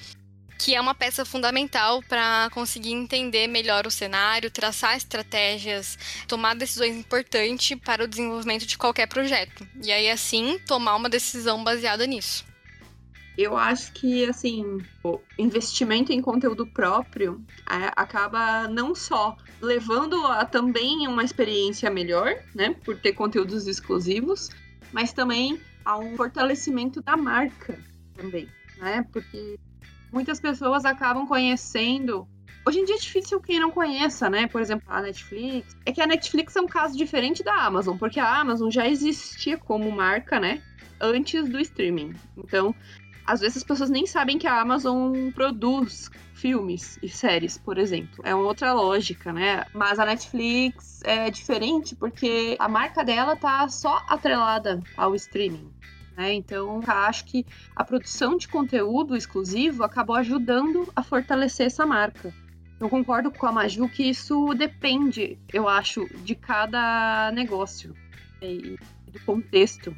que 0.57 0.75
é 0.75 0.81
uma 0.81 0.95
peça 0.95 1.23
fundamental 1.23 2.01
para 2.09 2.49
conseguir 2.51 2.91
entender 2.91 3.47
melhor 3.47 3.85
o 3.85 3.91
cenário, 3.91 4.49
traçar 4.49 4.97
estratégias, 4.97 5.97
tomar 6.27 6.55
decisões 6.55 6.95
importantes 6.95 7.77
para 7.79 8.03
o 8.03 8.07
desenvolvimento 8.07 8.65
de 8.65 8.77
qualquer 8.77 9.07
projeto. 9.07 9.67
E 9.83 9.91
aí, 9.91 10.09
assim, 10.09 10.59
tomar 10.65 10.95
uma 10.95 11.09
decisão 11.09 11.63
baseada 11.63 12.07
nisso. 12.07 12.43
Eu 13.37 13.55
acho 13.55 13.91
que, 13.91 14.25
assim, 14.25 14.79
o 15.03 15.19
investimento 15.37 16.11
em 16.11 16.21
conteúdo 16.21 16.65
próprio 16.65 17.39
é, 17.69 17.91
acaba 17.95 18.67
não 18.67 18.95
só 18.95 19.37
levando 19.61 20.25
a 20.25 20.43
também 20.43 21.07
uma 21.07 21.23
experiência 21.23 21.89
melhor, 21.91 22.35
né, 22.55 22.75
por 22.83 22.97
ter 22.97 23.13
conteúdos 23.13 23.67
exclusivos, 23.67 24.49
mas 24.91 25.13
também 25.13 25.59
a 25.85 25.97
um 25.97 26.15
fortalecimento 26.15 27.01
da 27.01 27.15
marca 27.15 27.77
também, 28.15 28.49
né, 28.77 29.05
porque 29.13 29.59
muitas 30.11 30.39
pessoas 30.39 30.83
acabam 30.83 31.27
conhecendo. 31.27 32.27
Hoje 32.65 32.79
em 32.79 32.85
dia 32.85 32.95
é 32.95 32.99
difícil 32.99 33.39
quem 33.39 33.59
não 33.59 33.71
conheça, 33.71 34.29
né? 34.29 34.45
Por 34.45 34.59
exemplo, 34.59 34.85
a 34.89 35.01
Netflix. 35.01 35.73
É 35.85 35.91
que 35.93 36.01
a 36.01 36.07
Netflix 36.07 36.53
é 36.53 36.59
um 36.59 36.67
caso 36.67 36.97
diferente 36.97 37.41
da 37.41 37.53
Amazon, 37.53 37.97
porque 37.97 38.19
a 38.19 38.39
Amazon 38.41 38.69
já 38.69 38.85
existia 38.85 39.57
como 39.57 39.89
marca, 39.89 40.37
né? 40.37 40.61
Antes 40.99 41.47
do 41.47 41.61
streaming. 41.61 42.13
Então, 42.35 42.75
às 43.27 43.41
vezes 43.41 43.57
as 43.57 43.63
pessoas 43.63 43.89
nem 43.89 44.07
sabem 44.07 44.39
que 44.39 44.47
a 44.47 44.61
Amazon 44.61 45.29
produz 45.31 46.09
filmes 46.33 46.97
e 47.03 47.09
séries, 47.09 47.57
por 47.57 47.77
exemplo. 47.77 48.23
É 48.23 48.33
uma 48.33 48.45
outra 48.45 48.71
lógica, 48.73 49.33
né? 49.33 49.65
Mas 49.73 49.99
a 49.99 50.05
Netflix 50.05 51.01
é 51.03 51.29
diferente 51.29 51.93
porque 51.93 52.55
a 52.57 52.69
marca 52.69 53.03
dela 53.03 53.35
tá 53.35 53.67
só 53.67 54.01
atrelada 54.07 54.81
ao 54.95 55.13
streaming. 55.13 55.69
Né? 56.15 56.33
Então, 56.33 56.81
acho 56.87 57.25
que 57.25 57.45
a 57.75 57.83
produção 57.83 58.37
de 58.37 58.47
conteúdo 58.47 59.15
exclusivo 59.15 59.83
acabou 59.83 60.15
ajudando 60.15 60.91
a 60.95 61.03
fortalecer 61.03 61.67
essa 61.67 61.85
marca. 61.85 62.33
Eu 62.79 62.89
concordo 62.89 63.29
com 63.29 63.45
a 63.45 63.51
Maju 63.51 63.89
que 63.89 64.03
isso 64.03 64.53
depende, 64.53 65.37
eu 65.51 65.67
acho, 65.67 66.07
de 66.23 66.33
cada 66.33 67.31
negócio 67.33 67.93
e 68.41 68.77
do 69.11 69.19
contexto 69.25 69.91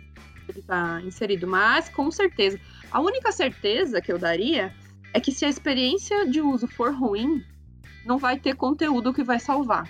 que 0.46 0.52
ele 0.52 0.60
está 0.60 1.02
inserido. 1.02 1.46
Mas, 1.46 1.90
com 1.90 2.10
certeza, 2.10 2.60
a 2.92 3.00
única 3.00 3.32
certeza 3.32 4.02
que 4.02 4.12
eu 4.12 4.18
daria 4.18 4.74
é 5.14 5.20
que 5.20 5.32
se 5.32 5.46
a 5.46 5.50
experiência 5.50 6.28
de 6.28 6.42
uso 6.42 6.68
for 6.68 6.94
ruim, 6.94 7.44
não 8.06 8.18
vai 8.18 8.40
ter 8.40 8.56
conteúdo 8.56 9.14
que 9.14 9.24
vai 9.24 9.40
salvar 9.40 9.88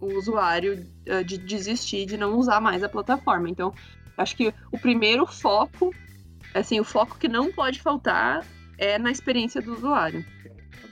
o 0.00 0.12
usuário 0.14 0.86
uh, 1.08 1.24
de 1.24 1.38
desistir 1.38 2.04
de 2.04 2.16
não 2.16 2.36
usar 2.36 2.60
mais 2.60 2.82
a 2.82 2.88
plataforma. 2.88 3.48
Então, 3.48 3.72
Acho 4.16 4.34
que 4.36 4.52
o 4.72 4.78
primeiro 4.78 5.26
foco, 5.26 5.94
assim, 6.54 6.80
o 6.80 6.84
foco 6.84 7.18
que 7.18 7.28
não 7.28 7.52
pode 7.52 7.82
faltar 7.82 8.46
é 8.78 8.98
na 8.98 9.10
experiência 9.10 9.60
do 9.60 9.74
usuário. 9.74 10.24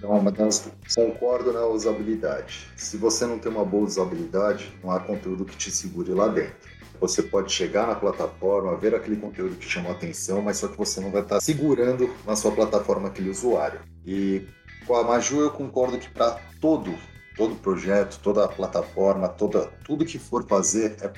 Não, 0.00 0.20
mas 0.20 0.70
concordo 0.94 1.50
na 1.50 1.64
usabilidade. 1.66 2.68
Se 2.76 2.98
você 2.98 3.24
não 3.24 3.38
tem 3.38 3.50
uma 3.50 3.64
boa 3.64 3.84
usabilidade, 3.84 4.70
não 4.82 4.90
há 4.90 5.00
conteúdo 5.00 5.46
que 5.46 5.56
te 5.56 5.70
segure 5.70 6.12
lá 6.12 6.28
dentro. 6.28 6.73
Você 7.04 7.22
pode 7.22 7.52
chegar 7.52 7.86
na 7.86 7.94
plataforma, 7.94 8.74
ver 8.78 8.94
aquele 8.94 9.16
conteúdo 9.16 9.56
que 9.56 9.68
chamou 9.68 9.92
a 9.92 9.94
atenção, 9.94 10.40
mas 10.40 10.56
só 10.56 10.68
que 10.68 10.78
você 10.78 11.02
não 11.02 11.10
vai 11.10 11.20
estar 11.20 11.38
segurando 11.38 12.08
na 12.26 12.34
sua 12.34 12.50
plataforma 12.50 13.08
aquele 13.08 13.28
usuário. 13.28 13.78
E 14.06 14.46
com 14.86 14.96
a 14.96 15.04
Maju 15.04 15.42
eu 15.42 15.50
concordo 15.50 15.98
que 15.98 16.08
para 16.08 16.40
todo, 16.62 16.94
todo 17.36 17.56
projeto, 17.56 18.18
toda 18.22 18.48
plataforma, 18.48 19.28
toda, 19.28 19.66
tudo 19.84 20.02
que 20.06 20.18
for 20.18 20.46
fazer 20.46 20.96
é 21.02 21.12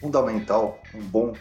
fundamental 0.00 0.82
um 0.92 1.02
bom 1.02 1.34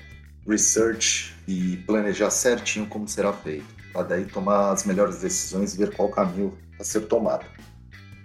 research 0.48 1.36
e 1.48 1.78
planejar 1.78 2.30
certinho 2.30 2.86
como 2.86 3.08
será 3.08 3.34
feito, 3.34 3.66
para 3.92 4.04
daí 4.04 4.26
tomar 4.26 4.74
as 4.74 4.86
melhores 4.86 5.22
decisões 5.22 5.74
e 5.74 5.78
ver 5.80 5.96
qual 5.96 6.10
caminho 6.10 6.56
a 6.80 6.84
ser 6.84 7.02
tomado. 7.08 7.48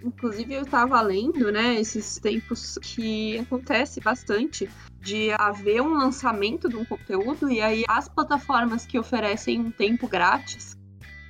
Inclusive, 0.07 0.55
eu 0.55 0.63
estava 0.63 1.01
lendo, 1.01 1.51
né, 1.51 1.81
esses 1.81 2.19
tempos 2.19 2.79
que 2.81 3.39
acontece 3.39 4.01
bastante 4.01 4.71
de 5.01 5.33
haver 5.39 5.83
um 5.83 5.95
lançamento 5.95 6.69
de 6.69 6.77
um 6.77 6.85
conteúdo 6.85 7.51
e 7.51 7.61
aí 7.61 7.85
as 7.89 8.09
plataformas 8.09 8.87
que 8.87 8.99
oferecem 8.99 9.61
um 9.61 9.71
tempo 9.71 10.07
grátis 10.07 10.77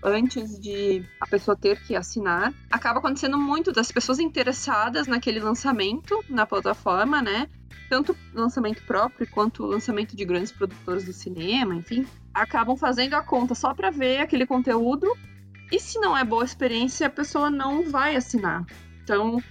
antes 0.03 0.61
de 0.61 1.05
a 1.21 1.27
pessoa 1.27 1.57
ter 1.57 1.83
que 1.83 1.97
assinar, 1.97 2.53
acaba 2.71 2.99
acontecendo 3.01 3.39
muito 3.39 3.73
das 3.73 3.91
pessoas 3.91 4.21
interessadas 4.21 5.07
naquele 5.07 5.41
lançamento 5.41 6.23
na 6.29 6.47
plataforma, 6.47 7.21
né? 7.21 7.49
tanto 7.89 8.17
lançamento 8.35 8.83
próprio 8.83 9.27
quanto 9.31 9.65
lançamento 9.65 10.17
de 10.17 10.25
grandes 10.25 10.53
produtores 10.53 11.05
do 11.05 11.13
cinema, 11.13 11.75
enfim, 11.75 12.07
acabam 12.35 12.77
fazendo 12.77 13.15
a 13.15 13.23
conta 13.23 13.55
só 13.55 13.75
para 13.75 13.91
ver 13.91 14.19
aquele 14.19 14.47
conteúdo. 14.47 15.07
E 15.71 15.81
se 15.81 15.99
não 15.99 16.17
é 16.17 16.25
boa 16.25 16.45
experiência, 16.45 17.07
a 17.07 17.11
pessoa 17.11 17.51
não 17.51 17.91
vai 17.91 18.17
assinar. 18.17 18.65
Então, 19.03 19.43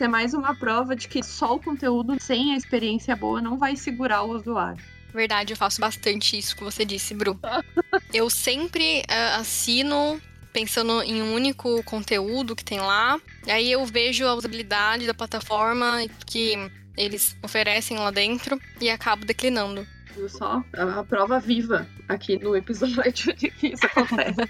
é 0.00 0.08
mais 0.08 0.34
uma 0.34 0.54
prova 0.54 0.96
de 0.96 1.08
que 1.08 1.22
só 1.22 1.54
o 1.54 1.60
conteúdo 1.60 2.16
sem 2.20 2.52
a 2.52 2.56
experiência 2.56 3.14
boa 3.14 3.40
não 3.40 3.56
vai 3.56 3.76
segurar 3.76 4.22
o 4.22 4.36
usuário. 4.36 4.82
Verdade, 5.12 5.52
eu 5.52 5.56
faço 5.56 5.80
bastante 5.80 6.38
isso 6.38 6.56
que 6.56 6.64
você 6.64 6.84
disse, 6.84 7.14
Bru. 7.14 7.38
eu 8.12 8.28
sempre 8.30 9.00
uh, 9.00 9.40
assino 9.40 10.20
pensando 10.52 11.02
em 11.02 11.22
um 11.22 11.34
único 11.34 11.82
conteúdo 11.84 12.56
que 12.56 12.64
tem 12.64 12.80
lá. 12.80 13.20
Aí 13.46 13.70
eu 13.70 13.84
vejo 13.86 14.26
a 14.26 14.34
usabilidade 14.34 15.06
da 15.06 15.14
plataforma 15.14 16.04
que 16.26 16.54
eles 16.96 17.36
oferecem 17.42 17.98
lá 17.98 18.10
dentro 18.10 18.60
e 18.80 18.90
acabo 18.90 19.24
declinando. 19.24 19.86
Viu 20.14 20.28
só? 20.28 20.62
A 20.74 21.04
prova 21.04 21.40
viva 21.40 21.86
aqui 22.08 22.38
no 22.38 22.54
episódio 22.54 23.34
de 23.34 23.50
que 23.50 23.68
isso 23.68 23.86
acontece. 23.86 24.40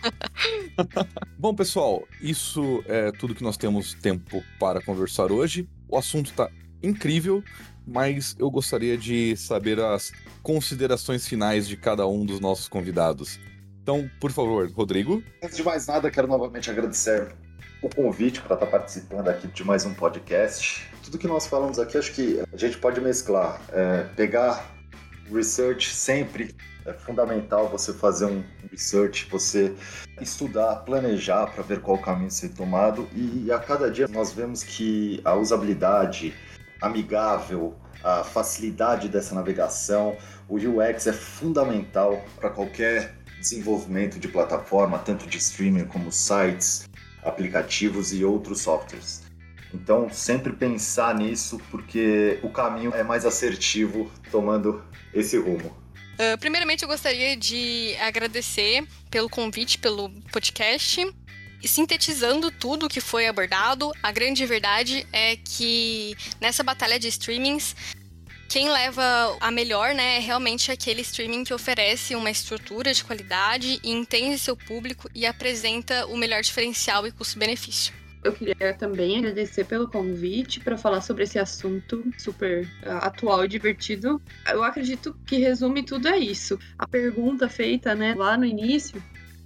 Bom, 1.39 1.55
pessoal, 1.55 2.07
isso 2.21 2.83
é 2.87 3.13
tudo 3.13 3.35
que 3.35 3.43
nós 3.43 3.57
temos 3.57 3.95
tempo 3.95 4.43
para 4.59 4.83
conversar 4.83 5.31
hoje. 5.31 5.69
O 5.89 5.97
assunto 5.97 6.31
está 6.31 6.51
incrível, 6.83 7.43
mas 7.87 8.35
eu 8.39 8.51
gostaria 8.51 8.97
de 8.97 9.37
saber 9.37 9.79
as 9.81 10.13
considerações 10.43 11.27
finais 11.27 11.69
de 11.69 11.77
cada 11.77 12.07
um 12.07 12.25
dos 12.25 12.41
nossos 12.41 12.69
convidados. 12.69 13.39
Então, 13.83 14.09
por 14.21 14.31
favor, 14.31 14.71
Rodrigo. 14.71 15.23
Antes 15.43 15.57
de 15.57 15.63
mais 15.63 15.87
nada, 15.87 16.11
quero 16.11 16.27
novamente 16.27 16.71
agradecer 16.71 17.35
o 17.83 17.89
convite 17.89 18.41
para 18.41 18.55
estar 18.55 18.67
participando 18.67 19.29
aqui 19.29 19.49
de 19.49 19.65
mais 19.65 19.85
um 19.85 19.93
podcast. 19.93 20.89
Tudo 21.05 21.19
que 21.19 21.27
nós 21.27 21.47
falamos 21.47 21.79
aqui, 21.81 21.99
acho 21.99 22.13
que 22.13 22.41
a 22.53 22.57
gente 22.57 22.79
pode 22.79 23.01
mesclar, 23.01 23.61
é, 23.73 24.05
pegar 24.15 24.73
research 25.33 25.95
sempre 25.95 26.55
é 26.85 26.93
fundamental 26.93 27.69
você 27.69 27.93
fazer 27.93 28.27
um 28.27 28.43
research, 28.71 29.29
você 29.31 29.73
estudar, 30.21 30.77
planejar 30.77 31.47
para 31.47 31.63
ver 31.63 31.81
qual 31.81 31.99
caminho 31.99 32.31
ser 32.31 32.51
tomado 32.51 33.09
e 33.15 33.51
a 33.53 33.59
cada 33.59 33.91
dia 33.91 34.09
nós 34.09 34.33
vemos 34.33 34.63
que 34.63 35.21
a 35.25 35.35
usabilidade 35.35 36.35
amigável, 36.81 37.77
a 38.03 38.25
facilidade 38.25 39.09
dessa 39.09 39.35
navegação, 39.35 40.17
o 40.49 40.57
UX 40.57 41.07
é 41.07 41.13
fundamental 41.13 42.23
para 42.37 42.51
qualquer 42.51 43.15
desenvolvimento 43.39 44.19
de 44.19 44.29
plataforma, 44.29 44.99
tanto 44.99 45.27
de 45.27 45.39
streaming 45.39 45.85
como 45.85 46.11
sites, 46.11 46.89
aplicativos 47.23 48.13
e 48.13 48.25
outros 48.25 48.63
softwares. 48.63 49.23
Então, 49.75 50.11
sempre 50.11 50.53
pensar 50.53 51.15
nisso, 51.15 51.61
porque 51.71 52.39
o 52.43 52.51
caminho 52.51 52.93
é 52.95 53.03
mais 53.03 53.25
assertivo 53.25 54.11
tomando 54.31 54.85
esse 55.15 55.37
rumo. 55.39 55.77
Uh, 56.13 56.39
primeiramente, 56.39 56.83
eu 56.83 56.89
gostaria 56.89 57.37
de 57.37 57.97
agradecer 58.01 58.87
pelo 59.11 59.29
convite, 59.29 59.79
pelo 59.79 60.11
podcast. 60.31 61.07
E 61.63 61.69
sintetizando 61.69 62.51
tudo 62.51 62.89
que 62.89 63.01
foi 63.01 63.29
abordado, 63.29 63.93
a 64.03 64.11
grande 64.11 64.45
verdade 64.45 65.07
é 65.13 65.37
que 65.37 66.17
nessa 66.41 66.63
batalha 66.63 66.99
de 66.99 67.07
streamings, 67.07 67.77
quem 68.49 68.69
leva 68.69 69.37
a 69.41 69.51
melhor, 69.51 69.95
né, 69.95 70.17
é 70.17 70.19
realmente 70.19 70.73
aquele 70.73 71.03
streaming 71.03 71.45
que 71.45 71.55
oferece 71.55 72.17
uma 72.17 72.31
estrutura 72.31 72.93
de 72.93 73.05
qualidade 73.05 73.81
e 73.83 73.91
entende 73.91 74.39
seu 74.39 74.57
público 74.57 75.09
e 75.15 75.25
apresenta 75.25 76.05
o 76.07 76.17
melhor 76.17 76.43
diferencial 76.43 77.07
e 77.07 77.13
custo-benefício. 77.13 78.02
Eu 78.23 78.33
queria 78.33 78.73
também 78.75 79.19
agradecer 79.19 79.65
pelo 79.65 79.89
convite 79.89 80.61
para 80.61 80.79
falar 80.79 81.01
sobre 81.01 81.25
esse 81.25 81.39
assunto 81.41 82.05
super 82.17 82.65
uh, 82.85 82.99
atual 83.03 83.45
e 83.45 83.49
divertido. 83.49 84.23
Eu 84.49 84.63
acredito 84.63 85.17
que 85.27 85.39
resume 85.39 85.83
tudo 85.83 86.07
é 86.07 86.19
isso. 86.19 86.57
A 86.79 86.87
pergunta 86.87 87.49
feita, 87.49 87.95
né, 87.97 88.15
lá 88.15 88.37
no 88.37 88.45
início, 88.45 89.03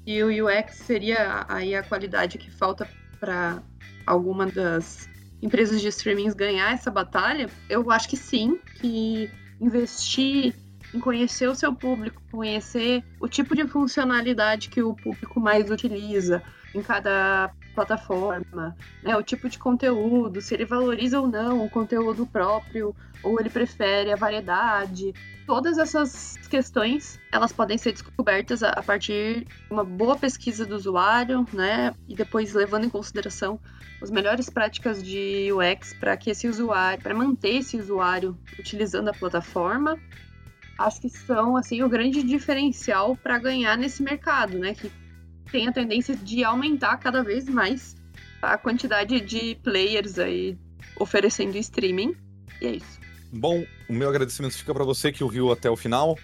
e 0.06 0.22
o 0.22 0.46
UX 0.46 0.74
seria 0.74 1.46
aí 1.48 1.74
a 1.74 1.82
qualidade 1.82 2.36
que 2.36 2.50
falta 2.50 2.86
para 3.18 3.62
alguma 4.06 4.46
das 4.46 5.08
empresas 5.42 5.80
de 5.80 5.88
streaming 5.88 6.32
ganhar 6.34 6.72
essa 6.72 6.90
batalha, 6.90 7.48
eu 7.68 7.90
acho 7.90 8.08
que 8.08 8.16
sim, 8.16 8.58
que 8.80 9.30
investir 9.60 10.54
em 10.94 11.00
conhecer 11.00 11.48
o 11.48 11.54
seu 11.54 11.74
público, 11.74 12.22
conhecer 12.30 13.02
o 13.20 13.28
tipo 13.28 13.54
de 13.56 13.66
funcionalidade 13.66 14.68
que 14.68 14.82
o 14.82 14.94
público 14.94 15.40
mais 15.40 15.70
utiliza 15.70 16.42
em 16.76 16.82
cada 16.82 17.50
plataforma, 17.74 18.76
né, 19.02 19.16
o 19.16 19.22
tipo 19.22 19.48
de 19.48 19.58
conteúdo, 19.58 20.40
se 20.40 20.54
ele 20.54 20.64
valoriza 20.64 21.20
ou 21.20 21.26
não 21.26 21.64
o 21.64 21.70
conteúdo 21.70 22.26
próprio, 22.26 22.94
ou 23.22 23.40
ele 23.40 23.50
prefere 23.50 24.12
a 24.12 24.16
variedade. 24.16 25.14
Todas 25.46 25.78
essas 25.78 26.36
questões, 26.48 27.20
elas 27.32 27.52
podem 27.52 27.78
ser 27.78 27.92
descobertas 27.92 28.62
a 28.62 28.82
partir 28.82 29.44
de 29.44 29.46
uma 29.70 29.84
boa 29.84 30.16
pesquisa 30.16 30.64
do 30.64 30.74
usuário, 30.74 31.46
né, 31.52 31.94
e 32.08 32.14
depois 32.14 32.54
levando 32.54 32.84
em 32.84 32.90
consideração 32.90 33.58
as 34.02 34.10
melhores 34.10 34.50
práticas 34.50 35.02
de 35.02 35.50
UX 35.52 35.94
para 35.94 36.16
que 36.16 36.30
esse 36.30 36.46
usuário, 36.48 37.02
para 37.02 37.14
manter 37.14 37.56
esse 37.56 37.78
usuário 37.78 38.36
utilizando 38.58 39.08
a 39.08 39.14
plataforma. 39.14 39.98
Acho 40.78 41.00
que 41.00 41.08
são 41.08 41.56
assim 41.56 41.82
o 41.82 41.88
grande 41.88 42.22
diferencial 42.22 43.16
para 43.16 43.38
ganhar 43.38 43.78
nesse 43.78 44.02
mercado, 44.02 44.58
né, 44.58 44.74
que 44.74 44.90
tem 45.50 45.68
a 45.68 45.72
tendência 45.72 46.16
de 46.16 46.44
aumentar 46.44 46.96
cada 46.98 47.22
vez 47.22 47.48
mais 47.48 47.96
a 48.42 48.56
quantidade 48.56 49.20
de 49.20 49.56
players 49.62 50.18
aí 50.18 50.58
oferecendo 50.98 51.56
streaming. 51.56 52.14
E 52.60 52.66
é 52.66 52.70
isso. 52.76 53.00
Bom, 53.32 53.64
o 53.88 53.92
meu 53.92 54.08
agradecimento 54.08 54.56
fica 54.56 54.72
para 54.72 54.84
você 54.84 55.10
que 55.10 55.24
ouviu 55.24 55.50
até 55.50 55.70
o 55.70 55.76
final. 55.76 56.16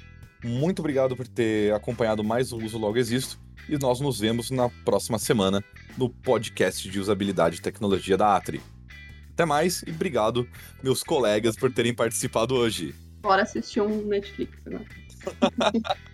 Muito 0.44 0.80
obrigado 0.80 1.16
por 1.16 1.26
ter 1.26 1.74
acompanhado 1.74 2.24
mais 2.24 2.52
o 2.52 2.56
Uso 2.56 2.78
Logo 2.78 2.98
Existo. 2.98 3.38
E 3.68 3.78
nós 3.78 4.00
nos 4.00 4.18
vemos 4.18 4.50
na 4.50 4.68
próxima 4.84 5.18
semana 5.18 5.62
no 5.96 6.08
podcast 6.08 6.88
de 6.88 6.98
usabilidade 6.98 7.58
e 7.58 7.62
tecnologia 7.62 8.16
da 8.16 8.36
Atri. 8.36 8.60
Até 9.32 9.44
mais 9.44 9.82
e 9.86 9.90
obrigado, 9.90 10.48
meus 10.82 11.02
colegas, 11.02 11.56
por 11.56 11.72
terem 11.72 11.94
participado 11.94 12.54
hoje. 12.54 12.94
Bora 13.22 13.42
assistir 13.42 13.80
um 13.80 14.02
Netflix 14.06 14.58
agora. 14.66 14.84